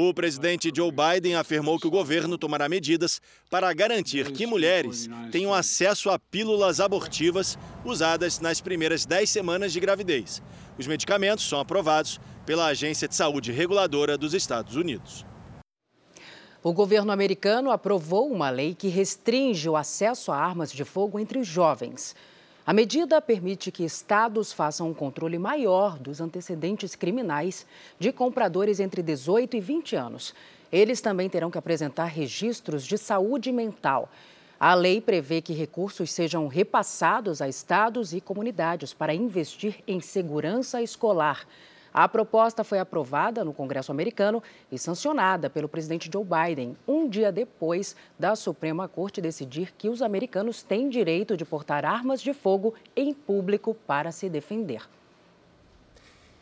O 0.00 0.14
presidente 0.14 0.70
Joe 0.72 0.92
Biden 0.92 1.34
afirmou 1.34 1.76
que 1.76 1.88
o 1.88 1.90
governo 1.90 2.38
tomará 2.38 2.68
medidas 2.68 3.20
para 3.50 3.72
garantir 3.72 4.30
que 4.30 4.46
mulheres 4.46 5.08
tenham 5.32 5.52
acesso 5.52 6.08
a 6.08 6.16
pílulas 6.16 6.78
abortivas 6.78 7.58
usadas 7.84 8.38
nas 8.38 8.60
primeiras 8.60 9.04
dez 9.04 9.28
semanas 9.28 9.72
de 9.72 9.80
gravidez. 9.80 10.40
Os 10.78 10.86
medicamentos 10.86 11.48
são 11.48 11.58
aprovados 11.58 12.20
pela 12.46 12.66
Agência 12.66 13.08
de 13.08 13.16
Saúde 13.16 13.50
Reguladora 13.50 14.16
dos 14.16 14.34
Estados 14.34 14.76
Unidos. 14.76 15.26
O 16.62 16.72
governo 16.72 17.10
americano 17.10 17.72
aprovou 17.72 18.30
uma 18.30 18.50
lei 18.50 18.76
que 18.76 18.86
restringe 18.86 19.68
o 19.68 19.74
acesso 19.74 20.30
a 20.30 20.36
armas 20.36 20.70
de 20.70 20.84
fogo 20.84 21.18
entre 21.18 21.40
os 21.40 21.48
jovens. 21.48 22.14
A 22.68 22.72
medida 22.74 23.18
permite 23.22 23.72
que 23.72 23.82
estados 23.82 24.52
façam 24.52 24.90
um 24.90 24.92
controle 24.92 25.38
maior 25.38 25.98
dos 25.98 26.20
antecedentes 26.20 26.94
criminais 26.94 27.66
de 27.98 28.12
compradores 28.12 28.78
entre 28.78 29.02
18 29.02 29.56
e 29.56 29.60
20 29.60 29.96
anos. 29.96 30.34
Eles 30.70 31.00
também 31.00 31.30
terão 31.30 31.50
que 31.50 31.56
apresentar 31.56 32.04
registros 32.04 32.84
de 32.84 32.98
saúde 32.98 33.50
mental. 33.50 34.10
A 34.60 34.74
lei 34.74 35.00
prevê 35.00 35.40
que 35.40 35.54
recursos 35.54 36.12
sejam 36.12 36.46
repassados 36.46 37.40
a 37.40 37.48
estados 37.48 38.12
e 38.12 38.20
comunidades 38.20 38.92
para 38.92 39.14
investir 39.14 39.76
em 39.86 39.98
segurança 39.98 40.82
escolar. 40.82 41.46
A 41.98 42.06
proposta 42.06 42.62
foi 42.62 42.78
aprovada 42.78 43.44
no 43.44 43.52
Congresso 43.52 43.90
americano 43.90 44.40
e 44.70 44.78
sancionada 44.78 45.50
pelo 45.50 45.68
presidente 45.68 46.08
Joe 46.12 46.24
Biden, 46.24 46.76
um 46.86 47.08
dia 47.08 47.32
depois 47.32 47.96
da 48.16 48.36
Suprema 48.36 48.86
Corte 48.86 49.20
decidir 49.20 49.74
que 49.76 49.88
os 49.88 50.00
americanos 50.00 50.62
têm 50.62 50.88
direito 50.88 51.36
de 51.36 51.44
portar 51.44 51.84
armas 51.84 52.22
de 52.22 52.32
fogo 52.32 52.72
em 52.94 53.12
público 53.12 53.74
para 53.84 54.12
se 54.12 54.28
defender. 54.28 54.88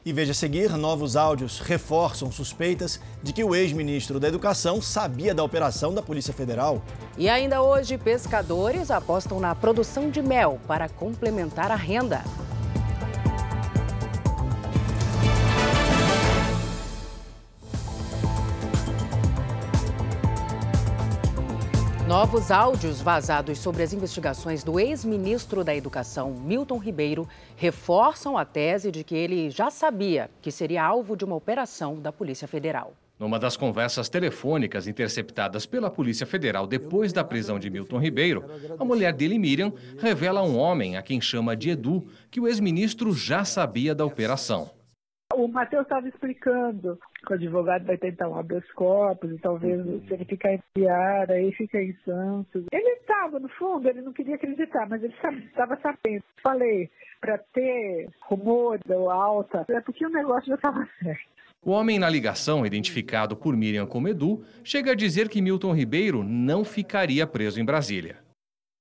E 0.04 0.12
veja 0.12 0.32
a 0.32 0.34
seguir, 0.34 0.76
novos 0.76 1.16
áudios 1.16 1.58
reforçam 1.58 2.30
suspeitas 2.30 3.00
de 3.22 3.32
que 3.32 3.42
o 3.42 3.54
ex-ministro 3.54 4.20
da 4.20 4.28
Educação 4.28 4.82
sabia 4.82 5.34
da 5.34 5.42
operação 5.42 5.94
da 5.94 6.02
Polícia 6.02 6.34
Federal. 6.34 6.82
E 7.16 7.30
ainda 7.30 7.62
hoje, 7.62 7.96
pescadores 7.96 8.90
apostam 8.90 9.40
na 9.40 9.54
produção 9.54 10.10
de 10.10 10.20
mel 10.20 10.60
para 10.66 10.86
complementar 10.86 11.70
a 11.70 11.76
renda. 11.76 12.22
Novos 22.16 22.50
áudios 22.50 23.02
vazados 23.02 23.58
sobre 23.58 23.82
as 23.82 23.92
investigações 23.92 24.64
do 24.64 24.80
ex-ministro 24.80 25.62
da 25.62 25.76
Educação, 25.76 26.32
Milton 26.32 26.78
Ribeiro, 26.78 27.28
reforçam 27.56 28.38
a 28.38 28.44
tese 28.46 28.90
de 28.90 29.04
que 29.04 29.14
ele 29.14 29.50
já 29.50 29.70
sabia 29.70 30.30
que 30.40 30.50
seria 30.50 30.82
alvo 30.82 31.14
de 31.14 31.26
uma 31.26 31.36
operação 31.36 32.00
da 32.00 32.10
Polícia 32.10 32.48
Federal. 32.48 32.94
Numa 33.18 33.38
das 33.38 33.54
conversas 33.54 34.08
telefônicas 34.08 34.86
interceptadas 34.86 35.66
pela 35.66 35.90
Polícia 35.90 36.26
Federal 36.26 36.66
depois 36.66 37.12
da 37.12 37.22
prisão 37.22 37.58
de 37.58 37.68
Milton 37.68 37.98
Ribeiro, 37.98 38.42
a 38.78 38.84
mulher 38.84 39.12
dele, 39.12 39.38
Miriam, 39.38 39.70
revela 39.98 40.40
a 40.40 40.42
um 40.42 40.56
homem, 40.56 40.96
a 40.96 41.02
quem 41.02 41.20
chama 41.20 41.54
de 41.54 41.68
Edu, 41.68 42.06
que 42.30 42.40
o 42.40 42.48
ex-ministro 42.48 43.12
já 43.12 43.44
sabia 43.44 43.94
da 43.94 44.06
operação. 44.06 44.70
O 45.36 45.48
Matheus 45.48 45.82
estava 45.82 46.08
explicando 46.08 46.98
que 47.26 47.32
o 47.32 47.36
advogado 47.36 47.84
vai 47.84 47.98
tentar 47.98 48.26
um 48.26 48.38
habeas 48.38 48.64
corpus 48.72 49.30
e 49.30 49.38
talvez 49.38 49.84
uhum. 49.84 50.00
se 50.08 50.14
ele 50.14 50.24
ficar 50.24 50.54
enfiado, 50.54 51.32
aí 51.34 51.52
fica 51.52 51.78
em 51.78 51.94
Santos. 52.06 52.64
Ele 52.72 52.88
estava, 53.00 53.38
no 53.38 53.48
fundo, 53.50 53.86
ele 53.86 54.00
não 54.00 54.14
queria 54.14 54.36
acreditar, 54.36 54.88
mas 54.88 55.02
ele 55.02 55.14
estava 55.44 55.78
sabendo. 55.82 56.24
Falei, 56.42 56.88
para 57.20 57.36
ter 57.52 58.08
rumor 58.22 58.80
ou 58.88 59.10
alta, 59.10 59.66
é 59.68 59.80
porque 59.82 60.06
o 60.06 60.10
negócio 60.10 60.48
já 60.48 60.54
estava 60.54 60.88
certo. 61.02 61.28
O 61.62 61.70
homem 61.70 61.98
na 61.98 62.08
ligação, 62.08 62.64
identificado 62.64 63.36
por 63.36 63.54
Miriam 63.54 63.86
como 63.86 64.08
Edu, 64.08 64.42
chega 64.64 64.92
a 64.92 64.96
dizer 64.96 65.28
que 65.28 65.42
Milton 65.42 65.74
Ribeiro 65.74 66.24
não 66.24 66.64
ficaria 66.64 67.26
preso 67.26 67.60
em 67.60 67.64
Brasília. 67.64 68.25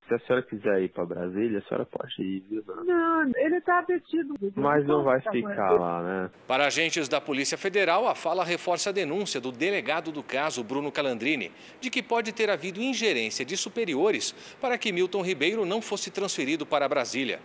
Se 0.08 0.14
a 0.14 0.20
senhora 0.20 0.44
quiser 0.44 0.84
ir 0.84 0.90
para 0.90 1.04
Brasília, 1.04 1.58
a 1.58 1.68
senhora 1.68 1.86
pode 1.86 2.22
ir, 2.22 2.44
viu? 2.48 2.64
Não, 2.86 3.24
ele 3.38 3.58
está 3.58 3.82
detido. 3.82 4.36
Mas 4.56 4.86
não 4.86 5.04
vai 5.04 5.20
ficar 5.20 5.72
lá, 5.72 6.04
né? 6.04 6.30
Para 6.48 6.68
agentes 6.68 7.08
da 7.08 7.20
Polícia 7.20 7.58
Federal, 7.58 8.08
a 8.08 8.14
fala 8.14 8.44
reforça 8.44 8.92
a 8.92 8.94
denúncia 8.94 9.42
do 9.42 9.52
delegado 9.52 10.12
do 10.12 10.22
caso, 10.22 10.64
Bruno 10.64 10.92
Calandrini, 10.92 11.52
de 11.82 11.90
que 11.90 12.04
pode 12.04 12.32
ter 12.32 12.52
havido 12.52 12.80
ingerência 12.80 13.44
de 13.44 13.58
superiores 13.58 14.36
para 14.62 14.78
que 14.78 14.92
Milton 14.92 15.24
Ribeiro 15.24 15.66
não 15.66 15.82
fosse 15.82 16.12
transferido 16.12 16.68
para 16.68 16.88
Brasília. 16.88 17.40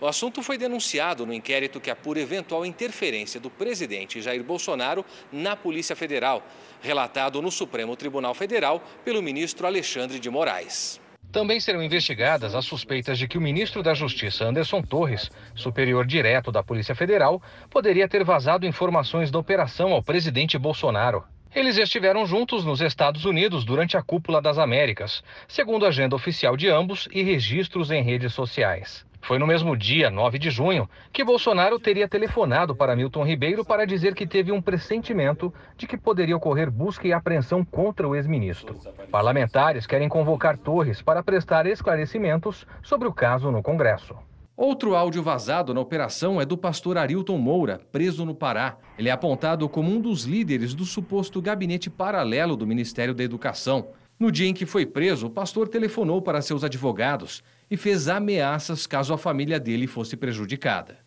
O 0.00 0.06
assunto 0.06 0.42
foi 0.42 0.56
denunciado 0.56 1.26
no 1.26 1.34
inquérito 1.34 1.80
que 1.80 1.90
apura 1.90 2.20
eventual 2.20 2.64
interferência 2.64 3.38
do 3.38 3.50
presidente 3.50 4.22
Jair 4.22 4.42
Bolsonaro 4.42 5.04
na 5.30 5.54
Polícia 5.54 5.94
Federal, 5.94 6.42
relatado 6.80 7.42
no 7.42 7.50
Supremo 7.50 7.94
Tribunal 7.94 8.32
Federal 8.32 8.82
pelo 9.04 9.22
ministro 9.22 9.66
Alexandre 9.66 10.18
de 10.18 10.30
Moraes. 10.30 11.04
Também 11.32 11.60
serão 11.60 11.82
investigadas 11.82 12.54
as 12.54 12.64
suspeitas 12.64 13.18
de 13.18 13.28
que 13.28 13.36
o 13.36 13.40
ministro 13.40 13.82
da 13.82 13.94
Justiça, 13.94 14.44
Anderson 14.44 14.80
Torres, 14.80 15.30
superior 15.54 16.06
direto 16.06 16.50
da 16.50 16.62
Polícia 16.62 16.94
Federal, 16.94 17.42
poderia 17.68 18.08
ter 18.08 18.24
vazado 18.24 18.66
informações 18.66 19.30
da 19.30 19.38
operação 19.38 19.92
ao 19.92 20.02
presidente 20.02 20.56
Bolsonaro. 20.56 21.24
Eles 21.54 21.78
estiveram 21.78 22.26
juntos 22.26 22.64
nos 22.64 22.80
Estados 22.80 23.24
Unidos 23.24 23.64
durante 23.64 23.96
a 23.96 24.02
Cúpula 24.02 24.42
das 24.42 24.58
Américas, 24.58 25.24
segundo 25.48 25.86
a 25.86 25.88
agenda 25.88 26.14
oficial 26.14 26.56
de 26.56 26.68
ambos 26.68 27.08
e 27.12 27.22
registros 27.22 27.90
em 27.90 28.02
redes 28.02 28.34
sociais. 28.34 29.06
Foi 29.26 29.40
no 29.40 29.46
mesmo 29.46 29.76
dia, 29.76 30.08
9 30.08 30.38
de 30.38 30.50
junho, 30.50 30.88
que 31.12 31.24
Bolsonaro 31.24 31.80
teria 31.80 32.06
telefonado 32.06 32.76
para 32.76 32.94
Milton 32.94 33.24
Ribeiro 33.24 33.64
para 33.64 33.84
dizer 33.84 34.14
que 34.14 34.24
teve 34.24 34.52
um 34.52 34.62
pressentimento 34.62 35.52
de 35.76 35.84
que 35.84 35.96
poderia 35.96 36.36
ocorrer 36.36 36.70
busca 36.70 37.08
e 37.08 37.12
apreensão 37.12 37.64
contra 37.64 38.06
o 38.06 38.14
ex-ministro. 38.14 38.78
Parlamentares 39.10 39.84
querem 39.84 40.08
convocar 40.08 40.56
Torres 40.56 41.02
para 41.02 41.24
prestar 41.24 41.66
esclarecimentos 41.66 42.64
sobre 42.84 43.08
o 43.08 43.12
caso 43.12 43.50
no 43.50 43.64
Congresso. 43.64 44.14
Outro 44.56 44.94
áudio 44.94 45.24
vazado 45.24 45.74
na 45.74 45.80
operação 45.80 46.40
é 46.40 46.44
do 46.44 46.56
pastor 46.56 46.96
Arilton 46.96 47.36
Moura, 47.36 47.80
preso 47.90 48.24
no 48.24 48.32
Pará. 48.34 48.76
Ele 48.96 49.08
é 49.08 49.12
apontado 49.12 49.68
como 49.68 49.90
um 49.90 50.00
dos 50.00 50.22
líderes 50.22 50.72
do 50.72 50.84
suposto 50.84 51.42
gabinete 51.42 51.90
paralelo 51.90 52.54
do 52.54 52.64
Ministério 52.64 53.12
da 53.12 53.24
Educação. 53.24 53.88
No 54.20 54.30
dia 54.30 54.48
em 54.48 54.54
que 54.54 54.64
foi 54.64 54.86
preso, 54.86 55.26
o 55.26 55.30
pastor 55.30 55.66
telefonou 55.66 56.22
para 56.22 56.40
seus 56.40 56.62
advogados 56.62 57.42
e 57.70 57.76
fez 57.76 58.08
ameaças 58.08 58.86
caso 58.86 59.12
a 59.12 59.18
família 59.18 59.58
dele 59.58 59.86
fosse 59.86 60.16
prejudicada. 60.16 60.98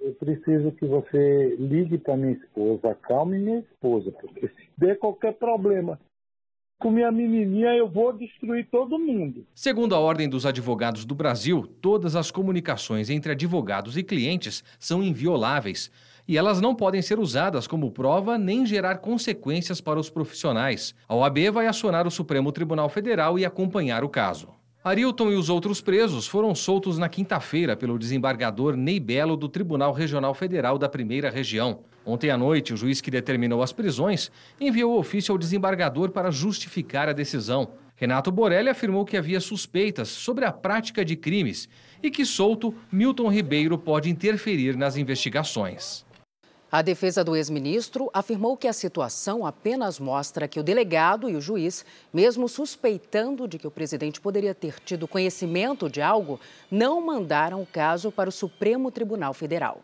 Eu 0.00 0.12
preciso 0.14 0.70
que 0.72 0.84
você 0.84 1.56
ligue 1.58 1.96
para 1.96 2.16
minha 2.16 2.32
esposa, 2.32 2.90
acalme 2.90 3.38
minha 3.38 3.60
esposa, 3.60 4.10
porque 4.12 4.48
se 4.48 4.68
der 4.76 4.98
qualquer 4.98 5.32
problema 5.34 5.98
com 6.78 6.90
minha 6.90 7.10
menininha, 7.10 7.74
eu 7.74 7.88
vou 7.88 8.12
destruir 8.12 8.68
todo 8.70 8.98
mundo. 8.98 9.46
Segundo 9.54 9.94
a 9.94 9.98
Ordem 9.98 10.28
dos 10.28 10.44
Advogados 10.44 11.06
do 11.06 11.14
Brasil, 11.14 11.66
todas 11.80 12.14
as 12.14 12.30
comunicações 12.30 13.08
entre 13.08 13.32
advogados 13.32 13.96
e 13.96 14.02
clientes 14.02 14.62
são 14.78 15.02
invioláveis 15.02 15.90
e 16.26 16.36
elas 16.36 16.60
não 16.60 16.74
podem 16.74 17.00
ser 17.00 17.18
usadas 17.18 17.66
como 17.66 17.90
prova 17.90 18.36
nem 18.36 18.66
gerar 18.66 18.98
consequências 18.98 19.80
para 19.80 19.98
os 19.98 20.10
profissionais. 20.10 20.94
A 21.08 21.14
OAB 21.14 21.50
vai 21.52 21.66
acionar 21.66 22.06
o 22.06 22.10
Supremo 22.10 22.52
Tribunal 22.52 22.88
Federal 22.88 23.38
e 23.38 23.44
acompanhar 23.44 24.04
o 24.04 24.08
caso. 24.08 24.48
Arilton 24.84 25.32
e 25.32 25.34
os 25.34 25.48
outros 25.48 25.80
presos 25.80 26.26
foram 26.26 26.54
soltos 26.54 26.98
na 26.98 27.08
quinta-feira 27.08 27.74
pelo 27.74 27.98
desembargador 27.98 28.76
Ney 28.76 29.00
Belo 29.00 29.34
do 29.34 29.48
Tribunal 29.48 29.94
Regional 29.94 30.34
Federal 30.34 30.76
da 30.76 30.90
Primeira 30.90 31.30
Região. 31.30 31.80
Ontem 32.04 32.28
à 32.28 32.36
noite, 32.36 32.74
o 32.74 32.76
juiz 32.76 33.00
que 33.00 33.10
determinou 33.10 33.62
as 33.62 33.72
prisões 33.72 34.30
enviou 34.60 34.92
o 34.92 34.98
ofício 34.98 35.32
ao 35.32 35.38
desembargador 35.38 36.10
para 36.10 36.30
justificar 36.30 37.08
a 37.08 37.14
decisão. 37.14 37.70
Renato 37.96 38.30
Borelli 38.30 38.68
afirmou 38.68 39.06
que 39.06 39.16
havia 39.16 39.40
suspeitas 39.40 40.08
sobre 40.08 40.44
a 40.44 40.52
prática 40.52 41.02
de 41.02 41.16
crimes 41.16 41.66
e 42.02 42.10
que, 42.10 42.26
solto, 42.26 42.74
Milton 42.92 43.32
Ribeiro 43.32 43.78
pode 43.78 44.10
interferir 44.10 44.76
nas 44.76 44.98
investigações. 44.98 46.03
A 46.74 46.82
defesa 46.82 47.22
do 47.22 47.36
ex-ministro 47.36 48.10
afirmou 48.12 48.56
que 48.56 48.66
a 48.66 48.72
situação 48.72 49.46
apenas 49.46 50.00
mostra 50.00 50.48
que 50.48 50.58
o 50.58 50.62
delegado 50.64 51.30
e 51.30 51.36
o 51.36 51.40
juiz, 51.40 51.84
mesmo 52.12 52.48
suspeitando 52.48 53.46
de 53.46 53.60
que 53.60 53.66
o 53.68 53.70
presidente 53.70 54.20
poderia 54.20 54.52
ter 54.52 54.80
tido 54.80 55.06
conhecimento 55.06 55.88
de 55.88 56.02
algo, 56.02 56.40
não 56.68 57.00
mandaram 57.00 57.62
o 57.62 57.66
caso 57.66 58.10
para 58.10 58.28
o 58.28 58.32
Supremo 58.32 58.90
Tribunal 58.90 59.32
Federal. 59.32 59.82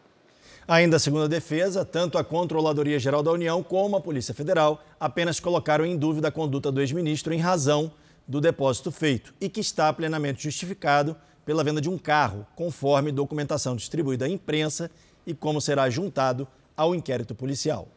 Ainda 0.66 0.98
segundo 0.98 1.26
a 1.26 1.28
defesa, 1.28 1.84
tanto 1.84 2.18
a 2.18 2.24
Controladoria 2.24 2.98
Geral 2.98 3.22
da 3.22 3.30
União 3.30 3.62
como 3.62 3.94
a 3.94 4.00
Polícia 4.00 4.34
Federal 4.34 4.82
apenas 4.98 5.38
colocaram 5.38 5.86
em 5.86 5.96
dúvida 5.96 6.26
a 6.26 6.32
conduta 6.32 6.72
do 6.72 6.80
ex-ministro 6.80 7.32
em 7.32 7.38
razão 7.38 7.92
do 8.26 8.40
depósito 8.40 8.90
feito 8.90 9.32
e 9.40 9.48
que 9.48 9.60
está 9.60 9.92
plenamente 9.92 10.42
justificado 10.42 11.16
pela 11.46 11.62
venda 11.62 11.80
de 11.80 11.88
um 11.88 11.96
carro, 11.96 12.44
conforme 12.56 13.12
documentação 13.12 13.76
distribuída 13.76 14.24
à 14.24 14.28
imprensa 14.28 14.90
e 15.24 15.32
como 15.32 15.60
será 15.60 15.88
juntado 15.88 16.48
ao 16.76 16.94
inquérito 16.94 17.34
policial. 17.34 17.88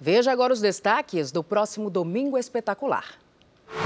Veja 0.00 0.32
agora 0.32 0.52
os 0.52 0.60
destaques 0.60 1.30
do 1.30 1.44
próximo 1.44 1.88
Domingo 1.88 2.36
Espetacular. 2.36 3.04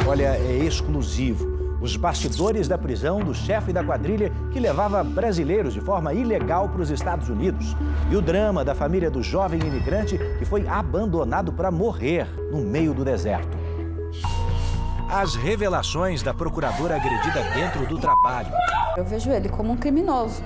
Olha, 0.06 0.36
é 0.36 0.64
exclusivo. 0.64 1.78
Os 1.80 1.96
bastidores 1.96 2.66
da 2.66 2.78
prisão 2.78 3.20
do 3.20 3.34
chefe 3.34 3.72
da 3.72 3.84
quadrilha 3.84 4.32
que 4.52 4.58
levava 4.58 5.04
brasileiros 5.04 5.74
de 5.74 5.80
forma 5.80 6.14
ilegal 6.14 6.68
para 6.68 6.80
os 6.80 6.90
Estados 6.90 7.28
Unidos. 7.28 7.66
E 8.10 8.16
o 8.16 8.22
drama 8.22 8.64
da 8.64 8.74
família 8.74 9.10
do 9.10 9.22
jovem 9.22 9.60
imigrante 9.60 10.18
que 10.38 10.44
foi 10.44 10.66
abandonado 10.66 11.52
para 11.52 11.70
morrer 11.70 12.26
no 12.50 12.62
meio 12.62 12.94
do 12.94 13.04
deserto. 13.04 13.56
As 15.08 15.36
revelações 15.36 16.22
da 16.22 16.34
procuradora 16.34 16.96
agredida 16.96 17.42
dentro 17.54 17.86
do 17.86 17.98
trabalho. 17.98 18.52
Eu 18.96 19.04
vejo 19.04 19.30
ele 19.30 19.48
como 19.48 19.72
um 19.72 19.76
criminoso 19.76 20.42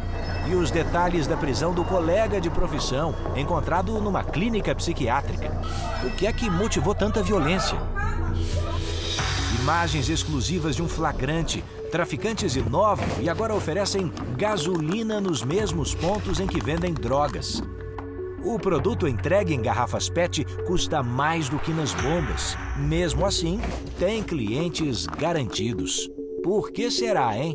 e 0.49 0.55
os 0.55 0.71
detalhes 0.71 1.27
da 1.27 1.37
prisão 1.37 1.73
do 1.73 1.85
colega 1.85 2.41
de 2.41 2.51
profissão, 2.51 3.15
encontrado 3.37 4.01
numa 4.01 4.25
clínica 4.25 4.75
psiquiátrica. 4.75 5.51
O 6.03 6.11
que 6.11 6.27
é 6.27 6.33
que 6.33 6.51
motivou 6.51 6.95
tanta 6.95 7.23
violência? 7.23 7.79
Imagens 9.61 10.09
exclusivas 10.09 10.77
de 10.77 10.83
um 10.83 10.89
flagrante. 10.89 11.63
Traficantes 11.91 12.57
inovam 12.57 13.07
e 13.21 13.29
agora 13.29 13.55
oferecem 13.55 14.13
gasolina 14.37 15.21
nos 15.21 15.43
mesmos 15.43 15.95
pontos 15.95 16.41
em 16.41 16.47
que 16.47 16.61
vendem 16.61 16.95
drogas. 16.95 17.63
O 18.43 18.59
produto 18.59 19.07
entregue 19.07 19.55
em 19.55 19.61
garrafas 19.61 20.09
PET 20.09 20.45
custa 20.67 21.03
mais 21.03 21.51
do 21.51 21.59
que 21.59 21.73
nas 21.73 21.93
bombas. 21.93 22.57
Mesmo 22.79 23.27
assim, 23.27 23.61
tem 23.99 24.23
clientes 24.23 25.07
garantidos. 25.07 26.09
Por 26.43 26.71
que 26.71 26.91
será, 26.91 27.37
hein? 27.37 27.55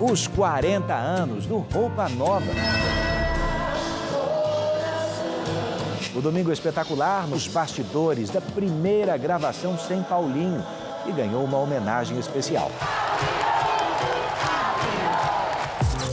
Os 0.00 0.26
40 0.26 0.94
anos 0.94 1.44
do 1.44 1.58
Roupa 1.58 2.08
Nova. 2.08 2.50
O 6.16 6.22
Domingo 6.22 6.50
Espetacular 6.50 7.28
nos 7.28 7.46
bastidores 7.46 8.30
da 8.30 8.40
primeira 8.40 9.16
gravação 9.18 9.76
sem 9.76 10.02
Paulinho 10.02 10.64
e 11.06 11.12
ganhou 11.12 11.44
uma 11.44 11.58
homenagem 11.58 12.18
especial. 12.18 12.70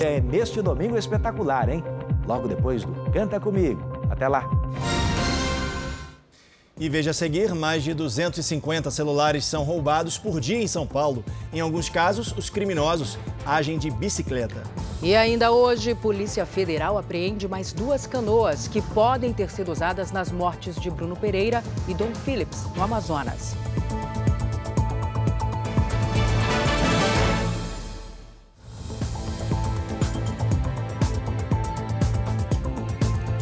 É 0.02 0.20
neste 0.20 0.62
Domingo 0.62 0.98
Espetacular, 0.98 1.70
hein? 1.70 1.84
Logo 2.32 2.48
depois 2.48 2.86
do 2.86 3.12
Canta 3.12 3.42
Comigo. 3.42 3.82
Até 4.10 4.26
lá! 4.26 4.50
E 6.80 6.88
veja 6.88 7.12
a 7.12 7.14
seguir, 7.14 7.54
mais 7.54 7.84
de 7.84 7.94
250 7.94 8.90
celulares 8.90 9.44
são 9.44 9.64
roubados 9.66 10.18
por 10.18 10.40
dia 10.40 10.56
em 10.58 10.66
São 10.66 10.88
Paulo. 10.88 11.26
Em 11.52 11.60
alguns 11.60 11.90
casos, 11.90 12.34
os 12.38 12.50
criminosos 12.50 13.20
agem 13.46 13.78
de 13.78 13.92
bicicleta. 13.92 14.64
E 15.04 15.14
ainda 15.14 15.52
hoje, 15.52 15.94
Polícia 15.94 16.46
Federal 16.46 16.98
apreende 16.98 17.50
mais 17.50 17.74
duas 17.74 18.08
canoas 18.08 18.66
que 18.66 18.82
podem 18.82 19.34
ter 19.34 19.52
sido 19.52 19.70
usadas 19.70 20.14
nas 20.14 20.32
mortes 20.32 20.80
de 20.80 20.90
Bruno 20.90 21.18
Pereira 21.18 21.62
e 21.86 21.94
Dom 21.94 22.16
Phillips, 22.24 22.66
no 22.78 22.82
Amazonas. 22.82 23.58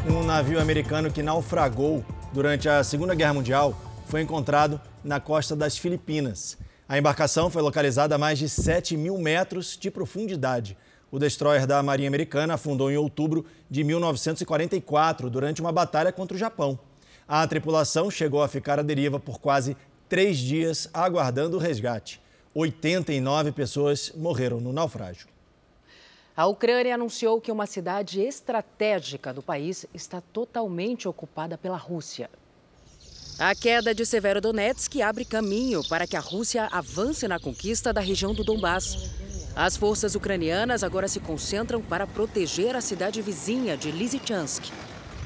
Um 0.09 0.23
navio 0.23 0.59
americano 0.59 1.11
que 1.11 1.21
naufragou 1.21 2.03
durante 2.33 2.67
a 2.67 2.83
Segunda 2.83 3.13
Guerra 3.13 3.35
Mundial 3.35 3.79
foi 4.07 4.21
encontrado 4.21 4.81
na 5.03 5.19
costa 5.19 5.55
das 5.55 5.77
Filipinas. 5.77 6.57
A 6.87 6.97
embarcação 6.97 7.49
foi 7.49 7.61
localizada 7.61 8.15
a 8.15 8.17
mais 8.17 8.39
de 8.39 8.49
7 8.49 8.97
mil 8.97 9.19
metros 9.19 9.77
de 9.79 9.91
profundidade. 9.91 10.75
O 11.11 11.19
destroyer 11.19 11.67
da 11.67 11.83
Marinha 11.83 12.09
Americana 12.09 12.55
afundou 12.55 12.89
em 12.89 12.97
outubro 12.97 13.45
de 13.69 13.83
1944, 13.83 15.29
durante 15.29 15.61
uma 15.61 15.71
batalha 15.71 16.11
contra 16.11 16.35
o 16.35 16.39
Japão. 16.39 16.79
A 17.27 17.45
tripulação 17.45 18.09
chegou 18.09 18.41
a 18.41 18.47
ficar 18.47 18.79
à 18.79 18.81
deriva 18.81 19.19
por 19.19 19.39
quase 19.39 19.77
três 20.09 20.39
dias, 20.39 20.89
aguardando 20.91 21.57
o 21.57 21.59
resgate. 21.59 22.19
89 22.55 23.51
pessoas 23.51 24.11
morreram 24.15 24.59
no 24.59 24.73
naufrágio. 24.73 25.27
A 26.39 26.45
Ucrânia 26.45 26.95
anunciou 26.95 27.41
que 27.41 27.51
uma 27.51 27.65
cidade 27.65 28.21
estratégica 28.21 29.33
do 29.33 29.41
país 29.41 29.85
está 29.93 30.21
totalmente 30.21 31.05
ocupada 31.05 31.57
pela 31.57 31.75
Rússia. 31.75 32.29
A 33.37 33.53
queda 33.53 33.93
de 33.93 34.05
Severodonetsk 34.05 35.01
abre 35.01 35.25
caminho 35.25 35.81
para 35.89 36.07
que 36.07 36.15
a 36.15 36.21
Rússia 36.21 36.69
avance 36.71 37.27
na 37.27 37.41
conquista 37.41 37.91
da 37.91 37.99
região 37.99 38.33
do 38.33 38.45
Donbass. 38.45 39.11
As 39.53 39.75
forças 39.75 40.15
ucranianas 40.15 40.81
agora 40.81 41.09
se 41.09 41.19
concentram 41.19 41.81
para 41.81 42.07
proteger 42.07 42.73
a 42.73 42.79
cidade 42.79 43.21
vizinha 43.21 43.75
de 43.75 43.91
Lysychansk. 43.91 44.71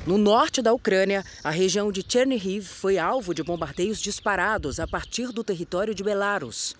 No 0.08 0.18
norte 0.18 0.64
da 0.64 0.74
Ucrânia, 0.74 1.24
a 1.44 1.52
região 1.52 1.92
de 1.92 2.04
Chernihiv 2.04 2.66
foi 2.66 2.98
alvo 2.98 3.36
de 3.36 3.44
bombardeios 3.44 4.02
disparados 4.02 4.80
a 4.80 4.88
partir 4.88 5.32
do 5.32 5.44
território 5.44 5.94
de 5.94 6.04
Belarus. 6.04 6.76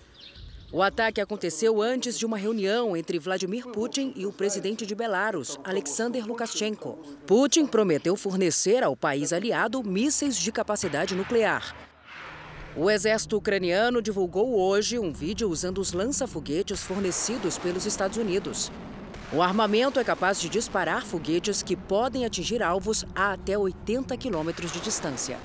O 0.74 0.82
ataque 0.82 1.20
aconteceu 1.20 1.80
antes 1.80 2.18
de 2.18 2.26
uma 2.26 2.36
reunião 2.36 2.96
entre 2.96 3.16
Vladimir 3.16 3.64
Putin 3.68 4.12
e 4.16 4.26
o 4.26 4.32
presidente 4.32 4.84
de 4.84 4.92
Belarus, 4.92 5.56
Alexander 5.62 6.26
Lukashenko. 6.26 6.98
Putin 7.28 7.64
prometeu 7.64 8.16
fornecer 8.16 8.82
ao 8.82 8.96
país 8.96 9.32
aliado 9.32 9.84
mísseis 9.84 10.36
de 10.36 10.50
capacidade 10.50 11.14
nuclear. 11.14 11.76
O 12.76 12.90
exército 12.90 13.36
ucraniano 13.36 14.02
divulgou 14.02 14.58
hoje 14.58 14.98
um 14.98 15.12
vídeo 15.12 15.48
usando 15.48 15.78
os 15.78 15.92
lança-foguetes 15.92 16.82
fornecidos 16.82 17.56
pelos 17.56 17.86
Estados 17.86 18.16
Unidos. 18.16 18.72
O 19.32 19.40
armamento 19.40 20.00
é 20.00 20.02
capaz 20.02 20.40
de 20.40 20.48
disparar 20.48 21.06
foguetes 21.06 21.62
que 21.62 21.76
podem 21.76 22.26
atingir 22.26 22.64
alvos 22.64 23.04
a 23.14 23.34
até 23.34 23.56
80 23.56 24.16
quilômetros 24.16 24.72
de 24.72 24.80
distância. 24.80 25.38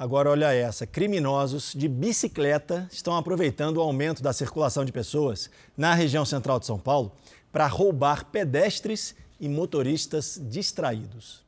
Agora, 0.00 0.30
olha 0.30 0.50
essa: 0.50 0.86
criminosos 0.86 1.74
de 1.76 1.86
bicicleta 1.86 2.88
estão 2.90 3.14
aproveitando 3.18 3.76
o 3.76 3.80
aumento 3.82 4.22
da 4.22 4.32
circulação 4.32 4.82
de 4.82 4.90
pessoas 4.90 5.50
na 5.76 5.92
região 5.92 6.24
central 6.24 6.58
de 6.58 6.64
São 6.64 6.78
Paulo 6.78 7.12
para 7.52 7.66
roubar 7.66 8.24
pedestres 8.24 9.14
e 9.38 9.46
motoristas 9.46 10.40
distraídos. 10.42 11.44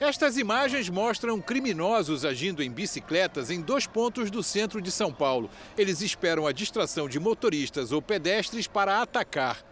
Estas 0.00 0.36
imagens 0.36 0.90
mostram 0.90 1.40
criminosos 1.40 2.24
agindo 2.24 2.64
em 2.64 2.70
bicicletas 2.70 3.48
em 3.48 3.60
dois 3.60 3.86
pontos 3.86 4.28
do 4.28 4.42
centro 4.42 4.82
de 4.82 4.90
São 4.90 5.12
Paulo. 5.12 5.48
Eles 5.78 6.00
esperam 6.00 6.48
a 6.48 6.52
distração 6.52 7.08
de 7.08 7.20
motoristas 7.20 7.92
ou 7.92 8.02
pedestres 8.02 8.66
para 8.66 9.00
atacar. 9.00 9.64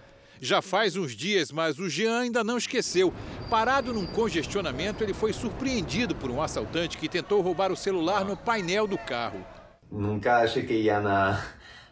Já 0.44 0.61
faz 0.61 0.94
uns 0.94 1.16
dias, 1.16 1.50
mas 1.50 1.78
o 1.78 1.88
Jean 1.88 2.18
ainda 2.18 2.44
não 2.44 2.59
esqueceu. 2.59 3.14
Parado 3.48 3.94
num 3.94 4.07
congestionamento, 4.07 5.02
ele 5.02 5.14
foi 5.14 5.33
surpreendido 5.33 6.14
por 6.14 6.30
um 6.30 6.42
assaltante 6.42 6.98
que 6.98 7.09
tentou 7.09 7.40
roubar 7.40 7.72
o 7.72 7.76
celular 7.76 8.26
no 8.26 8.37
painel 8.37 8.87
do 8.87 8.98
carro. 8.98 9.42
Nunca 9.90 10.40
achei 10.40 10.62
que 10.62 10.74
ia 10.74 11.00
na, 11.00 11.42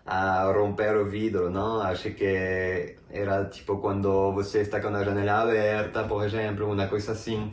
a 0.05 0.53
romper 0.53 0.95
o 0.99 1.07
vidro, 1.07 1.49
não? 1.49 1.81
Achei 1.81 2.13
que 2.13 2.95
era 3.09 3.47
tipo 3.47 3.79
quando 3.79 4.33
você 4.33 4.61
está 4.61 4.83
com 4.83 4.89
a 4.89 5.03
janela 5.03 5.45
aberta, 5.45 6.05
por 6.05 6.23
exemplo, 6.23 6.71
uma 6.71 6.87
coisa 6.89 7.13
assim. 7.13 7.51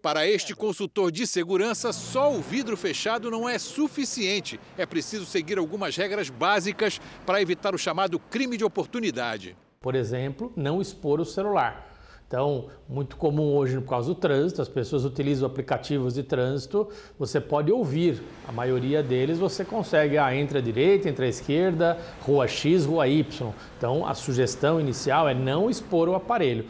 Para 0.00 0.26
este 0.26 0.56
consultor 0.56 1.12
de 1.12 1.26
segurança, 1.26 1.92
só 1.92 2.32
o 2.32 2.40
vidro 2.40 2.74
fechado 2.74 3.30
não 3.30 3.46
é 3.46 3.58
suficiente. 3.58 4.58
É 4.78 4.86
preciso 4.86 5.26
seguir 5.26 5.58
algumas 5.58 5.94
regras 5.94 6.30
básicas 6.30 6.98
para 7.26 7.42
evitar 7.42 7.74
o 7.74 7.78
chamado 7.78 8.18
crime 8.18 8.56
de 8.56 8.64
oportunidade. 8.64 9.54
Por 9.80 9.94
exemplo, 9.94 10.52
não 10.56 10.80
expor 10.80 11.20
o 11.20 11.24
celular. 11.24 11.86
Então, 12.26 12.66
muito 12.88 13.16
comum 13.16 13.54
hoje 13.54 13.80
por 13.80 13.88
causa 13.88 14.08
do 14.08 14.14
trânsito, 14.14 14.60
as 14.60 14.68
pessoas 14.68 15.04
utilizam 15.04 15.46
aplicativos 15.46 16.14
de 16.14 16.22
trânsito, 16.22 16.88
você 17.18 17.40
pode 17.40 17.72
ouvir, 17.72 18.22
a 18.46 18.52
maioria 18.52 19.02
deles 19.02 19.38
você 19.38 19.64
consegue, 19.64 20.18
ah, 20.18 20.34
entre 20.34 20.58
a 20.58 20.60
direita, 20.60 21.08
entre 21.08 21.24
a 21.24 21.28
esquerda, 21.28 21.96
rua 22.20 22.46
X, 22.46 22.84
rua 22.84 23.08
Y. 23.08 23.52
Então, 23.78 24.06
a 24.06 24.14
sugestão 24.14 24.78
inicial 24.78 25.26
é 25.26 25.32
não 25.32 25.70
expor 25.70 26.08
o 26.08 26.14
aparelho. 26.14 26.66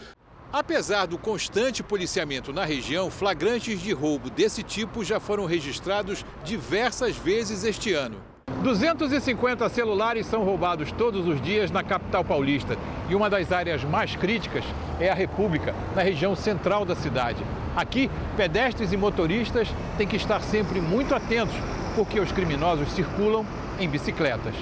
Apesar 0.52 1.06
do 1.06 1.18
constante 1.18 1.82
policiamento 1.82 2.52
na 2.52 2.64
região, 2.64 3.10
flagrantes 3.10 3.80
de 3.80 3.92
roubo 3.92 4.30
desse 4.30 4.62
tipo 4.62 5.02
já 5.02 5.18
foram 5.18 5.44
registrados 5.44 6.24
diversas 6.44 7.16
vezes 7.16 7.64
este 7.64 7.92
ano. 7.92 8.37
250 8.62 9.68
celulares 9.68 10.26
são 10.26 10.42
roubados 10.42 10.90
todos 10.90 11.26
os 11.26 11.40
dias 11.40 11.70
na 11.70 11.84
capital 11.84 12.24
paulista. 12.24 12.76
E 13.08 13.14
uma 13.14 13.30
das 13.30 13.52
áreas 13.52 13.84
mais 13.84 14.16
críticas 14.16 14.64
é 14.98 15.08
a 15.08 15.14
República, 15.14 15.74
na 15.94 16.02
região 16.02 16.34
central 16.34 16.84
da 16.84 16.96
cidade. 16.96 17.42
Aqui, 17.76 18.10
pedestres 18.36 18.92
e 18.92 18.96
motoristas 18.96 19.68
têm 19.96 20.06
que 20.06 20.16
estar 20.16 20.40
sempre 20.42 20.80
muito 20.80 21.14
atentos, 21.14 21.54
porque 21.94 22.18
os 22.18 22.32
criminosos 22.32 22.90
circulam 22.92 23.46
em 23.78 23.88
bicicletas. 23.88 24.54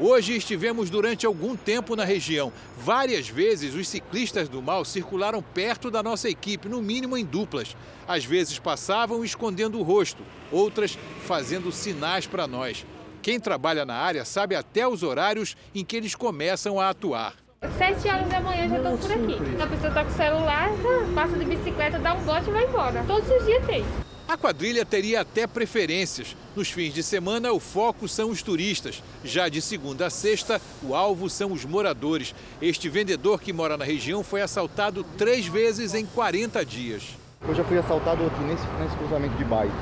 Hoje 0.00 0.34
estivemos 0.34 0.88
durante 0.88 1.26
algum 1.26 1.54
tempo 1.54 1.94
na 1.94 2.04
região. 2.04 2.50
Várias 2.78 3.28
vezes 3.28 3.74
os 3.74 3.86
ciclistas 3.86 4.48
do 4.48 4.62
mal 4.62 4.84
circularam 4.84 5.42
perto 5.42 5.90
da 5.90 6.02
nossa 6.02 6.28
equipe, 6.30 6.68
no 6.68 6.80
mínimo 6.80 7.16
em 7.16 7.24
duplas. 7.24 7.76
Às 8.08 8.24
vezes 8.24 8.58
passavam 8.58 9.22
escondendo 9.22 9.78
o 9.78 9.82
rosto, 9.82 10.24
outras 10.50 10.98
fazendo 11.26 11.70
sinais 11.70 12.26
para 12.26 12.46
nós. 12.46 12.86
Quem 13.22 13.38
trabalha 13.38 13.84
na 13.84 13.94
área 13.94 14.24
sabe 14.24 14.56
até 14.56 14.86
os 14.86 15.04
horários 15.04 15.56
em 15.72 15.84
que 15.84 15.96
eles 15.96 16.16
começam 16.16 16.80
a 16.80 16.90
atuar. 16.90 17.34
Sete 17.78 18.08
horas 18.08 18.28
da 18.28 18.40
manhã 18.40 18.68
já 18.68 18.76
estou 18.78 18.98
por 18.98 19.12
aqui. 19.12 19.62
A 19.62 19.66
pessoa 19.68 19.88
está 19.88 20.04
com 20.04 20.10
o 20.10 20.14
celular, 20.14 20.70
passa 21.14 21.38
de 21.38 21.44
bicicleta, 21.44 22.00
dá 22.00 22.14
um 22.14 22.24
bote 22.24 22.50
e 22.50 22.52
vai 22.52 22.64
embora. 22.64 23.04
Todos 23.06 23.30
os 23.30 23.46
dias 23.46 23.64
tem. 23.64 23.84
A 24.26 24.36
quadrilha 24.36 24.84
teria 24.84 25.20
até 25.20 25.46
preferências. 25.46 26.36
Nos 26.56 26.70
fins 26.70 26.92
de 26.92 27.02
semana, 27.02 27.52
o 27.52 27.60
foco 27.60 28.08
são 28.08 28.30
os 28.30 28.42
turistas. 28.42 29.00
Já 29.22 29.48
de 29.48 29.62
segunda 29.62 30.06
a 30.06 30.10
sexta, 30.10 30.60
o 30.82 30.92
alvo 30.92 31.30
são 31.30 31.52
os 31.52 31.64
moradores. 31.64 32.34
Este 32.60 32.88
vendedor 32.88 33.40
que 33.40 33.52
mora 33.52 33.76
na 33.76 33.84
região 33.84 34.24
foi 34.24 34.42
assaltado 34.42 35.04
três 35.16 35.46
vezes 35.46 35.94
em 35.94 36.04
40 36.04 36.64
dias. 36.64 37.04
Eu 37.46 37.54
já 37.54 37.62
fui 37.62 37.78
assaltado 37.78 38.26
aqui 38.26 38.40
nesse, 38.40 38.66
nesse 38.80 38.96
cruzamento 38.96 39.36
de 39.36 39.44
bairro. 39.44 39.72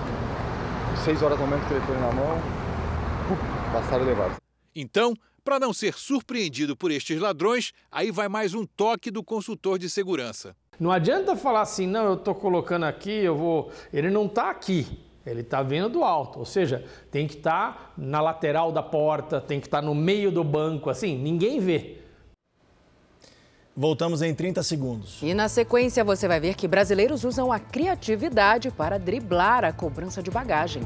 Seis 1.04 1.22
horas 1.22 1.38
da 1.38 1.46
manhã 1.46 1.62
com 1.62 1.66
o 1.66 1.68
telefone 1.70 2.00
na 2.00 2.12
mão, 2.12 2.59
passaram 3.72 4.04
levados. 4.04 4.36
Então, 4.74 5.14
para 5.44 5.58
não 5.58 5.72
ser 5.72 5.94
surpreendido 5.94 6.76
por 6.76 6.90
estes 6.90 7.20
ladrões, 7.20 7.72
aí 7.90 8.10
vai 8.10 8.28
mais 8.28 8.54
um 8.54 8.66
toque 8.66 9.10
do 9.10 9.22
consultor 9.22 9.78
de 9.78 9.88
segurança. 9.88 10.54
Não 10.78 10.90
adianta 10.90 11.36
falar 11.36 11.62
assim, 11.62 11.86
não, 11.86 12.04
eu 12.04 12.14
estou 12.14 12.34
colocando 12.34 12.84
aqui, 12.84 13.10
eu 13.10 13.36
vou. 13.36 13.70
Ele 13.92 14.10
não 14.10 14.26
está 14.26 14.50
aqui, 14.50 14.86
ele 15.26 15.40
está 15.40 15.62
vindo 15.62 15.88
do 15.88 16.04
alto. 16.04 16.38
Ou 16.38 16.44
seja, 16.44 16.84
tem 17.10 17.26
que 17.26 17.34
estar 17.34 17.72
tá 17.72 17.92
na 17.98 18.20
lateral 18.20 18.72
da 18.72 18.82
porta, 18.82 19.40
tem 19.40 19.60
que 19.60 19.66
estar 19.66 19.80
tá 19.80 19.86
no 19.86 19.94
meio 19.94 20.30
do 20.30 20.44
banco, 20.44 20.88
assim, 20.88 21.16
ninguém 21.18 21.60
vê. 21.60 21.98
Voltamos 23.76 24.20
em 24.20 24.34
30 24.34 24.62
segundos. 24.62 25.18
E 25.22 25.32
na 25.32 25.48
sequência 25.48 26.04
você 26.04 26.28
vai 26.28 26.40
ver 26.40 26.54
que 26.54 26.68
brasileiros 26.68 27.24
usam 27.24 27.50
a 27.52 27.58
criatividade 27.58 28.70
para 28.70 28.98
driblar 28.98 29.64
a 29.64 29.72
cobrança 29.72 30.22
de 30.22 30.30
bagagem. 30.30 30.82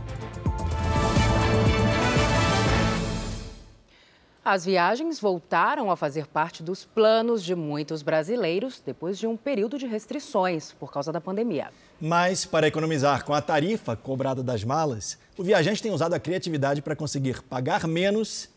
As 4.45 4.63
viagens 4.63 5.19
voltaram 5.19 5.91
a 5.91 5.97
fazer 5.97 6.27
parte 6.27 6.63
dos 6.63 6.85
planos 6.85 7.43
de 7.43 7.55
muitos 7.55 8.03
brasileiros 8.03 8.79
depois 8.85 9.19
de 9.19 9.27
um 9.27 9.39
período 9.39 9.79
de 9.79 9.87
restrições 9.87 10.71
por 10.73 10.93
causa 10.93 11.11
da 11.11 11.19
pandemia. 11.19 11.73
Mas, 11.99 12.45
para 12.45 12.69
economizar 12.69 13.25
com 13.25 13.33
a 13.33 13.41
tarifa 13.41 13.97
cobrada 13.97 14.43
das 14.43 14.63
malas, 14.63 15.19
o 15.39 15.43
viajante 15.43 15.83
tem 15.83 15.91
usado 15.91 16.13
a 16.13 16.21
criatividade 16.21 16.83
para 16.83 16.95
conseguir 16.95 17.41
pagar 17.45 17.87
menos 17.87 18.51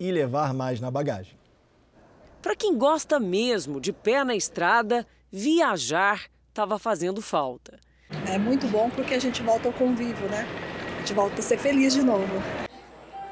e 0.00 0.10
levar 0.10 0.52
mais 0.52 0.80
na 0.80 0.90
bagagem. 0.90 1.38
Para 2.42 2.56
quem 2.56 2.76
gosta 2.76 3.20
mesmo 3.20 3.80
de 3.80 3.92
pé 3.92 4.24
na 4.24 4.34
estrada, 4.34 5.06
viajar 5.30 6.24
estava 6.48 6.80
fazendo 6.80 7.22
falta. 7.22 7.78
É 8.26 8.38
muito 8.38 8.66
bom 8.66 8.90
porque 8.90 9.14
a 9.14 9.20
gente 9.20 9.40
volta 9.40 9.68
ao 9.68 9.72
convívio, 9.72 10.28
né? 10.28 10.44
A 10.96 10.98
gente 10.98 11.14
volta 11.14 11.38
a 11.38 11.42
ser 11.42 11.58
feliz 11.58 11.94
de 11.94 12.02
novo. 12.02 12.67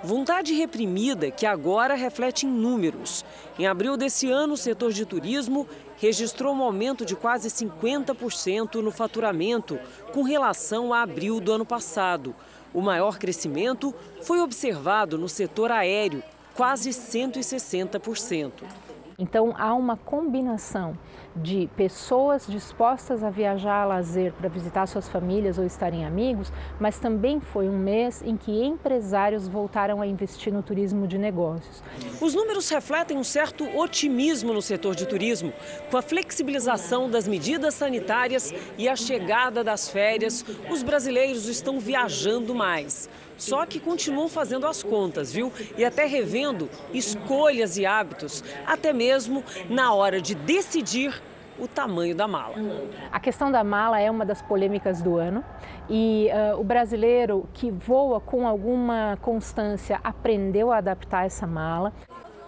Vontade 0.06 0.54
reprimida 0.54 1.32
que 1.32 1.44
agora 1.44 1.96
reflete 1.96 2.46
em 2.46 2.48
números. 2.48 3.24
Em 3.58 3.66
abril 3.66 3.96
desse 3.96 4.30
ano, 4.30 4.54
o 4.54 4.56
setor 4.56 4.92
de 4.92 5.04
turismo 5.04 5.66
registrou 5.96 6.54
um 6.54 6.62
aumento 6.62 7.04
de 7.04 7.16
quase 7.16 7.48
50% 7.48 8.76
no 8.76 8.92
faturamento 8.92 9.80
com 10.12 10.22
relação 10.22 10.94
a 10.94 11.02
abril 11.02 11.40
do 11.40 11.50
ano 11.50 11.66
passado. 11.66 12.36
O 12.72 12.80
maior 12.80 13.18
crescimento 13.18 13.92
foi 14.22 14.38
observado 14.38 15.18
no 15.18 15.28
setor 15.28 15.72
aéreo, 15.72 16.22
quase 16.54 16.90
160%. 16.90 18.62
Então 19.18 19.56
há 19.58 19.74
uma 19.74 19.96
combinação 19.96 20.96
de 21.36 21.68
pessoas 21.76 22.46
dispostas 22.46 23.22
a 23.22 23.30
viajar 23.30 23.82
a 23.82 23.84
lazer 23.84 24.32
para 24.32 24.48
visitar 24.48 24.86
suas 24.86 25.08
famílias 25.08 25.58
ou 25.58 25.64
estarem 25.64 26.04
amigos, 26.04 26.52
mas 26.80 26.98
também 26.98 27.40
foi 27.40 27.68
um 27.68 27.78
mês 27.78 28.22
em 28.22 28.36
que 28.36 28.64
empresários 28.64 29.46
voltaram 29.46 30.00
a 30.00 30.06
investir 30.06 30.52
no 30.52 30.62
turismo 30.62 31.06
de 31.06 31.18
negócios. 31.18 31.82
Os 32.20 32.34
números 32.34 32.68
refletem 32.70 33.16
um 33.16 33.24
certo 33.24 33.64
otimismo 33.78 34.52
no 34.52 34.62
setor 34.62 34.94
de 34.94 35.06
turismo. 35.06 35.52
Com 35.90 35.98
a 35.98 36.02
flexibilização 36.02 37.10
das 37.10 37.28
medidas 37.28 37.74
sanitárias 37.74 38.52
e 38.78 38.88
a 38.88 38.96
chegada 38.96 39.62
das 39.62 39.88
férias, 39.88 40.44
os 40.70 40.82
brasileiros 40.82 41.48
estão 41.48 41.78
viajando 41.78 42.54
mais. 42.54 43.08
Só 43.36 43.66
que 43.66 43.78
continuam 43.78 44.28
fazendo 44.28 44.66
as 44.66 44.82
contas, 44.82 45.32
viu? 45.32 45.52
E 45.76 45.84
até 45.84 46.06
revendo 46.06 46.68
escolhas 46.92 47.76
e 47.76 47.84
hábitos, 47.84 48.42
até 48.66 48.92
mesmo 48.92 49.44
na 49.68 49.92
hora 49.92 50.20
de 50.20 50.34
decidir 50.34 51.22
o 51.58 51.66
tamanho 51.66 52.14
da 52.14 52.28
mala. 52.28 52.54
A 53.10 53.18
questão 53.18 53.50
da 53.50 53.64
mala 53.64 54.00
é 54.00 54.10
uma 54.10 54.24
das 54.24 54.42
polêmicas 54.42 55.00
do 55.00 55.16
ano 55.16 55.44
e 55.88 56.28
uh, 56.30 56.60
o 56.60 56.64
brasileiro 56.64 57.48
que 57.54 57.70
voa 57.70 58.20
com 58.20 58.46
alguma 58.46 59.18
constância 59.22 60.00
aprendeu 60.02 60.70
a 60.70 60.78
adaptar 60.78 61.26
essa 61.26 61.46
mala. 61.46 61.92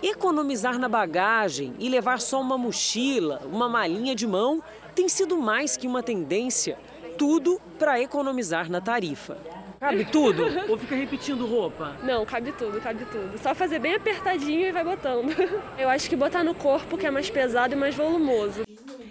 Economizar 0.03 0.79
na 0.79 0.89
bagagem 0.89 1.75
e 1.79 1.89
levar 1.89 2.21
só 2.21 2.41
uma 2.41 2.57
mochila, 2.57 3.41
uma 3.51 3.69
malinha 3.69 4.15
de 4.15 4.27
mão, 4.27 4.63
tem 4.95 5.09
sido 5.09 5.37
mais 5.37 5.77
que 5.77 5.87
uma 5.87 6.03
tendência. 6.03 6.79
Tudo 7.17 7.61
para 7.79 8.01
economizar 8.01 8.71
na 8.71 8.81
tarifa. 8.81 9.37
Cabe 9.79 10.05
tudo? 10.07 10.43
Ou 10.69 10.77
fica 10.77 10.97
repetindo 10.97 11.47
roupa? 11.47 11.97
Não, 12.03 12.27
cabe 12.27 12.53
tudo, 12.53 12.81
cabe 12.81 13.05
tudo. 13.05 13.39
Só 13.39 13.55
fazer 13.55 13.79
bem 13.79 13.95
apertadinho 13.95 14.67
e 14.67 14.73
vai 14.73 14.83
botando. 14.83 15.31
Eu 15.79 15.89
acho 15.89 16.09
que 16.09 16.17
botar 16.17 16.43
no 16.43 16.55
corpo, 16.55 16.99
que 16.99 17.07
é 17.07 17.11
mais 17.11 17.31
pesado 17.31 17.75
e 17.75 17.77
mais 17.77 17.95
volumoso. 17.95 18.63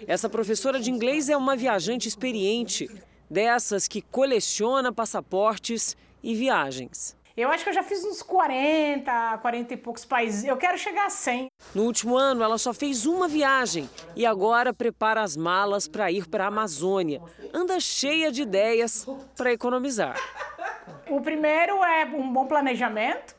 Essa 0.06 0.28
professora 0.28 0.78
de 0.78 0.90
inglês 0.90 1.28
é 1.28 1.36
uma 1.36 1.56
viajante 1.56 2.06
experiente, 2.06 2.88
dessas 3.30 3.88
que 3.88 4.02
coleciona 4.02 4.92
passaportes 4.92 5.96
e 6.22 6.34
viagens. 6.34 7.16
Eu 7.36 7.48
acho 7.50 7.62
que 7.62 7.70
eu 7.70 7.74
já 7.74 7.84
fiz 7.84 8.04
uns 8.04 8.20
40, 8.20 9.38
40 9.40 9.72
e 9.72 9.76
poucos 9.76 10.04
países. 10.04 10.42
Eu 10.42 10.56
quero 10.56 10.76
chegar 10.76 11.06
a 11.06 11.10
100. 11.10 11.46
No 11.72 11.84
último 11.84 12.16
ano, 12.16 12.42
ela 12.42 12.58
só 12.58 12.74
fez 12.74 13.06
uma 13.06 13.28
viagem 13.28 13.88
e 14.16 14.26
agora 14.26 14.74
prepara 14.74 15.22
as 15.22 15.36
malas 15.36 15.86
para 15.86 16.10
ir 16.10 16.26
para 16.26 16.44
a 16.44 16.48
Amazônia. 16.48 17.22
Anda 17.54 17.78
cheia 17.78 18.32
de 18.32 18.42
ideias 18.42 19.06
para 19.36 19.52
economizar. 19.52 20.16
O 21.08 21.20
primeiro 21.20 21.82
é 21.84 22.04
um 22.04 22.32
bom 22.32 22.46
planejamento. 22.46 23.36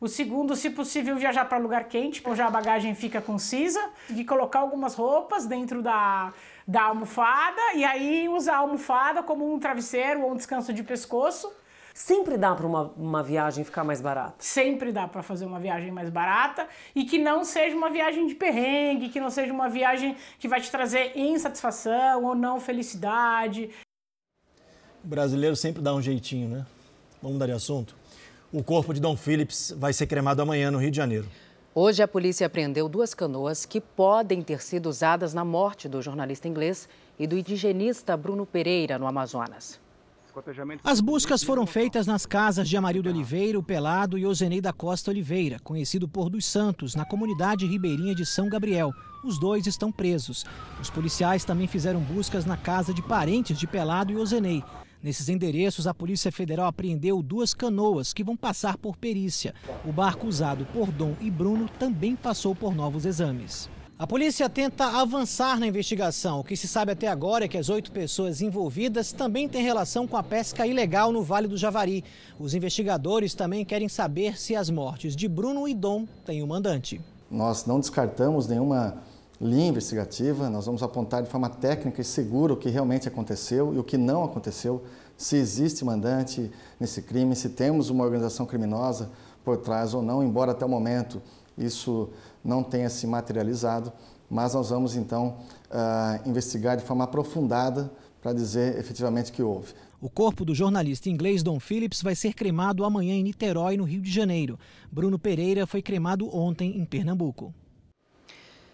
O 0.00 0.08
segundo, 0.08 0.56
se 0.56 0.70
possível, 0.70 1.14
viajar 1.14 1.44
para 1.44 1.58
lugar 1.58 1.84
quente, 1.84 2.20
porque 2.20 2.36
já 2.36 2.48
a 2.48 2.50
bagagem 2.50 2.94
fica 2.94 3.20
concisa. 3.20 3.80
E 4.10 4.24
colocar 4.24 4.58
algumas 4.58 4.94
roupas 4.94 5.46
dentro 5.46 5.80
da, 5.80 6.32
da 6.66 6.82
almofada 6.82 7.60
e 7.74 7.84
aí 7.84 8.28
usar 8.28 8.54
a 8.54 8.58
almofada 8.58 9.22
como 9.22 9.54
um 9.54 9.60
travesseiro 9.60 10.22
ou 10.22 10.32
um 10.32 10.36
descanso 10.36 10.72
de 10.72 10.82
pescoço. 10.82 11.52
Sempre 11.94 12.38
dá 12.38 12.54
para 12.54 12.66
uma, 12.66 12.92
uma 12.96 13.22
viagem 13.22 13.64
ficar 13.64 13.84
mais 13.84 14.00
barata? 14.00 14.34
Sempre 14.38 14.90
dá 14.92 15.06
para 15.06 15.22
fazer 15.22 15.44
uma 15.44 15.60
viagem 15.60 15.90
mais 15.90 16.08
barata 16.08 16.66
e 16.94 17.04
que 17.04 17.18
não 17.18 17.44
seja 17.44 17.76
uma 17.76 17.90
viagem 17.90 18.26
de 18.26 18.34
perrengue, 18.34 19.10
que 19.10 19.20
não 19.20 19.30
seja 19.30 19.52
uma 19.52 19.68
viagem 19.68 20.16
que 20.38 20.48
vai 20.48 20.60
te 20.60 20.70
trazer 20.70 21.16
insatisfação 21.16 22.24
ou 22.24 22.34
não 22.34 22.58
felicidade. 22.58 23.70
O 25.04 25.06
brasileiro 25.06 25.54
sempre 25.54 25.82
dá 25.82 25.94
um 25.94 26.00
jeitinho, 26.00 26.48
né? 26.48 26.66
Vamos 27.22 27.34
mudar 27.34 27.46
de 27.46 27.52
assunto? 27.52 27.94
O 28.52 28.64
corpo 28.64 28.92
de 28.92 29.00
Dom 29.00 29.16
Phillips 29.16 29.72
vai 29.78 29.92
ser 29.92 30.06
cremado 30.06 30.42
amanhã 30.42 30.70
no 30.70 30.78
Rio 30.78 30.90
de 30.90 30.96
Janeiro. 30.96 31.28
Hoje 31.74 32.02
a 32.02 32.08
polícia 32.08 32.46
apreendeu 32.46 32.88
duas 32.88 33.14
canoas 33.14 33.64
que 33.64 33.80
podem 33.80 34.42
ter 34.42 34.60
sido 34.60 34.88
usadas 34.88 35.32
na 35.32 35.44
morte 35.44 35.88
do 35.88 36.02
jornalista 36.02 36.48
inglês 36.48 36.88
e 37.18 37.26
do 37.26 37.38
indigenista 37.38 38.16
Bruno 38.16 38.44
Pereira, 38.44 38.98
no 38.98 39.06
Amazonas. 39.06 39.80
As 40.82 41.00
buscas 41.00 41.42
foram 41.42 41.66
feitas 41.66 42.06
nas 42.06 42.26
casas 42.26 42.68
de 42.68 42.76
Amarildo 42.76 43.08
Oliveira, 43.08 43.58
o 43.58 43.62
Pelado 43.62 44.18
e 44.18 44.26
Ozenei 44.26 44.62
da 44.62 44.72
Costa 44.72 45.10
Oliveira, 45.10 45.58
conhecido 45.62 46.08
por 46.08 46.28
dos 46.28 46.46
Santos, 46.46 46.94
na 46.94 47.04
comunidade 47.04 47.66
ribeirinha 47.66 48.14
de 48.14 48.24
São 48.26 48.48
Gabriel. 48.48 48.92
Os 49.22 49.38
dois 49.38 49.66
estão 49.66 49.92
presos. 49.92 50.44
Os 50.80 50.90
policiais 50.90 51.44
também 51.44 51.68
fizeram 51.68 52.00
buscas 52.00 52.46
na 52.46 52.56
casa 52.56 52.92
de 52.92 53.02
parentes 53.02 53.58
de 53.58 53.66
Pelado 53.66 54.10
e 54.10 54.16
Ozenei. 54.16 54.64
Nesses 55.02 55.28
endereços, 55.28 55.88
a 55.88 55.92
Polícia 55.92 56.30
Federal 56.30 56.68
apreendeu 56.68 57.20
duas 57.20 57.52
canoas 57.52 58.12
que 58.12 58.22
vão 58.22 58.36
passar 58.36 58.78
por 58.78 58.96
perícia. 58.96 59.52
O 59.84 59.90
barco 59.90 60.28
usado 60.28 60.64
por 60.66 60.92
Dom 60.92 61.16
e 61.20 61.28
Bruno 61.28 61.68
também 61.76 62.14
passou 62.14 62.54
por 62.54 62.72
novos 62.72 63.04
exames. 63.04 63.68
A 63.98 64.06
polícia 64.06 64.48
tenta 64.48 65.00
avançar 65.00 65.58
na 65.58 65.66
investigação. 65.66 66.40
O 66.40 66.44
que 66.44 66.56
se 66.56 66.68
sabe 66.68 66.92
até 66.92 67.08
agora 67.08 67.44
é 67.44 67.48
que 67.48 67.58
as 67.58 67.68
oito 67.68 67.90
pessoas 67.90 68.40
envolvidas 68.40 69.12
também 69.12 69.48
têm 69.48 69.62
relação 69.62 70.06
com 70.06 70.16
a 70.16 70.22
pesca 70.22 70.66
ilegal 70.66 71.10
no 71.10 71.22
Vale 71.22 71.48
do 71.48 71.56
Javari. 71.56 72.04
Os 72.38 72.54
investigadores 72.54 73.34
também 73.34 73.64
querem 73.64 73.88
saber 73.88 74.38
se 74.38 74.54
as 74.54 74.70
mortes 74.70 75.16
de 75.16 75.26
Bruno 75.26 75.66
e 75.66 75.74
Dom 75.74 76.06
têm 76.24 76.44
um 76.44 76.46
mandante. 76.46 77.00
Nós 77.28 77.66
não 77.66 77.80
descartamos 77.80 78.46
nenhuma 78.46 79.02
linha 79.42 79.68
investigativa, 79.68 80.48
nós 80.48 80.66
vamos 80.66 80.84
apontar 80.84 81.20
de 81.22 81.28
forma 81.28 81.50
técnica 81.50 82.00
e 82.00 82.04
segura 82.04 82.52
o 82.52 82.56
que 82.56 82.70
realmente 82.70 83.08
aconteceu 83.08 83.74
e 83.74 83.78
o 83.78 83.82
que 83.82 83.98
não 83.98 84.22
aconteceu, 84.22 84.84
se 85.16 85.36
existe 85.36 85.84
mandante 85.84 86.48
nesse 86.78 87.02
crime, 87.02 87.34
se 87.34 87.48
temos 87.48 87.90
uma 87.90 88.04
organização 88.04 88.46
criminosa 88.46 89.10
por 89.44 89.56
trás 89.56 89.94
ou 89.94 90.02
não, 90.02 90.22
embora 90.22 90.52
até 90.52 90.64
o 90.64 90.68
momento 90.68 91.20
isso 91.58 92.08
não 92.44 92.62
tenha 92.62 92.88
se 92.88 93.06
materializado, 93.06 93.92
mas 94.30 94.54
nós 94.54 94.70
vamos 94.70 94.94
então 94.94 95.36
uh, 95.70 96.28
investigar 96.28 96.76
de 96.76 96.84
forma 96.84 97.04
aprofundada 97.04 97.92
para 98.22 98.32
dizer 98.32 98.78
efetivamente 98.78 99.32
que 99.32 99.42
houve. 99.42 99.74
O 100.00 100.08
corpo 100.08 100.44
do 100.44 100.54
jornalista 100.54 101.10
inglês 101.10 101.42
Don 101.42 101.58
Phillips 101.58 102.00
vai 102.00 102.14
ser 102.14 102.32
cremado 102.32 102.84
amanhã 102.84 103.14
em 103.14 103.22
Niterói, 103.22 103.76
no 103.76 103.84
Rio 103.84 104.00
de 104.00 104.10
Janeiro. 104.10 104.58
Bruno 104.90 105.18
Pereira 105.18 105.66
foi 105.66 105.82
cremado 105.82 106.34
ontem 106.34 106.78
em 106.78 106.84
Pernambuco. 106.84 107.52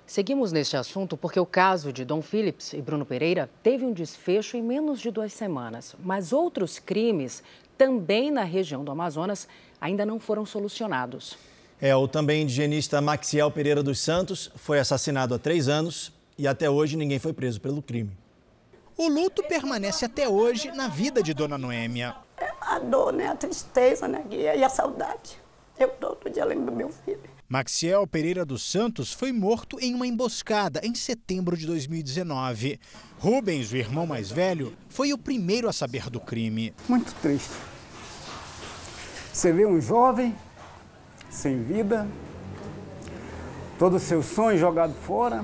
Seguimos 0.08 0.52
neste 0.52 0.74
assunto 0.74 1.18
porque 1.18 1.38
o 1.38 1.44
caso 1.44 1.92
de 1.92 2.02
Dom 2.02 2.22
Phillips 2.22 2.72
e 2.72 2.80
Bruno 2.80 3.04
Pereira 3.04 3.50
teve 3.62 3.84
um 3.84 3.92
desfecho 3.92 4.56
em 4.56 4.62
menos 4.62 5.02
de 5.02 5.10
duas 5.10 5.34
semanas. 5.34 5.94
Mas 6.02 6.32
outros 6.32 6.78
crimes, 6.78 7.42
também 7.76 8.30
na 8.30 8.42
região 8.42 8.82
do 8.82 8.90
Amazonas, 8.90 9.46
ainda 9.78 10.06
não 10.06 10.18
foram 10.18 10.46
solucionados. 10.46 11.36
É, 11.78 11.94
o 11.94 12.08
também 12.08 12.40
indigenista 12.40 13.02
Maxiel 13.02 13.50
Pereira 13.50 13.82
dos 13.82 14.00
Santos 14.00 14.50
foi 14.56 14.78
assassinado 14.78 15.34
há 15.34 15.38
três 15.38 15.68
anos 15.68 16.10
e 16.38 16.48
até 16.48 16.70
hoje 16.70 16.96
ninguém 16.96 17.18
foi 17.18 17.34
preso 17.34 17.60
pelo 17.60 17.82
crime. 17.82 18.16
O 18.96 19.08
luto 19.08 19.42
permanece 19.42 20.06
até 20.06 20.26
hoje 20.26 20.70
na 20.70 20.88
vida 20.88 21.22
de 21.22 21.34
Dona 21.34 21.58
Noêmia. 21.58 22.16
A 22.62 22.78
dor, 22.78 23.12
né? 23.12 23.26
a 23.26 23.36
tristeza, 23.36 24.08
né? 24.08 24.24
e 24.30 24.64
a 24.64 24.70
saudade. 24.70 25.38
Eu 25.78 25.90
todo 25.90 26.30
dia 26.30 26.46
lembro 26.46 26.70
do 26.70 26.72
meu 26.72 26.88
filho. 26.88 27.37
Maxiel 27.50 28.06
Pereira 28.06 28.44
dos 28.44 28.62
Santos 28.62 29.10
foi 29.10 29.32
morto 29.32 29.78
em 29.80 29.94
uma 29.94 30.06
emboscada 30.06 30.82
em 30.84 30.94
setembro 30.94 31.56
de 31.56 31.66
2019. 31.66 32.78
Rubens, 33.18 33.72
o 33.72 33.76
irmão 33.78 34.06
mais 34.06 34.30
velho, 34.30 34.76
foi 34.90 35.14
o 35.14 35.18
primeiro 35.18 35.66
a 35.66 35.72
saber 35.72 36.10
do 36.10 36.20
crime. 36.20 36.74
Muito 36.86 37.10
triste. 37.22 37.54
Você 39.32 39.50
vê 39.50 39.64
um 39.64 39.80
jovem 39.80 40.36
sem 41.30 41.62
vida, 41.62 42.06
todos 43.78 44.02
os 44.02 44.06
seus 44.06 44.26
sonhos 44.26 44.60
jogados 44.60 44.98
fora. 44.98 45.42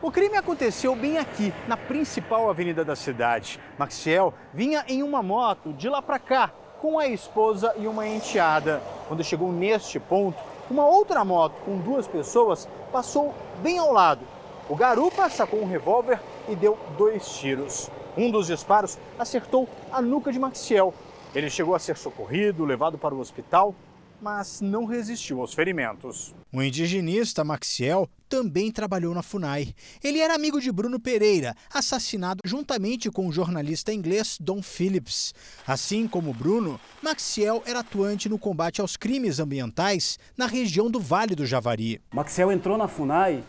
O 0.00 0.12
crime 0.12 0.36
aconteceu 0.36 0.94
bem 0.94 1.18
aqui, 1.18 1.52
na 1.66 1.76
principal 1.76 2.48
avenida 2.48 2.84
da 2.84 2.94
cidade. 2.94 3.58
Maxiel 3.76 4.32
vinha 4.54 4.84
em 4.86 5.02
uma 5.02 5.20
moto 5.20 5.72
de 5.72 5.88
lá 5.88 6.00
para 6.00 6.20
cá, 6.20 6.52
com 6.80 6.96
a 6.96 7.08
esposa 7.08 7.74
e 7.76 7.88
uma 7.88 8.06
enteada. 8.06 8.80
Quando 9.08 9.24
chegou 9.24 9.52
neste 9.52 9.98
ponto, 9.98 10.49
Uma 10.70 10.86
outra 10.86 11.24
moto 11.24 11.54
com 11.64 11.78
duas 11.78 12.06
pessoas 12.06 12.68
passou 12.92 13.34
bem 13.60 13.78
ao 13.78 13.92
lado. 13.92 14.24
O 14.68 14.76
garupa 14.76 15.28
sacou 15.28 15.60
um 15.60 15.66
revólver 15.66 16.20
e 16.48 16.54
deu 16.54 16.78
dois 16.96 17.28
tiros. 17.38 17.90
Um 18.16 18.30
dos 18.30 18.46
disparos 18.46 18.96
acertou 19.18 19.68
a 19.90 20.00
nuca 20.00 20.30
de 20.30 20.38
Maxiel. 20.38 20.94
Ele 21.34 21.50
chegou 21.50 21.74
a 21.74 21.78
ser 21.80 21.96
socorrido, 21.96 22.64
levado 22.64 22.96
para 22.96 23.12
o 23.12 23.18
hospital, 23.18 23.74
mas 24.20 24.60
não 24.60 24.84
resistiu 24.84 25.40
aos 25.40 25.54
ferimentos. 25.54 26.34
O 26.52 26.62
indigenista 26.62 27.42
Maxiel 27.42 28.08
também 28.28 28.70
trabalhou 28.70 29.14
na 29.14 29.22
FUNAI. 29.22 29.74
Ele 30.02 30.20
era 30.20 30.34
amigo 30.34 30.60
de 30.60 30.70
Bruno 30.70 31.00
Pereira, 31.00 31.54
assassinado 31.72 32.40
juntamente 32.44 33.10
com 33.10 33.26
o 33.26 33.32
jornalista 33.32 33.92
inglês 33.92 34.36
Don 34.40 34.62
Phillips. 34.62 35.34
Assim 35.66 36.06
como 36.06 36.34
Bruno, 36.34 36.78
Maxiel 37.02 37.62
era 37.66 37.80
atuante 37.80 38.28
no 38.28 38.38
combate 38.38 38.80
aos 38.80 38.96
crimes 38.96 39.40
ambientais 39.40 40.18
na 40.36 40.46
região 40.46 40.90
do 40.90 41.00
Vale 41.00 41.34
do 41.34 41.46
Javari. 41.46 42.00
Maxiel 42.12 42.52
entrou 42.52 42.76
na 42.76 42.86
FUNAI 42.86 43.42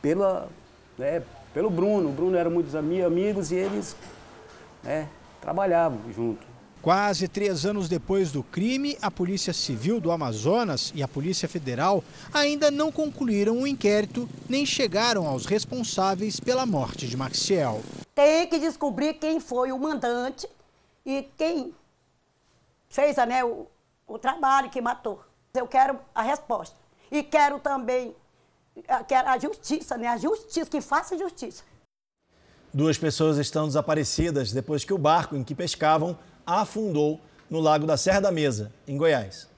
pela, 0.00 0.48
né, 0.98 1.22
pelo 1.52 1.70
Bruno. 1.70 2.08
O 2.08 2.12
Bruno 2.12 2.36
era 2.36 2.48
muitos 2.48 2.74
amigos 2.74 3.52
e 3.52 3.56
eles 3.56 3.94
né, 4.82 5.08
trabalhavam 5.40 6.00
junto. 6.12 6.49
Quase 6.82 7.28
três 7.28 7.66
anos 7.66 7.88
depois 7.88 8.32
do 8.32 8.42
crime, 8.42 8.96
a 9.02 9.10
Polícia 9.10 9.52
Civil 9.52 10.00
do 10.00 10.10
Amazonas 10.10 10.92
e 10.94 11.02
a 11.02 11.08
Polícia 11.08 11.46
Federal 11.46 12.02
ainda 12.32 12.70
não 12.70 12.90
concluíram 12.90 13.60
o 13.60 13.66
inquérito 13.66 14.28
nem 14.48 14.64
chegaram 14.64 15.26
aos 15.26 15.44
responsáveis 15.44 16.40
pela 16.40 16.64
morte 16.64 17.06
de 17.06 17.16
Maxiel. 17.16 17.82
Tem 18.14 18.46
que 18.46 18.58
descobrir 18.58 19.14
quem 19.14 19.40
foi 19.40 19.72
o 19.72 19.78
mandante 19.78 20.48
e 21.04 21.28
quem 21.36 21.74
fez 22.88 23.16
né, 23.16 23.44
o, 23.44 23.66
o 24.06 24.18
trabalho 24.18 24.70
que 24.70 24.80
matou. 24.80 25.22
Eu 25.52 25.66
quero 25.66 25.98
a 26.14 26.22
resposta. 26.22 26.76
E 27.12 27.22
quero 27.22 27.58
também 27.58 28.14
quero 29.06 29.28
a 29.28 29.38
justiça, 29.38 29.96
né? 29.96 30.06
A 30.08 30.16
justiça, 30.16 30.70
que 30.70 30.80
faça 30.80 31.18
justiça. 31.18 31.62
Duas 32.72 32.96
pessoas 32.96 33.36
estão 33.36 33.66
desaparecidas 33.66 34.52
depois 34.52 34.84
que 34.84 34.92
o 34.92 34.98
barco 34.98 35.36
em 35.36 35.42
que 35.42 35.54
pescavam 35.54 36.16
afundou 36.46 37.20
no 37.48 37.60
Lago 37.60 37.86
da 37.86 37.96
Serra 37.96 38.20
da 38.20 38.32
Mesa, 38.32 38.72
em 38.86 38.96
Goiás. 38.96 39.48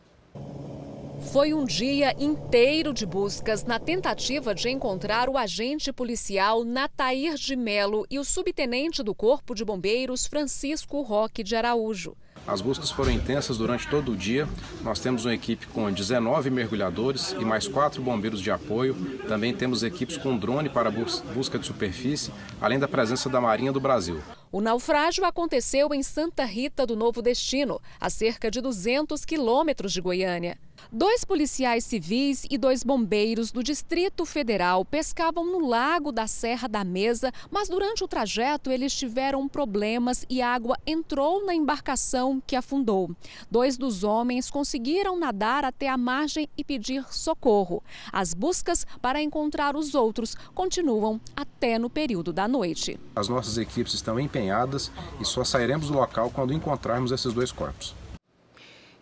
Foi 1.30 1.54
um 1.54 1.64
dia 1.64 2.14
inteiro 2.18 2.92
de 2.92 3.06
buscas 3.06 3.64
na 3.64 3.78
tentativa 3.78 4.54
de 4.54 4.68
encontrar 4.68 5.28
o 5.28 5.38
agente 5.38 5.92
policial 5.92 6.64
Natair 6.64 7.34
de 7.34 7.54
Melo 7.54 8.04
e 8.10 8.18
o 8.18 8.24
subtenente 8.24 9.02
do 9.02 9.14
Corpo 9.14 9.54
de 9.54 9.64
Bombeiros 9.64 10.26
Francisco 10.26 11.00
Roque 11.00 11.42
de 11.42 11.54
Araújo. 11.54 12.16
As 12.46 12.60
buscas 12.60 12.90
foram 12.90 13.12
intensas 13.12 13.56
durante 13.56 13.88
todo 13.88 14.12
o 14.12 14.16
dia. 14.16 14.48
Nós 14.82 14.98
temos 14.98 15.24
uma 15.24 15.34
equipe 15.34 15.66
com 15.68 15.90
19 15.90 16.50
mergulhadores 16.50 17.32
e 17.38 17.44
mais 17.44 17.68
quatro 17.68 18.02
bombeiros 18.02 18.40
de 18.40 18.50
apoio. 18.50 18.94
Também 19.28 19.54
temos 19.54 19.84
equipes 19.84 20.16
com 20.16 20.36
drone 20.36 20.68
para 20.68 20.90
busca 20.90 21.58
de 21.58 21.66
superfície, 21.66 22.32
além 22.60 22.80
da 22.80 22.88
presença 22.88 23.28
da 23.28 23.40
Marinha 23.40 23.72
do 23.72 23.80
Brasil. 23.80 24.20
O 24.50 24.60
naufrágio 24.60 25.24
aconteceu 25.24 25.94
em 25.94 26.02
Santa 26.02 26.44
Rita 26.44 26.86
do 26.86 26.94
Novo 26.94 27.22
Destino, 27.22 27.80
a 27.98 28.10
cerca 28.10 28.50
de 28.50 28.60
200 28.60 29.24
quilômetros 29.24 29.92
de 29.92 30.00
Goiânia. 30.00 30.58
Dois 30.90 31.24
policiais 31.24 31.84
civis 31.84 32.44
e 32.50 32.58
dois 32.58 32.82
bombeiros 32.82 33.50
do 33.50 33.62
Distrito 33.62 34.26
Federal 34.26 34.84
pescavam 34.84 35.46
no 35.46 35.66
lago 35.66 36.12
da 36.12 36.26
Serra 36.26 36.68
da 36.68 36.84
Mesa, 36.84 37.32
mas 37.50 37.68
durante 37.68 38.04
o 38.04 38.08
trajeto 38.08 38.70
eles 38.70 38.94
tiveram 38.94 39.48
problemas 39.48 40.26
e 40.28 40.42
água 40.42 40.76
entrou 40.86 41.46
na 41.46 41.54
embarcação 41.54 42.21
que 42.46 42.54
afundou. 42.54 43.10
Dois 43.50 43.76
dos 43.76 44.04
homens 44.04 44.50
conseguiram 44.50 45.18
nadar 45.18 45.64
até 45.64 45.88
a 45.88 45.96
margem 45.96 46.48
e 46.56 46.62
pedir 46.62 47.04
socorro. 47.10 47.82
As 48.12 48.34
buscas 48.34 48.86
para 49.00 49.22
encontrar 49.22 49.74
os 49.74 49.94
outros 49.94 50.34
continuam 50.54 51.20
até 51.34 51.78
no 51.78 51.88
período 51.88 52.32
da 52.32 52.46
noite. 52.46 52.98
As 53.16 53.28
nossas 53.28 53.58
equipes 53.58 53.94
estão 53.94 54.20
empenhadas 54.20 54.90
e 55.20 55.24
só 55.24 55.42
sairemos 55.42 55.88
do 55.88 55.94
local 55.94 56.30
quando 56.30 56.52
encontrarmos 56.52 57.12
esses 57.12 57.32
dois 57.32 57.50
corpos. 57.50 57.94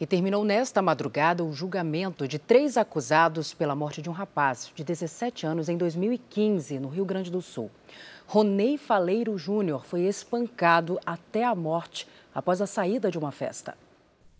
E 0.00 0.06
terminou 0.06 0.46
nesta 0.46 0.80
madrugada 0.80 1.44
o 1.44 1.52
julgamento 1.52 2.26
de 2.26 2.38
três 2.38 2.78
acusados 2.78 3.52
pela 3.52 3.76
morte 3.76 4.00
de 4.00 4.08
um 4.08 4.14
rapaz 4.14 4.72
de 4.74 4.82
17 4.82 5.44
anos 5.44 5.68
em 5.68 5.76
2015, 5.76 6.78
no 6.78 6.88
Rio 6.88 7.04
Grande 7.04 7.30
do 7.30 7.42
Sul. 7.42 7.70
Ronei 8.26 8.78
Faleiro 8.78 9.36
Júnior 9.36 9.84
foi 9.84 10.02
espancado 10.02 10.98
até 11.04 11.44
a 11.44 11.54
morte 11.54 12.08
após 12.34 12.62
a 12.62 12.66
saída 12.66 13.10
de 13.10 13.18
uma 13.18 13.30
festa. 13.30 13.76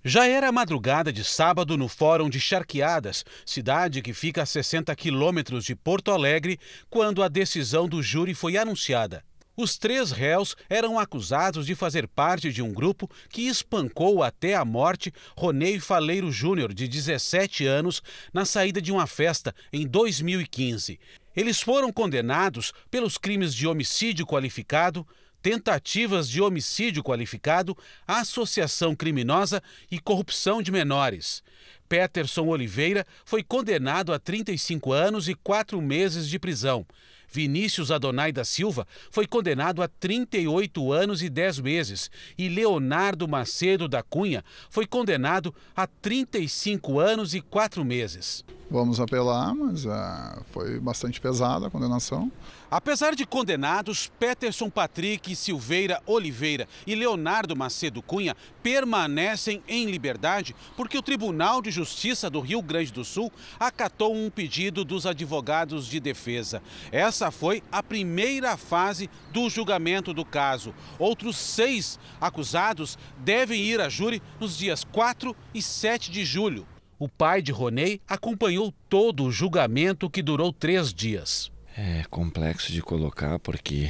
Já 0.02 0.26
era 0.26 0.50
madrugada 0.50 1.12
de 1.12 1.22
sábado 1.22 1.76
no 1.76 1.88
Fórum 1.88 2.30
de 2.30 2.40
Charqueadas, 2.40 3.22
cidade 3.44 4.00
que 4.00 4.14
fica 4.14 4.42
a 4.42 4.46
60 4.46 4.96
quilômetros 4.96 5.66
de 5.66 5.76
Porto 5.76 6.11
Alegre, 6.11 6.58
quando 6.88 7.22
a 7.22 7.28
decisão 7.28 7.86
do 7.86 8.02
júri 8.02 8.32
foi 8.32 8.56
anunciada. 8.56 9.22
Os 9.61 9.76
três 9.76 10.11
réus 10.11 10.56
eram 10.70 10.98
acusados 10.98 11.66
de 11.66 11.74
fazer 11.74 12.08
parte 12.08 12.50
de 12.50 12.62
um 12.62 12.72
grupo 12.72 13.11
que 13.28 13.42
espancou 13.42 14.22
até 14.22 14.54
a 14.54 14.64
morte 14.64 15.12
Ronei 15.36 15.78
Faleiro 15.78 16.32
Júnior, 16.32 16.72
de 16.72 16.88
17 16.88 17.66
anos, 17.66 18.02
na 18.32 18.46
saída 18.46 18.80
de 18.80 18.90
uma 18.90 19.06
festa 19.06 19.54
em 19.70 19.86
2015. 19.86 20.98
Eles 21.36 21.61
foram 21.61 21.92
condenados 21.92 22.72
pelos 22.90 23.18
crimes 23.18 23.54
de 23.54 23.66
homicídio 23.66 24.26
qualificado, 24.26 25.06
tentativas 25.42 26.26
de 26.26 26.40
homicídio 26.40 27.02
qualificado, 27.02 27.76
associação 28.06 28.96
criminosa 28.96 29.62
e 29.90 29.98
corrupção 29.98 30.62
de 30.62 30.72
menores. 30.72 31.42
Peterson 31.86 32.46
Oliveira 32.46 33.06
foi 33.26 33.42
condenado 33.42 34.14
a 34.14 34.18
35 34.18 34.90
anos 34.90 35.28
e 35.28 35.34
quatro 35.34 35.82
meses 35.82 36.26
de 36.26 36.38
prisão. 36.38 36.86
Vinícius 37.31 37.91
Adonai 37.91 38.33
da 38.33 38.45
Silva 38.45 38.87
foi 39.11 39.26
condenado 39.26 39.83
a 39.83 39.89
38 39.89 40.93
anos 40.93 41.22
e 41.22 41.28
10 41.28 41.61
meses 41.61 42.11
e 42.37 42.49
Leonardo 42.49 43.28
Macedo 43.28 43.89
da 43.89 44.03
Cunha 44.03 44.45
foi 44.68 44.87
condenado 44.87 45.55
a 45.74 45.87
35 45.87 46.99
anos 46.99 47.35
e 47.35 47.41
4 47.41 47.85
meses. 47.85 48.45
Vamos 48.70 49.01
apelar, 49.01 49.55
mas 49.55 49.85
uh, 49.85 50.45
foi 50.51 50.78
bastante 50.78 51.20
pesada 51.20 51.66
a 51.66 51.70
condenação. 51.70 52.31
Apesar 52.70 53.16
de 53.16 53.26
condenados, 53.26 54.12
Peterson 54.16 54.70
Patrick 54.70 55.34
Silveira 55.34 56.00
Oliveira 56.06 56.68
e 56.86 56.94
Leonardo 56.94 57.56
Macedo 57.56 58.00
Cunha 58.00 58.36
permanecem 58.62 59.60
em 59.66 59.90
liberdade 59.90 60.54
porque 60.76 60.96
o 60.96 61.02
Tribunal 61.02 61.60
de 61.60 61.72
Justiça 61.72 62.30
do 62.30 62.38
Rio 62.38 62.62
Grande 62.62 62.92
do 62.92 63.04
Sul 63.04 63.32
acatou 63.58 64.14
um 64.14 64.30
pedido 64.30 64.84
dos 64.84 65.04
advogados 65.04 65.84
de 65.84 65.98
defesa. 65.98 66.62
Essa 66.92 67.32
foi 67.32 67.60
a 67.72 67.82
primeira 67.82 68.56
fase 68.56 69.10
do 69.32 69.50
julgamento 69.50 70.14
do 70.14 70.24
caso. 70.24 70.72
Outros 70.96 71.36
seis 71.36 71.98
acusados 72.20 72.96
devem 73.18 73.60
ir 73.60 73.80
a 73.80 73.88
júri 73.88 74.22
nos 74.38 74.56
dias 74.56 74.84
4 74.84 75.34
e 75.52 75.60
7 75.60 76.12
de 76.12 76.24
julho. 76.24 76.64
O 77.00 77.08
pai 77.08 77.42
de 77.42 77.50
Ronei 77.50 78.00
acompanhou 78.06 78.72
todo 78.88 79.24
o 79.24 79.32
julgamento 79.32 80.08
que 80.08 80.22
durou 80.22 80.52
três 80.52 80.94
dias. 80.94 81.50
É 81.76 82.04
complexo 82.10 82.72
de 82.72 82.82
colocar 82.82 83.38
porque 83.38 83.88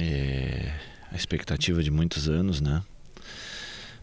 é 0.00 0.72
a 1.10 1.16
expectativa 1.16 1.82
de 1.82 1.90
muitos 1.90 2.28
anos, 2.28 2.60
né? 2.60 2.82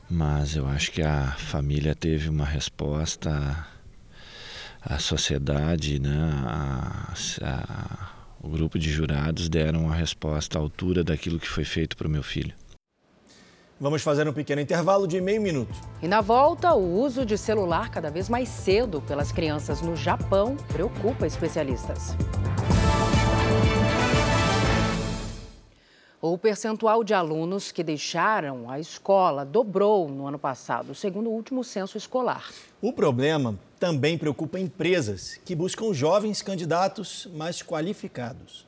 Mas 0.09 0.55
eu 0.55 0.67
acho 0.67 0.91
que 0.91 1.01
a 1.01 1.31
família 1.31 1.95
teve 1.95 2.29
uma 2.29 2.45
resposta, 2.45 3.65
a 4.81 4.99
sociedade, 4.99 5.99
né? 5.99 6.15
A, 6.45 7.13
a, 7.43 8.09
o 8.41 8.49
grupo 8.49 8.77
de 8.77 8.91
jurados 8.91 9.49
deram 9.49 9.85
uma 9.85 9.95
resposta 9.95 10.59
à 10.59 10.61
altura 10.61 11.03
daquilo 11.03 11.39
que 11.39 11.49
foi 11.49 11.63
feito 11.63 11.97
para 11.97 12.07
o 12.07 12.09
meu 12.09 12.21
filho. 12.21 12.53
Vamos 13.79 14.03
fazer 14.03 14.27
um 14.27 14.31
pequeno 14.31 14.61
intervalo 14.61 15.05
de 15.05 15.19
meio 15.19 15.41
minuto. 15.41 15.73
E 16.01 16.07
na 16.07 16.21
volta, 16.21 16.73
o 16.73 17.01
uso 17.01 17.25
de 17.25 17.37
celular 17.37 17.89
cada 17.89 18.09
vez 18.09 18.29
mais 18.29 18.47
cedo 18.47 19.01
pelas 19.01 19.31
crianças 19.31 19.81
no 19.81 19.95
Japão 19.95 20.55
preocupa 20.71 21.27
especialistas. 21.27 22.15
O 26.27 26.39
percentual 26.39 27.03
de 27.03 27.13
alunos 27.13 27.71
que 27.71 27.83
deixaram 27.83 28.67
a 28.67 28.79
escola 28.79 29.45
dobrou 29.45 30.09
no 30.09 30.25
ano 30.25 30.39
passado, 30.39 30.95
segundo 30.95 31.29
o 31.29 31.31
último 31.31 31.63
censo 31.63 31.99
escolar. 31.99 32.49
O 32.81 32.91
problema 32.91 33.59
também 33.79 34.17
preocupa 34.17 34.59
empresas 34.59 35.39
que 35.45 35.53
buscam 35.53 35.93
jovens 35.93 36.41
candidatos 36.41 37.29
mais 37.35 37.61
qualificados. 37.61 38.65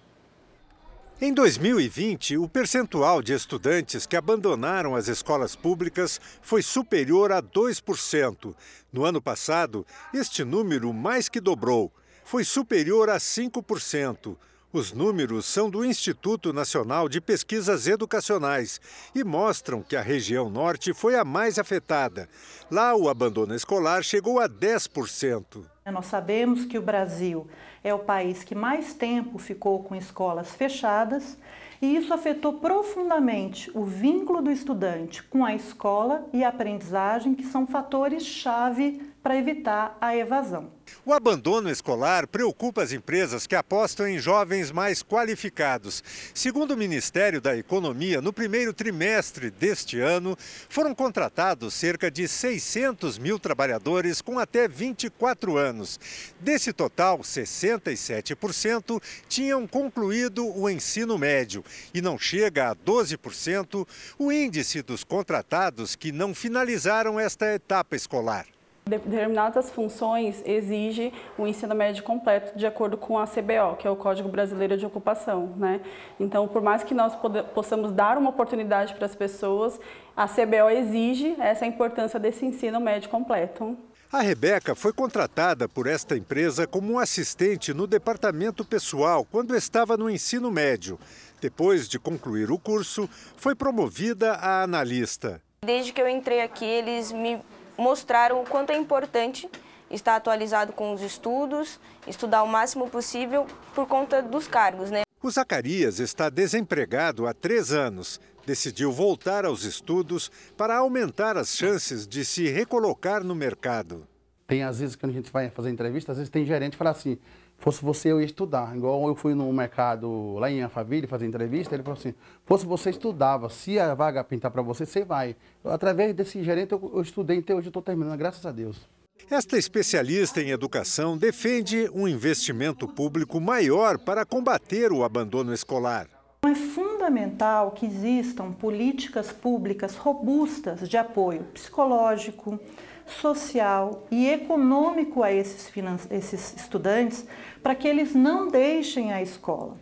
Em 1.20 1.34
2020, 1.34 2.38
o 2.38 2.48
percentual 2.48 3.24
de 3.24 3.34
estudantes 3.34 4.06
que 4.06 4.16
abandonaram 4.16 4.96
as 4.96 5.08
escolas 5.08 5.56
públicas 5.56 6.22
foi 6.44 6.62
superior 6.62 7.32
a 7.32 7.42
2%. 7.42 8.54
No 8.94 9.04
ano 9.04 9.20
passado, 9.20 9.84
este 10.14 10.44
número 10.44 10.94
mais 10.94 11.28
que 11.28 11.42
dobrou, 11.42 11.92
foi 12.24 12.44
superior 12.44 13.10
a 13.10 13.18
5%. 13.18 14.38
Os 14.78 14.94
números 14.94 15.48
são 15.48 15.72
do 15.72 15.84
Instituto 15.84 16.54
Nacional 16.54 17.10
de 17.10 17.20
Pesquisas 17.20 17.88
Educacionais 17.88 18.80
e 19.16 19.24
mostram 19.24 19.82
que 19.82 19.96
a 19.96 20.04
região 20.04 20.52
norte 20.52 20.94
foi 20.94 21.16
a 21.16 21.26
mais 21.26 21.58
afetada. 21.58 22.30
Lá, 22.70 22.96
o 22.96 23.10
abandono 23.10 23.56
escolar 23.56 24.04
chegou 24.04 24.40
a 24.40 24.48
10%. 24.48 25.66
Nós 25.92 26.06
sabemos 26.06 26.64
que 26.64 26.78
o 26.78 26.82
Brasil 26.84 27.48
é 27.84 27.92
o 27.92 27.98
país 27.98 28.44
que 28.44 28.54
mais 28.54 28.94
tempo 28.94 29.40
ficou 29.40 29.84
com 29.84 29.96
escolas 29.96 30.52
fechadas 30.52 31.36
e 31.82 31.96
isso 31.96 32.14
afetou 32.14 32.54
profundamente 32.54 33.72
o 33.74 33.84
vínculo 33.84 34.44
do 34.44 34.52
estudante 34.52 35.24
com 35.24 35.44
a 35.44 35.56
escola 35.56 36.28
e 36.32 36.44
a 36.44 36.50
aprendizagem, 36.50 37.34
que 37.34 37.46
são 37.46 37.66
fatores-chave 37.66 39.02
para 39.28 39.38
evitar 39.38 39.98
a 40.00 40.16
evasão. 40.16 40.72
O 41.06 41.12
abandono 41.12 41.70
escolar 41.70 42.26
preocupa 42.28 42.82
as 42.82 42.94
empresas 42.94 43.46
que 43.46 43.58
apostam 43.58 44.08
em 44.08 44.18
jovens 44.20 44.72
mais 44.72 45.04
qualificados. 45.04 46.02
Segundo 46.34 46.72
o 46.72 46.78
Ministério 46.78 47.42
da 47.42 47.58
Economia, 47.58 48.22
no 48.22 48.32
primeiro 48.32 48.72
trimestre 48.72 49.52
deste 49.52 50.00
ano, 50.00 50.38
foram 50.70 50.96
contratados 50.96 51.74
cerca 51.74 52.10
de 52.10 52.26
600 52.26 53.18
mil 53.18 53.38
trabalhadores 53.38 54.22
com 54.22 54.40
até 54.40 54.66
24 54.66 55.58
anos. 55.58 56.00
Desse 56.40 56.72
total, 56.72 57.20
67% 57.20 59.04
tinham 59.28 59.68
concluído 59.68 60.48
o 60.58 60.70
ensino 60.70 61.18
médio 61.18 61.66
e 61.94 62.02
não 62.02 62.18
chega 62.18 62.70
a 62.70 62.76
12% 62.78 63.86
o 64.18 64.32
índice 64.32 64.82
dos 64.82 65.04
contratados 65.04 65.98
que 65.98 66.14
não 66.14 66.34
finalizaram 66.34 67.20
esta 67.20 67.54
etapa 67.54 67.94
escolar. 67.94 68.46
Determinadas 68.88 69.70
funções 69.70 70.42
exigem 70.46 71.12
o 71.38 71.46
ensino 71.46 71.76
médio 71.76 72.04
completo 72.04 72.58
de 72.58 72.66
acordo 72.66 72.98
com 72.98 73.20
a 73.20 73.28
CBO, 73.28 73.76
que 73.78 73.86
é 73.86 73.90
o 73.90 73.96
Código 73.96 74.30
Brasileiro 74.30 74.78
de 74.78 74.86
Ocupação. 74.86 75.54
Né? 75.58 75.82
Então, 76.18 76.48
por 76.48 76.62
mais 76.62 76.84
que 76.84 76.94
nós 76.94 77.14
possamos 77.54 77.92
dar 77.92 78.18
uma 78.18 78.30
oportunidade 78.30 78.94
para 78.94 79.06
as 79.06 79.14
pessoas, 79.16 79.78
a 80.16 80.26
CBO 80.28 80.70
exige 80.70 81.36
essa 81.40 81.66
importância 81.66 82.18
desse 82.20 82.46
ensino 82.46 82.80
médio 82.80 83.10
completo. 83.10 83.78
A 84.10 84.22
Rebeca 84.22 84.74
foi 84.74 84.94
contratada 84.94 85.68
por 85.68 85.86
esta 85.86 86.16
empresa 86.16 86.66
como 86.66 86.98
assistente 86.98 87.74
no 87.74 87.86
departamento 87.86 88.64
pessoal 88.64 89.28
quando 89.30 89.54
estava 89.54 89.98
no 89.98 90.10
ensino 90.10 90.50
médio. 90.50 90.98
Depois 91.42 91.90
de 91.90 92.00
concluir 92.00 92.50
o 92.50 92.58
curso, 92.58 93.10
foi 93.36 93.54
promovida 93.54 94.32
a 94.36 94.64
analista. 94.64 95.42
Desde 95.62 95.92
que 95.92 96.00
eu 96.00 96.08
entrei 96.08 96.42
aqui, 96.42 96.64
eles 96.64 97.12
me 97.12 97.42
mostraram 97.78 98.42
o 98.42 98.46
quanto 98.46 98.72
é 98.72 98.78
importante 98.78 99.50
estar 99.90 100.16
atualizado 100.16 100.74
com 100.74 100.94
os 100.94 101.02
estudos, 101.02 101.80
estudar 102.06 102.44
o 102.44 102.48
máximo 102.48 102.90
possível 102.90 103.46
por 103.74 103.88
conta 103.88 104.22
dos 104.22 104.48
cargos, 104.48 104.92
né? 104.92 105.04
O 105.22 105.32
Zacarias 105.32 106.00
está 106.00 106.30
desempregado 106.30 107.26
há 107.26 107.34
três 107.34 107.72
anos. 107.72 108.20
Decidiu 108.46 108.92
voltar 108.92 109.46
aos 109.46 109.64
estudos 109.64 110.32
para 110.56 110.78
aumentar 110.78 111.36
as 111.36 111.50
chances 111.50 112.08
de 112.08 112.24
se 112.24 112.48
recolocar 112.48 113.24
no 113.24 113.36
mercado. 113.36 114.08
Tem 114.48 114.64
às 114.64 114.80
vezes, 114.80 114.96
quando 114.96 115.12
a 115.12 115.16
gente 115.16 115.32
vai 115.32 115.50
fazer 115.50 115.70
entrevista, 115.70 116.14
às 116.14 116.18
vezes 116.18 116.30
tem 116.30 116.46
gerente 116.46 116.72
que 116.72 116.78
fala 116.78 116.92
assim, 116.92 117.18
fosse 117.58 117.84
você 117.84 118.12
eu 118.12 118.20
ia 118.20 118.26
estudar. 118.26 118.76
Igual 118.76 119.08
eu 119.08 119.16
fui 119.16 119.34
no 119.34 119.52
mercado 119.52 120.36
lá 120.36 120.50
em 120.50 120.64
Alphaville 120.64 121.08
fazer 121.08 121.26
entrevista, 121.26 121.76
ele 121.76 121.84
falou 121.84 121.98
assim, 121.98 122.14
fosse 122.46 122.66
você 122.66 122.90
estudava, 122.90 123.50
se 123.50 123.80
a 123.80 123.94
vaga 123.94 124.24
pintar 124.24 124.52
para 124.52 124.62
você, 124.62 124.86
você 124.86 125.04
vai. 125.04 125.36
Através 125.66 126.14
desse 126.14 126.44
gerente 126.44 126.72
eu, 126.72 126.92
eu 126.94 127.02
estudei, 127.02 127.38
então 127.38 127.58
hoje 127.58 127.68
estou 127.68 127.82
terminando, 127.82 128.18
graças 128.18 128.46
a 128.46 128.52
Deus. 128.52 128.88
Esta 129.30 129.58
especialista 129.58 130.42
em 130.42 130.52
educação 130.52 131.18
defende 131.18 131.90
um 131.94 132.08
investimento 132.08 132.88
público 132.88 133.42
maior 133.42 133.98
para 133.98 134.26
combater 134.26 134.92
o 134.92 135.04
abandono 135.04 135.54
escolar. 135.54 136.08
É 136.46 136.56
fundamental 136.56 137.72
que 137.72 137.86
existam 137.86 138.52
políticas 138.52 139.32
públicas 139.32 139.96
robustas 139.98 140.88
de 140.88 140.96
apoio 140.96 141.44
psicológico, 141.54 142.60
social 143.08 144.06
e 144.12 144.28
econômico 144.28 145.24
a 145.24 145.32
esses, 145.32 145.72
esses 146.12 146.56
estudantes 146.56 147.26
para 147.64 147.76
que 147.76 147.88
eles 147.88 148.14
não 148.14 148.50
deixem 148.50 149.12
a 149.12 149.22
escola. 149.22 149.78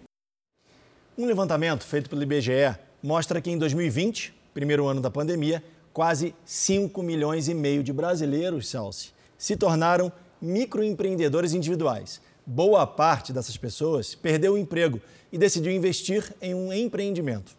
Um 1.18 1.26
levantamento 1.26 1.84
feito 1.84 2.10
pelo 2.10 2.24
IBGE 2.24 2.76
mostra 3.02 3.40
que 3.42 3.50
em 3.50 3.58
2020, 3.58 4.34
primeiro 4.54 4.86
ano 4.88 5.02
da 5.02 5.10
pandemia, 5.10 5.64
quase 5.94 6.36
5 6.44 7.02
milhões 7.02 7.48
e 7.48 7.54
meio 7.54 7.82
de 7.82 7.94
brasileiros, 7.94 8.68
Celso, 8.68 9.14
se 9.38 9.56
tornaram 9.56 10.12
microempreendedores 10.42 11.54
individuais. 11.54 12.22
Boa 12.46 12.86
parte 12.86 13.32
dessas 13.32 13.58
pessoas 13.58 14.14
perdeu 14.14 14.54
o 14.54 14.58
emprego 14.58 15.02
e 15.32 15.38
decidiu 15.38 15.72
investir 15.72 16.34
em 16.42 16.54
um 16.54 16.72
empreendimento. 16.72 17.56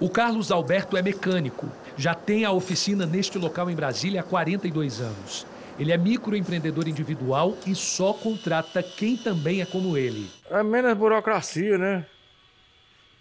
O 0.00 0.08
Carlos 0.08 0.50
Alberto 0.50 0.96
é 0.96 1.02
mecânico, 1.02 1.68
já 1.96 2.14
tem 2.14 2.44
a 2.44 2.52
oficina 2.52 3.06
neste 3.06 3.38
local 3.38 3.70
em 3.70 3.74
Brasília 3.74 4.20
há 4.20 4.24
42 4.24 5.00
anos. 5.00 5.46
Ele 5.78 5.92
é 5.92 5.96
microempreendedor 5.96 6.86
individual 6.86 7.56
e 7.66 7.74
só 7.74 8.12
contrata 8.12 8.82
quem 8.82 9.16
também 9.16 9.60
é 9.62 9.66
como 9.66 9.96
ele. 9.96 10.30
É 10.50 10.62
menos 10.62 10.96
burocracia, 10.96 11.78
né? 11.78 12.06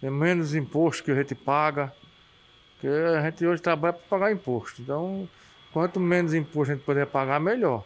É 0.01 0.09
menos 0.09 0.53
imposto 0.53 1.03
que 1.03 1.11
a 1.11 1.15
gente 1.15 1.33
paga. 1.33 1.93
Porque 2.73 2.87
a 2.87 3.21
gente 3.21 3.45
hoje 3.45 3.61
trabalha 3.61 3.93
para 3.93 4.03
pagar 4.09 4.31
imposto. 4.31 4.81
Então, 4.81 5.27
quanto 5.71 5.99
menos 5.99 6.33
imposto 6.33 6.71
a 6.71 6.75
gente 6.75 6.83
puder 6.83 7.05
pagar, 7.07 7.39
melhor 7.39 7.85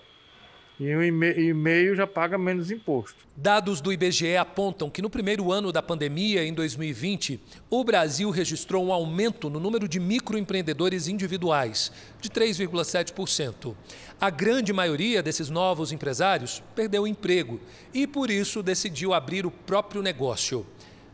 e 0.79 0.93
o 0.93 1.03
e-mail 1.03 1.95
já 1.95 2.05
paga 2.05 2.37
menos 2.37 2.69
imposto. 2.69 3.25
Dados 3.35 3.79
do 3.79 3.91
IBGE 3.93 4.35
apontam 4.35 4.89
que 4.89 5.01
no 5.01 5.09
primeiro 5.09 5.51
ano 5.51 5.71
da 5.71 5.81
pandemia, 5.81 6.43
em 6.43 6.53
2020, 6.53 7.39
o 7.69 7.83
Brasil 7.83 8.29
registrou 8.29 8.85
um 8.85 8.91
aumento 8.91 9.49
no 9.49 9.59
número 9.59 9.87
de 9.87 9.99
microempreendedores 9.99 11.07
individuais, 11.07 11.91
de 12.19 12.29
3,7%. 12.29 13.75
A 14.19 14.29
grande 14.29 14.73
maioria 14.73 15.23
desses 15.23 15.49
novos 15.49 15.91
empresários 15.91 16.61
perdeu 16.75 17.03
o 17.03 17.07
emprego 17.07 17.59
e, 17.93 18.05
por 18.05 18.29
isso, 18.29 18.61
decidiu 18.61 19.13
abrir 19.13 19.45
o 19.45 19.51
próprio 19.51 20.01
negócio 20.01 20.65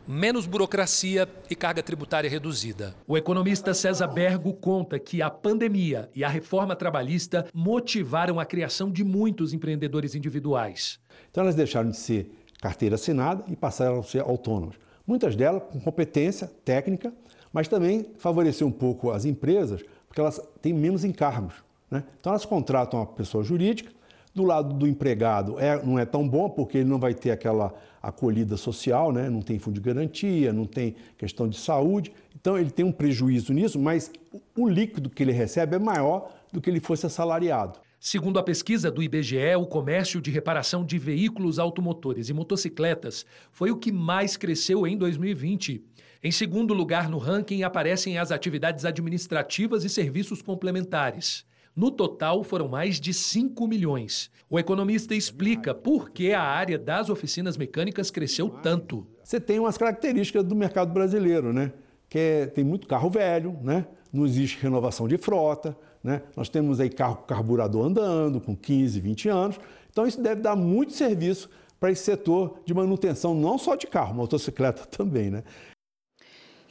menos 0.06 0.46
burocracia 0.46 1.28
e 1.48 1.54
carga 1.54 1.82
tributária 1.82 2.28
reduzida. 2.28 2.94
O 3.06 3.16
economista 3.16 3.74
César 3.74 4.08
Bergo 4.08 4.52
conta 4.52 4.98
que 4.98 5.22
a 5.22 5.30
pandemia 5.30 6.08
e 6.14 6.24
a 6.24 6.28
reforma 6.28 6.74
trabalhista 6.74 7.46
motivaram 7.54 8.40
a 8.40 8.44
criação 8.44 8.90
de 8.90 9.04
muitos 9.04 9.52
empreendedores 9.52 10.14
individuais. 10.14 10.98
Então 11.30 11.42
elas 11.42 11.54
deixaram 11.54 11.90
de 11.90 11.96
ser 11.96 12.30
carteira 12.60 12.94
assinada 12.94 13.44
e 13.48 13.56
passaram 13.56 14.00
a 14.00 14.02
ser 14.02 14.20
autônomas. 14.20 14.76
Muitas 15.06 15.34
delas 15.34 15.62
com 15.70 15.80
competência 15.80 16.50
técnica, 16.64 17.12
mas 17.52 17.68
também 17.68 18.06
favoreceu 18.18 18.66
um 18.66 18.72
pouco 18.72 19.10
as 19.10 19.24
empresas, 19.24 19.82
porque 20.06 20.20
elas 20.20 20.40
têm 20.60 20.72
menos 20.72 21.04
encargos. 21.04 21.54
Né? 21.90 22.04
Então 22.18 22.32
elas 22.32 22.46
contratam 22.46 23.00
uma 23.00 23.06
pessoa 23.06 23.44
jurídica, 23.44 23.90
do 24.34 24.44
lado 24.44 24.74
do 24.74 24.86
empregado 24.86 25.58
é, 25.58 25.82
não 25.84 25.98
é 25.98 26.04
tão 26.04 26.28
bom, 26.28 26.48
porque 26.48 26.78
ele 26.78 26.88
não 26.88 26.98
vai 26.98 27.14
ter 27.14 27.30
aquela 27.30 27.74
acolhida 28.02 28.56
social, 28.56 29.12
né? 29.12 29.30
não 29.30 29.42
tem 29.42 29.58
fundo 29.58 29.74
de 29.74 29.80
garantia, 29.80 30.52
não 30.52 30.64
tem 30.64 30.96
questão 31.16 31.48
de 31.48 31.58
saúde. 31.58 32.12
Então 32.34 32.58
ele 32.58 32.70
tem 32.70 32.84
um 32.84 32.92
prejuízo 32.92 33.52
nisso, 33.52 33.78
mas 33.78 34.10
o 34.56 34.68
líquido 34.68 35.08
que 35.08 35.22
ele 35.22 35.32
recebe 35.32 35.76
é 35.76 35.78
maior 35.78 36.32
do 36.52 36.60
que 36.60 36.68
ele 36.68 36.80
fosse 36.80 37.06
assalariado. 37.06 37.78
Segundo 38.00 38.40
a 38.40 38.42
pesquisa 38.42 38.90
do 38.90 39.00
IBGE, 39.00 39.54
o 39.56 39.64
comércio 39.64 40.20
de 40.20 40.28
reparação 40.28 40.84
de 40.84 40.98
veículos 40.98 41.60
automotores 41.60 42.28
e 42.28 42.32
motocicletas 42.32 43.24
foi 43.52 43.70
o 43.70 43.76
que 43.76 43.92
mais 43.92 44.36
cresceu 44.36 44.84
em 44.88 44.96
2020. 44.96 45.84
Em 46.24 46.32
segundo 46.32 46.74
lugar 46.74 47.08
no 47.08 47.18
ranking 47.18 47.62
aparecem 47.62 48.18
as 48.18 48.32
atividades 48.32 48.84
administrativas 48.84 49.84
e 49.84 49.88
serviços 49.88 50.42
complementares. 50.42 51.44
No 51.74 51.90
total, 51.90 52.44
foram 52.44 52.68
mais 52.68 53.00
de 53.00 53.14
5 53.14 53.66
milhões. 53.66 54.30
O 54.50 54.58
economista 54.58 55.14
explica 55.14 55.74
por 55.74 56.10
que 56.10 56.32
a 56.34 56.42
área 56.42 56.78
das 56.78 57.08
oficinas 57.08 57.56
mecânicas 57.56 58.10
cresceu 58.10 58.50
tanto. 58.50 59.06
Você 59.24 59.40
tem 59.40 59.58
umas 59.58 59.78
características 59.78 60.44
do 60.44 60.54
mercado 60.54 60.92
brasileiro, 60.92 61.52
né? 61.52 61.72
Que 62.10 62.18
é, 62.18 62.46
tem 62.46 62.62
muito 62.62 62.86
carro 62.86 63.08
velho, 63.08 63.56
né? 63.62 63.86
Não 64.12 64.26
existe 64.26 64.58
renovação 64.60 65.08
de 65.08 65.16
frota, 65.16 65.74
né? 66.04 66.20
Nós 66.36 66.50
temos 66.50 66.78
aí 66.78 66.90
carro 66.90 67.16
carburador 67.26 67.86
andando 67.86 68.38
com 68.38 68.54
15, 68.54 69.00
20 69.00 69.28
anos. 69.30 69.60
Então 69.90 70.06
isso 70.06 70.20
deve 70.20 70.42
dar 70.42 70.54
muito 70.54 70.92
serviço 70.92 71.48
para 71.80 71.90
esse 71.90 72.04
setor 72.04 72.60
de 72.66 72.74
manutenção, 72.74 73.34
não 73.34 73.56
só 73.56 73.74
de 73.74 73.86
carro, 73.86 74.14
motocicleta 74.14 74.84
também, 74.94 75.30
né? 75.30 75.42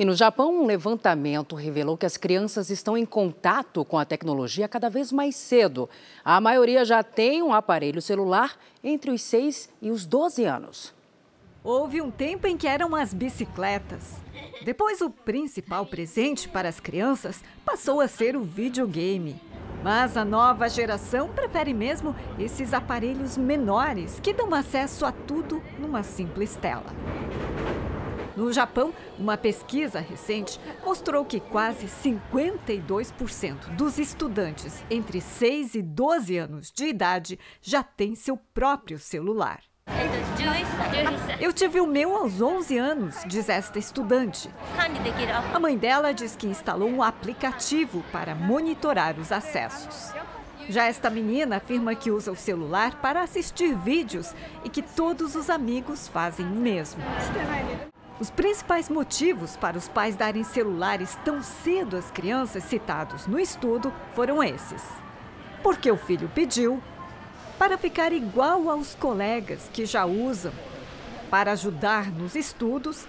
E 0.01 0.05
no 0.05 0.15
Japão, 0.15 0.63
um 0.63 0.65
levantamento 0.65 1.55
revelou 1.55 1.95
que 1.95 2.07
as 2.07 2.17
crianças 2.17 2.71
estão 2.71 2.97
em 2.97 3.05
contato 3.05 3.85
com 3.85 3.99
a 3.99 4.03
tecnologia 4.03 4.67
cada 4.67 4.89
vez 4.89 5.11
mais 5.11 5.35
cedo. 5.35 5.87
A 6.25 6.41
maioria 6.41 6.83
já 6.83 7.03
tem 7.03 7.43
um 7.43 7.53
aparelho 7.53 8.01
celular 8.01 8.57
entre 8.83 9.11
os 9.11 9.21
6 9.21 9.69
e 9.79 9.91
os 9.91 10.07
12 10.07 10.43
anos. 10.43 10.91
Houve 11.63 12.01
um 12.01 12.09
tempo 12.09 12.47
em 12.47 12.57
que 12.57 12.67
eram 12.67 12.95
as 12.95 13.13
bicicletas. 13.13 14.15
Depois, 14.65 15.01
o 15.01 15.11
principal 15.11 15.85
presente 15.85 16.49
para 16.49 16.67
as 16.67 16.79
crianças 16.79 17.43
passou 17.63 18.01
a 18.01 18.07
ser 18.07 18.35
o 18.35 18.41
videogame. 18.41 19.39
Mas 19.83 20.17
a 20.17 20.25
nova 20.25 20.67
geração 20.67 21.29
prefere 21.29 21.75
mesmo 21.75 22.15
esses 22.39 22.73
aparelhos 22.73 23.37
menores 23.37 24.19
que 24.19 24.33
dão 24.33 24.51
acesso 24.55 25.05
a 25.05 25.11
tudo 25.11 25.61
numa 25.77 26.01
simples 26.01 26.55
tela. 26.55 26.91
No 28.41 28.51
Japão, 28.51 28.91
uma 29.19 29.37
pesquisa 29.37 29.99
recente 29.99 30.59
mostrou 30.83 31.23
que 31.23 31.39
quase 31.39 31.85
52% 31.85 33.75
dos 33.75 33.99
estudantes 33.99 34.83
entre 34.89 35.21
6 35.21 35.75
e 35.75 35.81
12 35.83 36.37
anos 36.39 36.71
de 36.71 36.85
idade 36.85 37.37
já 37.61 37.83
têm 37.83 38.15
seu 38.15 38.35
próprio 38.35 38.97
celular. 38.97 39.61
Eu 41.39 41.53
tive 41.53 41.79
o 41.79 41.85
meu 41.85 42.15
aos 42.15 42.41
11 42.41 42.79
anos, 42.79 43.15
diz 43.27 43.47
esta 43.47 43.77
estudante. 43.77 44.49
A 45.53 45.59
mãe 45.59 45.77
dela 45.77 46.11
diz 46.11 46.35
que 46.35 46.47
instalou 46.47 46.89
um 46.89 47.03
aplicativo 47.03 48.03
para 48.11 48.33
monitorar 48.33 49.19
os 49.19 49.31
acessos. 49.31 50.15
Já 50.67 50.85
esta 50.85 51.11
menina 51.11 51.57
afirma 51.57 51.93
que 51.93 52.09
usa 52.09 52.31
o 52.31 52.35
celular 52.35 52.99
para 53.01 53.21
assistir 53.21 53.77
vídeos 53.77 54.33
e 54.63 54.69
que 54.69 54.81
todos 54.81 55.35
os 55.35 55.47
amigos 55.47 56.07
fazem 56.07 56.47
o 56.47 56.55
mesmo. 56.55 57.03
Os 58.19 58.29
principais 58.29 58.89
motivos 58.89 59.55
para 59.57 59.77
os 59.77 59.87
pais 59.87 60.15
darem 60.15 60.43
celulares 60.43 61.17
tão 61.25 61.41
cedo 61.41 61.97
às 61.97 62.11
crianças 62.11 62.63
citados 62.63 63.25
no 63.25 63.39
estudo 63.39 63.91
foram 64.13 64.43
esses: 64.43 64.83
porque 65.63 65.91
o 65.91 65.97
filho 65.97 66.29
pediu, 66.33 66.81
para 67.57 67.77
ficar 67.77 68.11
igual 68.11 68.69
aos 68.69 68.95
colegas 68.95 69.69
que 69.71 69.85
já 69.85 70.05
usam, 70.05 70.51
para 71.29 71.53
ajudar 71.53 72.11
nos 72.11 72.35
estudos, 72.35 73.05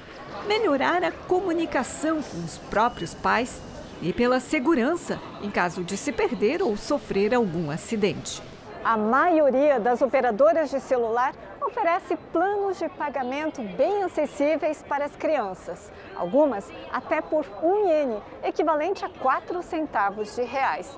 melhorar 0.47 1.03
a 1.03 1.13
comunicação 1.13 2.23
com 2.23 2.39
os 2.39 2.59
próprios 2.59 3.15
pais 3.15 3.61
e 4.01 4.13
pela 4.13 4.41
segurança 4.41 5.21
em 5.43 5.51
caso 5.51 5.85
de 5.85 5.97
se 5.97 6.13
perder 6.13 6.63
ou 6.63 6.77
sofrer 6.77 7.35
algum 7.35 7.71
acidente. 7.71 8.43
A 8.85 8.97
maioria 8.97 9.79
das 9.79 10.03
operadoras 10.03 10.71
de 10.71 10.81
celular 10.81 11.35
oferece 11.67 12.17
planos 12.33 12.79
de 12.79 12.89
pagamento 12.89 13.63
bem 13.63 14.03
acessíveis 14.03 14.83
para 14.83 15.05
as 15.05 15.17
crianças. 15.17 15.93
Algumas 16.17 16.71
até 16.93 17.21
por 17.21 17.47
um 17.63 17.89
iene, 17.89 18.23
equivalente 18.43 19.05
a 19.05 19.09
4 19.09 19.63
centavos 19.63 20.35
de 20.35 20.43
reais. 20.43 20.91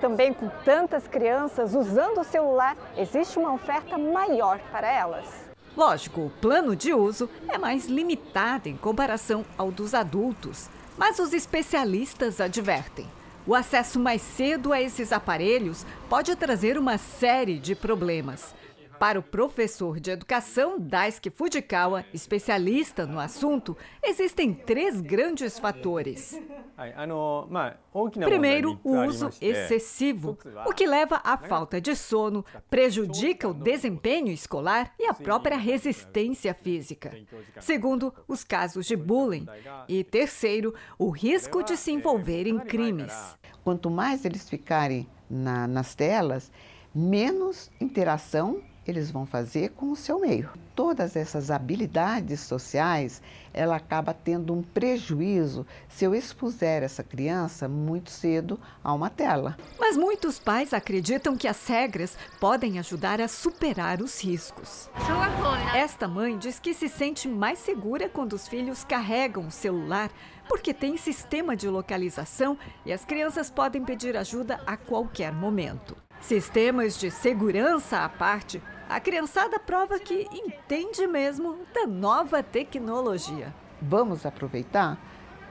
Também 0.00 0.32
com 0.32 0.48
tantas 0.64 1.06
crianças 1.06 1.74
usando 1.74 2.20
o 2.20 2.24
celular, 2.24 2.76
existe 2.96 3.38
uma 3.38 3.52
oferta 3.52 3.96
maior 3.96 4.58
para 4.70 4.90
elas. 4.90 5.26
Lógico, 5.76 6.22
o 6.22 6.30
plano 6.30 6.76
de 6.76 6.92
uso 6.92 7.30
é 7.48 7.56
mais 7.56 7.86
limitado 7.86 8.68
em 8.68 8.76
comparação 8.76 9.44
ao 9.56 9.70
dos 9.70 9.94
adultos. 9.94 10.68
Mas 10.98 11.18
os 11.18 11.32
especialistas 11.32 12.40
advertem: 12.40 13.06
o 13.46 13.54
acesso 13.54 13.98
mais 13.98 14.20
cedo 14.20 14.72
a 14.72 14.80
esses 14.80 15.12
aparelhos 15.12 15.86
pode 16.08 16.34
trazer 16.36 16.76
uma 16.76 16.98
série 16.98 17.58
de 17.58 17.74
problemas. 17.74 18.54
Para 19.02 19.18
o 19.18 19.22
professor 19.22 19.98
de 19.98 20.12
educação 20.12 20.78
Daisuke 20.78 21.28
Fujikawa, 21.28 22.04
especialista 22.14 23.04
no 23.04 23.18
assunto, 23.18 23.76
existem 24.00 24.54
três 24.54 25.00
grandes 25.00 25.58
fatores. 25.58 26.40
Primeiro, 28.24 28.78
o 28.84 28.96
uso 28.98 29.28
excessivo, 29.40 30.38
o 30.64 30.72
que 30.72 30.86
leva 30.86 31.20
à 31.24 31.36
falta 31.36 31.80
de 31.80 31.96
sono, 31.96 32.44
prejudica 32.70 33.48
o 33.48 33.52
desempenho 33.52 34.28
escolar 34.28 34.94
e 34.96 35.08
a 35.08 35.14
própria 35.14 35.56
resistência 35.56 36.54
física. 36.54 37.12
Segundo, 37.58 38.14
os 38.28 38.44
casos 38.44 38.86
de 38.86 38.94
bullying. 38.94 39.46
E 39.88 40.04
terceiro, 40.04 40.72
o 40.96 41.10
risco 41.10 41.64
de 41.64 41.76
se 41.76 41.90
envolver 41.90 42.46
em 42.46 42.56
crimes. 42.56 43.12
Quanto 43.64 43.90
mais 43.90 44.24
eles 44.24 44.48
ficarem 44.48 45.08
na, 45.28 45.66
nas 45.66 45.92
telas, 45.92 46.52
menos 46.94 47.68
interação 47.80 48.62
eles 48.86 49.10
vão 49.10 49.24
fazer 49.24 49.70
com 49.70 49.90
o 49.90 49.96
seu 49.96 50.20
meio. 50.20 50.50
Todas 50.74 51.16
essas 51.16 51.50
habilidades 51.50 52.40
sociais, 52.40 53.22
ela 53.52 53.76
acaba 53.76 54.14
tendo 54.14 54.52
um 54.52 54.62
prejuízo 54.62 55.66
se 55.88 56.04
eu 56.04 56.14
expuser 56.14 56.82
essa 56.82 57.02
criança 57.02 57.68
muito 57.68 58.10
cedo 58.10 58.58
a 58.82 58.92
uma 58.92 59.10
tela. 59.10 59.56
Mas 59.78 59.96
muitos 59.96 60.38
pais 60.38 60.72
acreditam 60.72 61.36
que 61.36 61.46
as 61.46 61.66
regras 61.66 62.16
podem 62.40 62.78
ajudar 62.78 63.20
a 63.20 63.28
superar 63.28 64.00
os 64.00 64.22
riscos. 64.22 64.90
Esta 65.74 66.08
mãe 66.08 66.36
diz 66.38 66.58
que 66.58 66.74
se 66.74 66.88
sente 66.88 67.28
mais 67.28 67.58
segura 67.58 68.08
quando 68.08 68.32
os 68.32 68.48
filhos 68.48 68.84
carregam 68.84 69.46
o 69.46 69.50
celular 69.50 70.10
porque 70.48 70.74
tem 70.74 70.96
sistema 70.96 71.56
de 71.56 71.68
localização 71.68 72.58
e 72.84 72.92
as 72.92 73.04
crianças 73.04 73.50
podem 73.50 73.84
pedir 73.84 74.16
ajuda 74.16 74.60
a 74.66 74.76
qualquer 74.76 75.32
momento. 75.32 75.96
Sistemas 76.20 76.98
de 76.98 77.10
segurança 77.10 78.04
à 78.04 78.08
parte, 78.08 78.62
a 78.92 79.00
criançada 79.00 79.58
prova 79.58 79.98
que 79.98 80.28
entende 80.30 81.06
mesmo 81.06 81.56
da 81.72 81.86
nova 81.86 82.42
tecnologia. 82.42 83.52
Vamos 83.80 84.26
aproveitar 84.26 84.98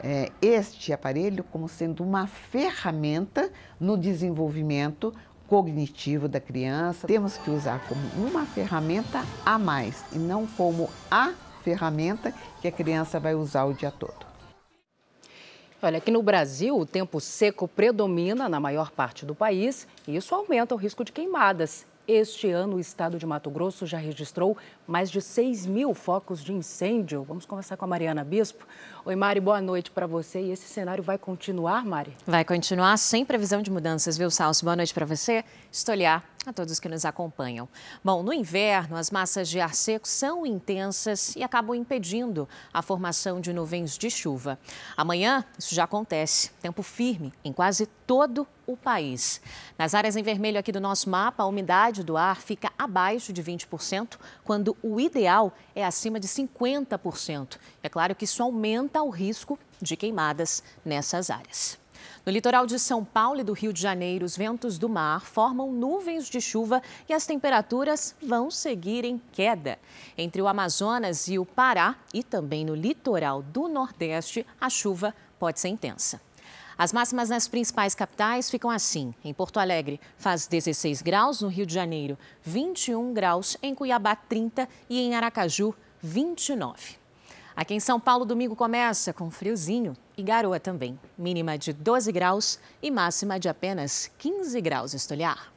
é, 0.03 0.31
este 0.39 0.93
aparelho 0.93 1.43
como 1.45 1.67
sendo 1.67 2.03
uma 2.03 2.27
ferramenta 2.27 3.51
no 3.79 3.97
desenvolvimento 3.97 5.11
cognitivo 5.47 6.27
da 6.27 6.39
criança. 6.39 7.07
Temos 7.07 7.35
que 7.37 7.49
usar 7.49 7.83
como 7.87 8.27
uma 8.27 8.45
ferramenta 8.45 9.23
a 9.43 9.57
mais 9.57 10.05
e 10.13 10.19
não 10.19 10.45
como 10.45 10.87
a 11.09 11.33
ferramenta 11.63 12.31
que 12.61 12.67
a 12.67 12.71
criança 12.71 13.19
vai 13.19 13.33
usar 13.33 13.65
o 13.65 13.73
dia 13.73 13.89
todo. 13.89 14.23
Olha, 15.81 15.97
aqui 15.97 16.11
no 16.11 16.21
Brasil, 16.21 16.77
o 16.77 16.85
tempo 16.85 17.19
seco 17.19 17.67
predomina 17.67 18.47
na 18.47 18.59
maior 18.59 18.91
parte 18.91 19.25
do 19.25 19.33
país 19.33 19.87
e 20.07 20.15
isso 20.15 20.35
aumenta 20.35 20.75
o 20.75 20.77
risco 20.77 21.03
de 21.03 21.11
queimadas. 21.11 21.89
Este 22.14 22.51
ano, 22.51 22.76
o 22.76 22.80
estado 22.82 23.18
de 23.18 23.26
Mato 23.26 23.49
Grosso 23.49 23.86
já 23.86 23.97
registrou 23.97 24.57
mais 24.86 25.09
de 25.09 25.22
6 25.22 25.66
mil 25.66 25.93
focos 25.93 26.43
de 26.43 26.51
incêndio. 26.51 27.24
Vamos 27.24 27.45
conversar 27.45 27.78
com 27.78 27.86
a 27.86 27.88
Mariana 27.88 28.22
Bispo. 28.22 28.68
Oi, 29.03 29.15
Mari, 29.15 29.39
boa 29.39 29.59
noite 29.59 29.89
para 29.89 30.05
você. 30.05 30.39
E 30.39 30.51
esse 30.51 30.67
cenário 30.67 31.03
vai 31.03 31.17
continuar, 31.17 31.83
Mari? 31.83 32.15
Vai 32.27 32.45
continuar 32.45 32.95
sem 32.97 33.25
previsão 33.25 33.59
de 33.59 33.71
mudanças, 33.71 34.15
viu, 34.15 34.29
Salso? 34.29 34.63
Boa 34.63 34.75
noite 34.75 34.93
para 34.93 35.07
você. 35.07 35.43
Estoliar 35.71 36.23
a 36.45 36.53
todos 36.53 36.79
que 36.79 36.87
nos 36.87 37.03
acompanham. 37.03 37.67
Bom, 38.03 38.21
no 38.21 38.31
inverno, 38.31 38.95
as 38.95 39.09
massas 39.09 39.49
de 39.49 39.59
ar 39.59 39.73
seco 39.73 40.07
são 40.07 40.45
intensas 40.45 41.35
e 41.35 41.43
acabam 41.43 41.75
impedindo 41.75 42.47
a 42.73 42.81
formação 42.81 43.41
de 43.41 43.51
nuvens 43.51 43.97
de 43.97 44.09
chuva. 44.09 44.59
Amanhã, 44.95 45.45
isso 45.57 45.73
já 45.73 45.83
acontece. 45.83 46.51
Tempo 46.61 46.83
firme 46.83 47.33
em 47.43 47.51
quase 47.51 47.87
todo 48.05 48.47
o 48.65 48.75
país. 48.75 49.41
Nas 49.77 49.93
áreas 49.93 50.15
em 50.15 50.23
vermelho 50.23 50.59
aqui 50.59 50.71
do 50.71 50.79
nosso 50.79 51.09
mapa, 51.09 51.43
a 51.43 51.47
umidade 51.47 52.03
do 52.03 52.17
ar 52.17 52.41
fica 52.41 52.71
abaixo 52.77 53.33
de 53.33 53.43
20%, 53.43 54.17
quando 54.43 54.75
o 54.81 54.99
ideal 54.99 55.53
é 55.75 55.85
acima 55.85 56.19
de 56.19 56.27
50%. 56.27 57.57
É 57.84 57.89
claro 57.89 58.15
que 58.15 58.25
isso 58.25 58.43
aumenta 58.43 59.01
o 59.01 59.09
risco 59.09 59.57
de 59.82 59.95
queimadas 59.95 60.63
nessas 60.86 61.29
áreas. 61.29 61.79
No 62.25 62.32
litoral 62.32 62.67
de 62.67 62.77
São 62.77 63.03
Paulo 63.03 63.39
e 63.39 63.43
do 63.43 63.53
Rio 63.53 63.73
de 63.73 63.82
Janeiro, 63.82 64.23
os 64.23 64.38
ventos 64.38 64.77
do 64.77 64.88
mar 64.88 65.21
formam 65.21 65.71
nuvens 65.71 66.29
de 66.29 66.39
chuva 66.39 66.82
e 67.09 67.13
as 67.13 67.25
temperaturas 67.25 68.15
vão 68.21 68.51
seguir 68.51 69.05
em 69.05 69.19
queda. 69.32 69.79
Entre 70.15 70.39
o 70.39 70.47
Amazonas 70.47 71.27
e 71.27 71.39
o 71.39 71.45
Pará 71.45 71.95
e 72.13 72.23
também 72.23 72.63
no 72.63 72.75
litoral 72.75 73.41
do 73.41 73.67
Nordeste, 73.67 74.45
a 74.59 74.69
chuva 74.69 75.15
pode 75.39 75.59
ser 75.59 75.69
intensa. 75.69 76.21
As 76.77 76.93
máximas 76.93 77.29
nas 77.29 77.47
principais 77.47 77.95
capitais 77.95 78.49
ficam 78.49 78.69
assim. 78.69 79.13
Em 79.23 79.34
Porto 79.34 79.59
Alegre, 79.59 79.99
faz 80.17 80.47
16 80.47 81.01
graus, 81.01 81.41
no 81.41 81.47
Rio 81.47 81.65
de 81.65 81.73
Janeiro, 81.73 82.17
21 82.43 83.13
graus, 83.13 83.57
em 83.61 83.73
Cuiabá, 83.73 84.15
30 84.15 84.67
e 84.89 84.99
em 84.99 85.15
Aracaju, 85.15 85.75
29. 86.01 87.00
Aqui 87.62 87.76
em 87.76 87.80
São 87.80 87.99
Paulo, 87.99 88.26
domingo 88.26 88.55
começa 88.55 89.14
com 89.14 89.30
friozinho 89.30 89.95
e 90.18 90.24
garoa 90.24 90.59
também. 90.59 90.99
Mínima 91.16 91.59
de 91.59 91.72
12 91.72 92.12
graus 92.12 92.59
e 92.82 92.89
máxima 92.89 93.39
de 93.39 93.47
apenas 93.47 94.09
15 94.18 94.59
graus 94.62 94.95
estolhar. 94.95 95.53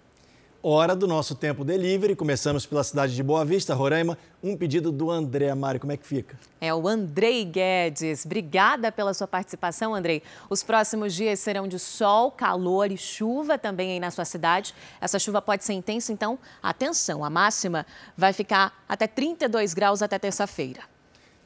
Hora 0.63 0.95
do 0.95 1.07
nosso 1.07 1.35
tempo 1.35 1.65
delivery. 1.65 2.15
Começamos 2.15 2.67
pela 2.67 2.85
cidade 2.85 3.15
de 3.15 3.23
Boa 3.23 3.43
Vista, 3.43 3.75
Roraima. 3.75 4.19
Um 4.43 4.55
pedido 4.55 4.93
do 4.93 5.11
André 5.11 5.55
Mari. 5.55 5.79
Como 5.79 5.93
é 5.93 5.97
que 5.97 6.07
fica? 6.07 6.39
É 6.61 6.75
o 6.75 6.87
Andrei 6.87 7.43
Guedes. 7.43 8.27
Obrigada 8.27 8.93
pela 8.93 9.15
sua 9.15 9.27
participação, 9.27 9.95
Andrei. 9.95 10.23
Os 10.51 10.63
próximos 10.63 11.15
dias 11.15 11.41
serão 11.41 11.67
de 11.67 11.79
sol, 11.79 12.31
calor 12.31 12.93
e 12.93 12.99
chuva 12.99 13.57
também 13.57 13.93
aí 13.93 14.01
na 14.01 14.11
sua 14.11 14.27
cidade. 14.27 14.75
Essa 15.01 15.19
chuva 15.19 15.41
pode 15.41 15.65
ser 15.65 15.73
intensa, 15.73 16.13
então 16.13 16.39
atenção. 16.63 17.25
A 17.25 17.31
máxima 17.31 17.87
vai 18.15 18.35
ficar 18.35 18.85
até 18.87 19.07
32 19.07 19.73
graus 19.73 20.03
até 20.03 20.19
terça-feira. 20.19 20.93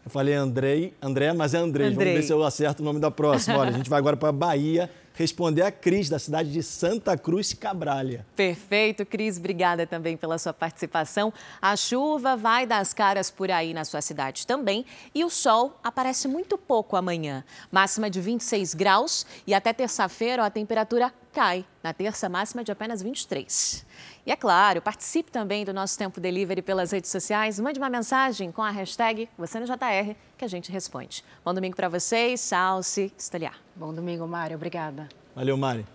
Eu 0.08 0.10
falei 0.10 0.32
Andrei, 0.32 0.94
André, 1.02 1.34
mas 1.34 1.52
é 1.52 1.58
Andrei. 1.58 1.88
Andrei. 1.88 2.06
Vamos 2.06 2.20
ver 2.20 2.26
se 2.26 2.32
eu 2.32 2.42
acerto 2.42 2.80
o 2.80 2.84
nome 2.84 2.98
da 2.98 3.10
próxima. 3.10 3.58
Olha, 3.58 3.68
a 3.68 3.72
gente 3.74 3.90
vai 3.90 3.98
agora 3.98 4.16
para 4.16 4.32
Bahia. 4.32 4.90
responder 5.12 5.60
a 5.60 5.70
Cris, 5.70 6.08
da 6.08 6.18
cidade 6.18 6.50
de 6.50 6.62
Santa 6.62 7.14
Cruz 7.18 7.52
Cabralha. 7.52 8.24
Perfeito, 8.34 9.04
Cris. 9.04 9.36
Obrigada 9.36 9.86
também 9.86 10.16
pela 10.16 10.38
sua 10.38 10.54
participação. 10.54 11.30
A 11.60 11.76
chuva 11.76 12.38
vai 12.38 12.66
dar 12.66 12.78
as 12.78 12.94
caras 12.94 13.30
por 13.30 13.50
aí 13.50 13.74
na 13.74 13.84
sua 13.84 14.00
cidade 14.00 14.46
também 14.46 14.86
e 15.14 15.22
o 15.26 15.28
sol 15.28 15.78
aparece 15.84 16.26
muito 16.26 16.56
pouco 16.56 16.96
amanhã. 16.96 17.44
Máxima 17.70 18.08
de 18.08 18.18
26 18.18 18.72
graus 18.72 19.26
e 19.46 19.52
até 19.52 19.74
terça-feira 19.74 20.42
a 20.42 20.48
temperatura 20.48 21.12
cai. 21.34 21.66
Na 21.82 21.92
terça, 21.92 22.30
máxima 22.30 22.64
de 22.64 22.72
apenas 22.72 23.02
23. 23.02 23.84
E 24.28 24.30
é 24.30 24.36
claro, 24.36 24.82
participe 24.82 25.32
também 25.32 25.64
do 25.64 25.72
nosso 25.72 25.96
Tempo 25.96 26.20
Delivery 26.20 26.60
pelas 26.60 26.92
redes 26.92 27.10
sociais. 27.10 27.58
Mande 27.58 27.78
uma 27.78 27.88
mensagem 27.88 28.52
com 28.52 28.60
a 28.60 28.68
hashtag 28.68 29.26
você 29.38 29.58
no 29.58 29.64
JR 29.64 30.14
que 30.36 30.44
a 30.44 30.46
gente 30.46 30.70
responde. 30.70 31.24
Bom 31.42 31.54
domingo 31.54 31.74
para 31.74 31.88
vocês, 31.88 32.38
Salce, 32.42 33.10
Estoliar. 33.16 33.54
Bom 33.74 33.90
domingo, 33.90 34.28
Mário. 34.28 34.54
Obrigada. 34.54 35.08
Valeu, 35.34 35.56
Mari. 35.56 35.86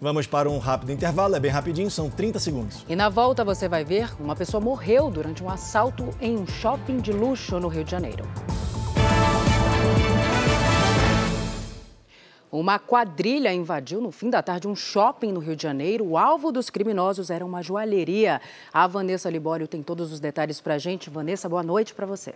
Vamos 0.00 0.26
para 0.26 0.48
um 0.48 0.56
rápido 0.56 0.90
intervalo, 0.90 1.36
é 1.36 1.40
bem 1.40 1.50
rapidinho, 1.50 1.90
são 1.90 2.08
30 2.08 2.38
segundos. 2.38 2.82
E 2.88 2.96
na 2.96 3.10
volta 3.10 3.44
você 3.44 3.68
vai 3.68 3.84
ver 3.84 4.10
uma 4.18 4.34
pessoa 4.34 4.58
morreu 4.58 5.10
durante 5.10 5.44
um 5.44 5.50
assalto 5.50 6.08
em 6.22 6.38
um 6.38 6.46
shopping 6.46 6.96
de 6.96 7.12
luxo 7.12 7.60
no 7.60 7.68
Rio 7.68 7.84
de 7.84 7.90
Janeiro. 7.90 8.24
Uma 12.56 12.78
quadrilha 12.78 13.52
invadiu 13.52 14.00
no 14.00 14.12
fim 14.12 14.30
da 14.30 14.40
tarde 14.40 14.68
um 14.68 14.76
shopping 14.76 15.32
no 15.32 15.40
Rio 15.40 15.56
de 15.56 15.62
Janeiro. 15.64 16.06
O 16.06 16.16
alvo 16.16 16.52
dos 16.52 16.70
criminosos 16.70 17.28
era 17.28 17.44
uma 17.44 17.60
joalheria. 17.60 18.40
A 18.72 18.86
Vanessa 18.86 19.28
Libório 19.28 19.66
tem 19.66 19.82
todos 19.82 20.12
os 20.12 20.20
detalhes 20.20 20.60
para 20.60 20.74
a 20.74 20.78
gente. 20.78 21.10
Vanessa, 21.10 21.48
boa 21.48 21.64
noite 21.64 21.92
para 21.92 22.06
você. 22.06 22.32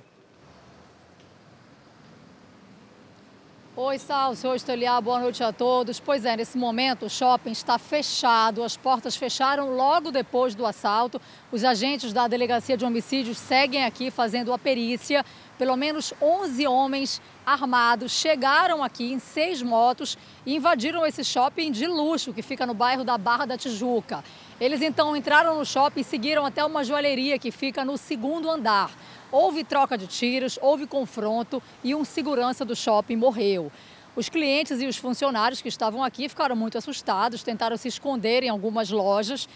Oi, 3.80 3.96
Salso. 3.96 4.48
Oi, 4.48 4.56
Esteliar. 4.56 5.00
Boa 5.00 5.20
noite 5.20 5.40
a 5.44 5.52
todos. 5.52 6.00
Pois 6.00 6.24
é, 6.24 6.36
nesse 6.36 6.58
momento 6.58 7.06
o 7.06 7.08
shopping 7.08 7.52
está 7.52 7.78
fechado. 7.78 8.64
As 8.64 8.76
portas 8.76 9.14
fecharam 9.14 9.76
logo 9.76 10.10
depois 10.10 10.52
do 10.52 10.66
assalto. 10.66 11.20
Os 11.52 11.62
agentes 11.62 12.12
da 12.12 12.26
Delegacia 12.26 12.76
de 12.76 12.84
Homicídios 12.84 13.38
seguem 13.38 13.84
aqui 13.84 14.10
fazendo 14.10 14.52
a 14.52 14.58
perícia. 14.58 15.24
Pelo 15.56 15.76
menos 15.76 16.12
11 16.20 16.66
homens 16.66 17.22
armados 17.46 18.10
chegaram 18.10 18.82
aqui 18.82 19.12
em 19.12 19.20
seis 19.20 19.62
motos 19.62 20.18
e 20.44 20.56
invadiram 20.56 21.06
esse 21.06 21.22
shopping 21.22 21.70
de 21.70 21.86
luxo 21.86 22.32
que 22.32 22.42
fica 22.42 22.66
no 22.66 22.74
bairro 22.74 23.04
da 23.04 23.16
Barra 23.16 23.46
da 23.46 23.56
Tijuca. 23.56 24.24
Eles 24.60 24.82
então 24.82 25.14
entraram 25.14 25.56
no 25.56 25.64
shopping 25.64 26.00
e 26.00 26.04
seguiram 26.04 26.44
até 26.44 26.64
uma 26.64 26.82
joalheria 26.82 27.38
que 27.38 27.52
fica 27.52 27.84
no 27.84 27.96
segundo 27.96 28.50
andar. 28.50 28.90
Houve 29.30 29.62
troca 29.62 29.98
de 29.98 30.06
tiros, 30.06 30.58
houve 30.62 30.86
confronto 30.86 31.62
e 31.84 31.94
um 31.94 32.04
segurança 32.04 32.64
do 32.64 32.74
shopping 32.74 33.16
morreu. 33.16 33.70
Os 34.16 34.28
clientes 34.28 34.80
e 34.80 34.86
os 34.86 34.96
funcionários 34.96 35.60
que 35.60 35.68
estavam 35.68 36.02
aqui 36.02 36.28
ficaram 36.28 36.56
muito 36.56 36.78
assustados, 36.78 37.42
tentaram 37.42 37.76
se 37.76 37.88
esconder 37.88 38.42
em 38.42 38.48
algumas 38.48 38.90
lojas. 38.90 39.48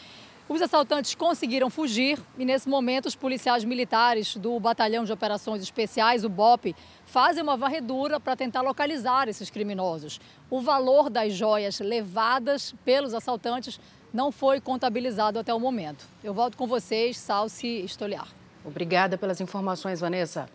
Os 0.48 0.60
assaltantes 0.60 1.14
conseguiram 1.14 1.70
fugir 1.70 2.20
e, 2.36 2.44
nesse 2.44 2.68
momento, 2.68 3.06
os 3.06 3.16
policiais 3.16 3.64
militares 3.64 4.36
do 4.36 4.60
Batalhão 4.60 5.04
de 5.04 5.12
Operações 5.12 5.62
Especiais, 5.62 6.24
o 6.24 6.28
BOP, 6.28 6.76
fazem 7.06 7.42
uma 7.42 7.56
varredura 7.56 8.20
para 8.20 8.36
tentar 8.36 8.60
localizar 8.60 9.28
esses 9.28 9.48
criminosos. 9.48 10.20
O 10.50 10.60
valor 10.60 11.08
das 11.08 11.32
joias 11.32 11.80
levadas 11.80 12.74
pelos 12.84 13.14
assaltantes 13.14 13.80
não 14.12 14.30
foi 14.30 14.60
contabilizado 14.60 15.38
até 15.38 15.54
o 15.54 15.58
momento. 15.58 16.06
Eu 16.22 16.34
volto 16.34 16.56
com 16.58 16.66
vocês, 16.66 17.16
Salsi 17.16 17.82
Estoliar. 17.84 18.41
Obrigada 18.64 19.18
pelas 19.18 19.40
informações, 19.40 20.00
Vanessa. 20.00 20.48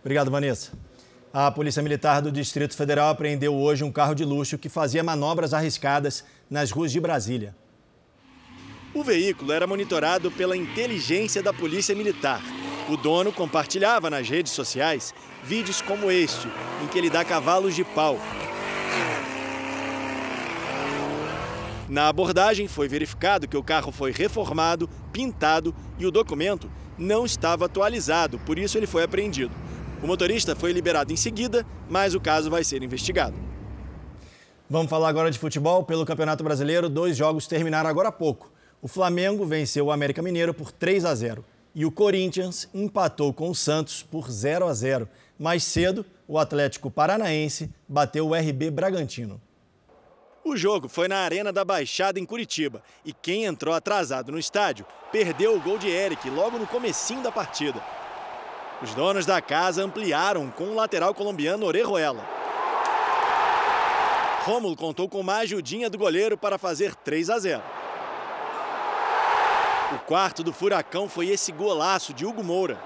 Obrigado, 0.00 0.30
Vanessa. 0.30 0.72
A 1.32 1.50
Polícia 1.50 1.82
Militar 1.82 2.22
do 2.22 2.30
Distrito 2.30 2.76
Federal 2.76 3.08
apreendeu 3.08 3.54
hoje 3.54 3.82
um 3.82 3.90
carro 3.90 4.14
de 4.14 4.24
luxo 4.24 4.58
que 4.58 4.68
fazia 4.68 5.02
manobras 5.02 5.52
arriscadas 5.52 6.24
nas 6.48 6.70
ruas 6.70 6.92
de 6.92 7.00
Brasília. 7.00 7.56
O 8.94 9.02
veículo 9.02 9.50
era 9.50 9.66
monitorado 9.66 10.30
pela 10.30 10.56
inteligência 10.56 11.42
da 11.42 11.52
Polícia 11.52 11.94
Militar. 11.94 12.40
O 12.88 12.96
dono 12.96 13.32
compartilhava 13.32 14.08
nas 14.08 14.28
redes 14.28 14.52
sociais 14.52 15.12
vídeos 15.42 15.82
como 15.82 16.10
este, 16.10 16.46
em 16.82 16.86
que 16.86 16.98
ele 16.98 17.10
dá 17.10 17.24
cavalos 17.24 17.74
de 17.74 17.82
pau. 17.82 18.18
Na 21.88 22.08
abordagem, 22.08 22.68
foi 22.68 22.86
verificado 22.86 23.48
que 23.48 23.56
o 23.56 23.62
carro 23.62 23.90
foi 23.90 24.12
reformado, 24.12 24.88
pintado 25.12 25.74
e 25.98 26.06
o 26.06 26.10
documento 26.10 26.70
não 26.98 27.24
estava 27.24 27.66
atualizado, 27.66 28.38
por 28.40 28.58
isso 28.58 28.78
ele 28.78 28.86
foi 28.86 29.02
apreendido. 29.02 29.54
O 30.02 30.06
motorista 30.06 30.54
foi 30.54 30.72
liberado 30.72 31.12
em 31.12 31.16
seguida, 31.16 31.66
mas 31.88 32.14
o 32.14 32.20
caso 32.20 32.50
vai 32.50 32.62
ser 32.62 32.82
investigado. 32.82 33.36
Vamos 34.68 34.90
falar 34.90 35.08
agora 35.08 35.30
de 35.30 35.38
futebol. 35.38 35.84
Pelo 35.84 36.04
Campeonato 36.06 36.42
Brasileiro, 36.42 36.88
dois 36.88 37.16
jogos 37.16 37.46
terminaram 37.46 37.88
agora 37.88 38.08
há 38.08 38.12
pouco. 38.12 38.52
O 38.82 38.88
Flamengo 38.88 39.46
venceu 39.46 39.86
o 39.86 39.92
América 39.92 40.20
Mineiro 40.20 40.52
por 40.52 40.72
3 40.72 41.04
a 41.04 41.14
0 41.14 41.44
e 41.74 41.84
o 41.84 41.90
Corinthians 41.90 42.68
empatou 42.72 43.32
com 43.32 43.50
o 43.50 43.54
Santos 43.54 44.02
por 44.02 44.30
0 44.30 44.66
a 44.66 44.74
0. 44.74 45.08
Mais 45.38 45.64
cedo, 45.64 46.04
o 46.28 46.38
Atlético 46.38 46.90
Paranaense 46.90 47.70
bateu 47.88 48.28
o 48.28 48.34
RB 48.34 48.70
Bragantino. 48.70 49.40
O 50.44 50.58
jogo 50.58 50.90
foi 50.90 51.08
na 51.08 51.20
Arena 51.20 51.50
da 51.50 51.64
Baixada 51.64 52.20
em 52.20 52.26
Curitiba 52.26 52.82
e 53.02 53.14
quem 53.14 53.44
entrou 53.44 53.74
atrasado 53.74 54.30
no 54.30 54.38
estádio 54.38 54.84
perdeu 55.10 55.56
o 55.56 55.60
gol 55.60 55.78
de 55.78 55.88
Eric 55.88 56.28
logo 56.28 56.58
no 56.58 56.66
comecinho 56.66 57.22
da 57.22 57.32
partida. 57.32 57.82
Os 58.82 58.94
donos 58.94 59.24
da 59.24 59.40
casa 59.40 59.82
ampliaram 59.82 60.50
com 60.50 60.64
o 60.64 60.74
lateral 60.74 61.14
colombiano 61.14 61.64
Orejuela. 61.64 62.22
Rômulo 64.42 64.76
contou 64.76 65.08
com 65.08 65.20
uma 65.20 65.36
ajudinha 65.36 65.88
do 65.88 65.96
goleiro 65.96 66.36
para 66.36 66.58
fazer 66.58 66.94
3 66.94 67.30
a 67.30 67.38
0. 67.38 67.62
O 69.94 69.98
quarto 70.00 70.42
do 70.42 70.52
Furacão 70.52 71.08
foi 71.08 71.28
esse 71.28 71.52
golaço 71.52 72.12
de 72.12 72.26
Hugo 72.26 72.44
Moura. 72.44 72.78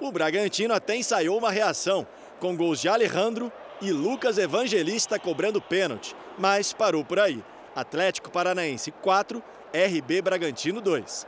O 0.00 0.10
Bragantino 0.10 0.72
até 0.72 0.96
ensaiou 0.96 1.36
uma 1.36 1.50
reação, 1.50 2.06
com 2.38 2.56
gols 2.56 2.80
de 2.80 2.88
Alejandro 2.88 3.52
e 3.80 3.92
Lucas 3.92 4.38
Evangelista 4.38 5.18
cobrando 5.18 5.60
pênalti, 5.60 6.14
mas 6.38 6.72
parou 6.72 7.04
por 7.04 7.18
aí. 7.18 7.42
Atlético 7.74 8.30
Paranaense 8.30 8.90
4, 8.90 9.42
RB 9.72 10.22
Bragantino 10.22 10.80
2. 10.80 11.26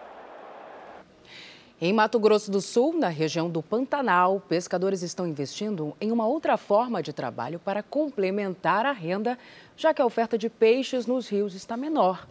Em 1.82 1.94
Mato 1.94 2.20
Grosso 2.20 2.50
do 2.50 2.61
Sul, 2.61 2.98
na 2.98 3.08
região 3.08 3.48
do 3.48 3.62
Pantanal, 3.62 4.38
pescadores 4.38 5.00
estão 5.00 5.26
investindo 5.26 5.96
em 5.98 6.12
uma 6.12 6.26
outra 6.26 6.58
forma 6.58 7.02
de 7.02 7.11
trabalho 7.11 7.58
para 7.58 7.82
complementar 7.82 8.84
a 8.84 8.92
renda, 8.92 9.38
já 9.76 9.94
que 9.94 10.02
a 10.02 10.04
oferta 10.04 10.36
de 10.36 10.50
peixes 10.50 11.06
nos 11.06 11.26
rios 11.28 11.54
está 11.54 11.78
menor. 11.78 12.28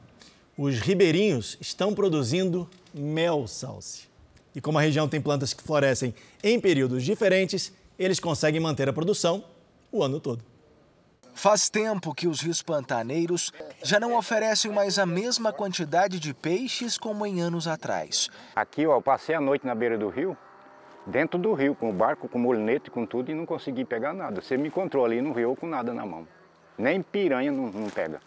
Os 0.55 0.77
ribeirinhos 0.80 1.57
estão 1.59 1.95
produzindo 1.95 2.69
mel 2.93 3.47
salse. 3.47 4.07
E 4.53 4.61
como 4.61 4.77
a 4.77 4.82
região 4.82 5.07
tem 5.07 5.21
plantas 5.21 5.53
que 5.53 5.63
florescem 5.63 6.13
em 6.43 6.59
períodos 6.59 7.03
diferentes, 7.03 7.73
eles 8.00 8.20
conseguem 8.20 8.62
manter 8.62 8.88
a 8.88 8.93
produção 8.93 9.43
o 9.91 10.02
ano 10.02 10.20
todo. 10.20 10.43
Faz 11.34 11.70
tempo 11.70 12.14
que 12.14 12.28
os 12.28 12.41
rios 12.41 12.62
pantaneiros 12.62 13.52
já 13.84 14.00
não 14.00 14.18
oferecem 14.18 14.72
mais 14.72 14.97
a 14.97 15.06
mesma 15.06 15.54
quantidade 15.54 16.20
de 16.20 16.34
peixes 16.34 16.97
como 16.97 17.26
em 17.26 17.41
anos 17.41 17.68
atrás. 17.68 18.30
Aqui, 18.56 18.86
ó, 18.88 18.95
eu 18.97 19.02
passei 19.02 19.36
a 19.36 19.41
noite 19.41 19.66
na 19.66 19.74
beira 19.74 19.97
do 19.97 20.10
rio, 20.10 20.38
dentro 21.06 21.39
do 21.39 21.54
rio, 21.54 21.76
com 21.76 21.89
o 21.89 21.93
barco, 21.93 22.28
com 22.28 22.38
o 22.38 22.41
molinete, 22.41 22.91
com 22.91 23.06
tudo, 23.06 23.32
e 23.32 23.36
não 23.36 23.45
consegui 23.45 23.86
pegar 23.86 24.14
nada. 24.14 24.41
Você 24.41 24.58
me 24.58 24.68
encontrou 24.68 25.06
ali 25.06 25.22
no 25.22 25.32
rio 25.32 25.56
com 25.56 25.68
nada 25.68 25.93
na 25.93 26.06
mão. 26.06 26.28
Nem 26.78 27.02
piranha 27.02 27.52
não, 27.52 27.68
não 27.68 27.89
pega. 27.89 28.20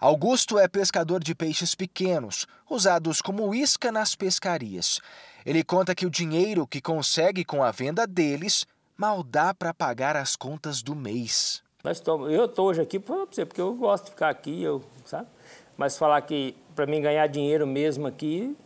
Augusto 0.00 0.58
é 0.58 0.68
pescador 0.68 1.22
de 1.22 1.34
peixes 1.34 1.74
pequenos, 1.74 2.46
usados 2.68 3.22
como 3.22 3.54
isca 3.54 3.90
nas 3.90 4.14
pescarias. 4.14 5.00
Ele 5.46 5.64
conta 5.64 5.94
que 5.94 6.04
o 6.04 6.10
dinheiro 6.10 6.66
que 6.66 6.80
consegue 6.80 7.44
com 7.44 7.62
a 7.62 7.70
venda 7.70 8.06
deles 8.06 8.66
mal 8.96 9.22
dá 9.22 9.52
para 9.52 9.74
pagar 9.74 10.16
as 10.16 10.36
contas 10.36 10.82
do 10.82 10.94
mês. 10.94 11.62
Eu 12.30 12.46
estou 12.46 12.68
hoje 12.68 12.80
aqui 12.80 12.98
para 12.98 13.26
você, 13.26 13.44
porque 13.44 13.60
eu 13.60 13.74
gosto 13.74 14.04
de 14.04 14.10
ficar 14.12 14.30
aqui, 14.30 14.62
eu, 14.62 14.82
sabe? 15.04 15.28
Mas 15.76 15.98
falar 15.98 16.20
que 16.22 16.56
para 16.74 16.86
mim 16.86 17.02
ganhar 17.02 17.26
dinheiro 17.26 17.66
mesmo 17.66 18.06
aqui. 18.06 18.56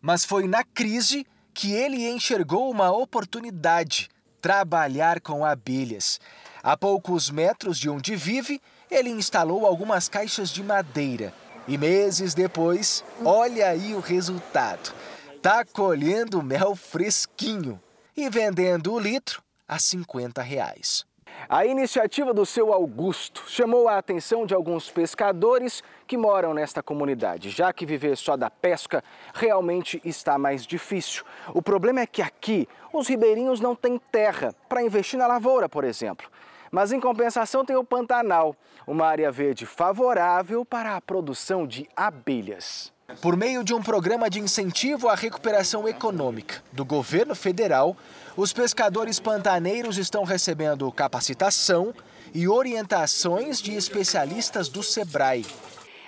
Mas 0.00 0.24
foi 0.24 0.46
na 0.46 0.62
crise 0.62 1.26
que 1.52 1.72
ele 1.72 2.08
enxergou 2.08 2.70
uma 2.70 2.92
oportunidade: 2.92 4.08
trabalhar 4.40 5.20
com 5.20 5.44
abelhas. 5.44 6.20
A 6.62 6.76
poucos 6.76 7.30
metros 7.30 7.78
de 7.78 7.88
onde 7.88 8.14
vive, 8.14 8.60
ele 8.90 9.08
instalou 9.08 9.66
algumas 9.66 10.08
caixas 10.08 10.50
de 10.50 10.62
madeira. 10.62 11.32
E 11.66 11.76
meses 11.78 12.34
depois, 12.34 13.04
olha 13.24 13.68
aí 13.68 13.94
o 13.94 14.00
resultado. 14.00 14.94
Tá 15.42 15.64
colhendo 15.64 16.42
mel 16.42 16.76
fresquinho 16.76 17.80
e 18.16 18.28
vendendo 18.28 18.92
o 18.92 18.98
litro 18.98 19.42
a 19.66 19.78
50 19.78 20.42
reais. 20.42 21.06
A 21.48 21.64
iniciativa 21.64 22.34
do 22.34 22.44
seu 22.44 22.72
Augusto 22.72 23.44
chamou 23.46 23.88
a 23.88 23.98
atenção 23.98 24.44
de 24.44 24.54
alguns 24.54 24.90
pescadores 24.90 25.82
que 26.06 26.16
moram 26.16 26.52
nesta 26.52 26.82
comunidade, 26.82 27.50
já 27.50 27.72
que 27.72 27.86
viver 27.86 28.16
só 28.16 28.36
da 28.36 28.50
pesca 28.50 29.02
realmente 29.32 30.00
está 30.04 30.38
mais 30.38 30.66
difícil. 30.66 31.24
O 31.54 31.62
problema 31.62 32.00
é 32.00 32.06
que 32.06 32.22
aqui 32.22 32.68
Os 32.92 33.06
ribeirinhos 33.06 33.60
não 33.60 33.76
têm 33.76 34.00
terra 34.10 34.52
para 34.68 34.82
investir 34.82 35.16
na 35.16 35.26
lavoura, 35.26 35.68
por 35.68 35.84
exemplo. 35.84 36.28
Mas 36.70 36.92
em 36.92 37.00
compensação 37.00 37.64
tem 37.64 37.76
o 37.76 37.84
Pantanal, 37.84 38.56
uma 38.86 39.06
área 39.06 39.30
verde 39.30 39.64
favorável 39.64 40.64
para 40.64 40.96
a 40.96 41.00
produção 41.00 41.66
de 41.66 41.88
abelhas. 41.96 42.92
Por 43.20 43.36
meio 43.36 43.64
de 43.64 43.74
um 43.74 43.82
programa 43.82 44.30
de 44.30 44.40
incentivo 44.40 45.08
à 45.08 45.14
recuperação 45.14 45.88
econômica 45.88 46.62
do 46.72 46.84
governo 46.84 47.34
federal, 47.34 47.96
os 48.36 48.52
pescadores 48.52 49.18
pantaneiros 49.18 49.98
estão 49.98 50.24
recebendo 50.24 50.90
capacitação 50.92 51.92
e 52.32 52.46
orientações 52.46 53.60
de 53.60 53.74
especialistas 53.74 54.68
do 54.68 54.82
SEBRAE. 54.82 55.44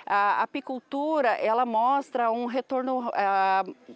A 0.05 0.41
apicultura, 0.41 1.29
ela 1.29 1.65
mostra 1.65 2.31
um 2.31 2.45
retorno 2.45 3.11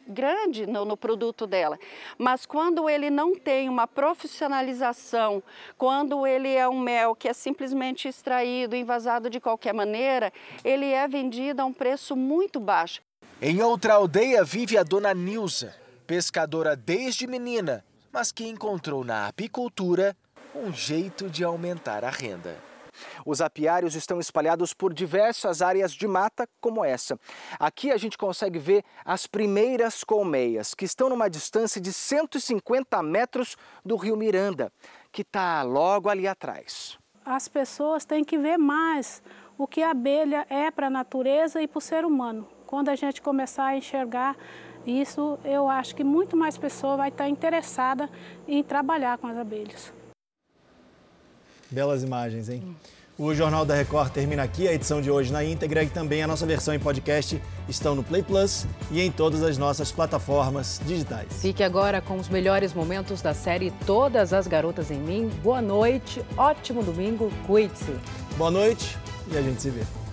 grande 0.07 0.65
no, 0.65 0.85
no, 0.85 0.97
produto 0.97 1.45
dela, 1.45 1.77
mas 2.17 2.45
quando 2.45 2.89
ele 2.89 3.09
não 3.09 3.35
tem 3.35 3.69
uma 3.69 3.87
profissionalização, 3.87 5.43
quando 5.77 6.25
ele 6.25 6.53
é 6.53 6.67
um 6.67 6.79
mel 6.79 7.15
que 7.15 7.27
é 7.27 7.33
simplesmente 7.33 8.07
extraído, 8.07 8.75
envasado 8.75 9.29
de 9.29 9.39
qualquer 9.39 9.73
maneira, 9.73 10.31
ele 10.63 10.91
é 10.91 11.07
vendido 11.07 11.61
a 11.61 11.65
um 11.65 11.73
preço 11.73 12.15
muito 12.15 12.59
baixo. 12.59 13.01
Em 13.41 13.61
outra 13.61 13.95
aldeia 13.95 14.43
vive 14.43 14.77
a 14.77 14.83
dona 14.83 15.13
Nilza, 15.13 15.75
pescadora 16.07 16.75
desde 16.75 17.27
menina, 17.27 17.83
mas 18.11 18.31
que 18.31 18.47
encontrou 18.47 19.03
na 19.03 19.27
apicultura 19.27 20.15
um 20.55 20.73
jeito 20.73 21.29
de 21.29 21.43
aumentar 21.43 22.03
a 22.03 22.09
renda. 22.09 22.66
Os 23.29 23.41
apiários 23.41 23.93
estão 23.93 24.21
espalhados 24.21 24.73
por 24.73 24.93
diversas 24.93 25.61
áreas 25.61 25.91
de 25.91 26.07
mata, 26.07 26.47
como 26.61 26.85
essa. 26.85 27.19
Aqui 27.59 27.91
a 27.91 27.97
gente 27.97 28.17
consegue 28.17 28.57
ver 28.57 28.85
as 29.03 29.27
primeiras 29.27 30.01
colmeias, 30.01 30.73
que 30.73 30.85
estão 30.85 31.09
numa 31.09 31.29
distância 31.29 31.81
de 31.81 31.91
150 31.91 33.03
metros 33.03 33.57
do 33.83 33.97
rio 33.97 34.15
Miranda, 34.15 34.71
que 35.11 35.23
está 35.23 35.61
logo 35.61 36.07
ali 36.07 36.25
atrás. 36.25 36.97
As 37.25 37.49
pessoas 37.49 38.05
têm 38.05 38.23
que 38.23 38.37
ver 38.37 38.55
mais 38.55 39.21
o 39.57 39.67
que 39.67 39.83
a 39.83 39.91
abelha 39.91 40.47
é 40.49 40.71
para 40.71 40.87
a 40.87 40.89
natureza 40.89 41.61
e 41.61 41.67
para 41.67 41.79
o 41.79 41.81
ser 41.81 42.05
humano. 42.05 42.47
Quando 42.65 42.87
a 42.87 42.95
gente 42.95 43.21
começar 43.21 43.65
a 43.65 43.75
enxergar 43.75 44.37
isso, 44.85 45.37
eu 45.43 45.69
acho 45.69 45.93
que 45.93 46.03
muito 46.05 46.37
mais 46.37 46.57
pessoas 46.57 46.95
vai 46.95 47.09
estar 47.09 47.27
interessada 47.27 48.09
em 48.47 48.63
trabalhar 48.63 49.17
com 49.17 49.27
as 49.27 49.35
abelhas. 49.35 49.91
Belas 51.69 52.03
imagens, 52.03 52.47
hein? 52.47 52.73
O 53.19 53.33
Jornal 53.33 53.65
da 53.65 53.73
Record 53.73 54.11
termina 54.11 54.43
aqui. 54.43 54.67
A 54.67 54.73
edição 54.73 55.01
de 55.01 55.09
hoje 55.09 55.33
na 55.33 55.43
íntegra 55.43 55.83
e 55.83 55.87
também 55.87 56.21
a 56.21 56.27
nossa 56.27 56.45
versão 56.45 56.71
em 56.71 56.79
podcast 56.79 57.41
estão 57.67 57.95
no 57.95 58.03
Play 58.03 58.21
Plus 58.21 58.67
e 58.91 59.01
em 59.01 59.11
todas 59.11 59.41
as 59.41 59.57
nossas 59.57 59.91
plataformas 59.91 60.79
digitais. 60.85 61.41
Fique 61.41 61.63
agora 61.63 61.99
com 61.99 62.17
os 62.17 62.29
melhores 62.29 62.75
momentos 62.75 63.19
da 63.19 63.33
série 63.33 63.71
Todas 63.87 64.33
as 64.33 64.45
Garotas 64.45 64.91
em 64.91 64.99
Mim. 64.99 65.31
Boa 65.41 65.63
noite, 65.63 66.23
ótimo 66.37 66.83
domingo, 66.83 67.31
cuide-se. 67.47 67.95
Boa 68.37 68.51
noite 68.51 68.95
e 69.31 69.35
a 69.35 69.41
gente 69.41 69.63
se 69.63 69.71
vê. 69.71 70.06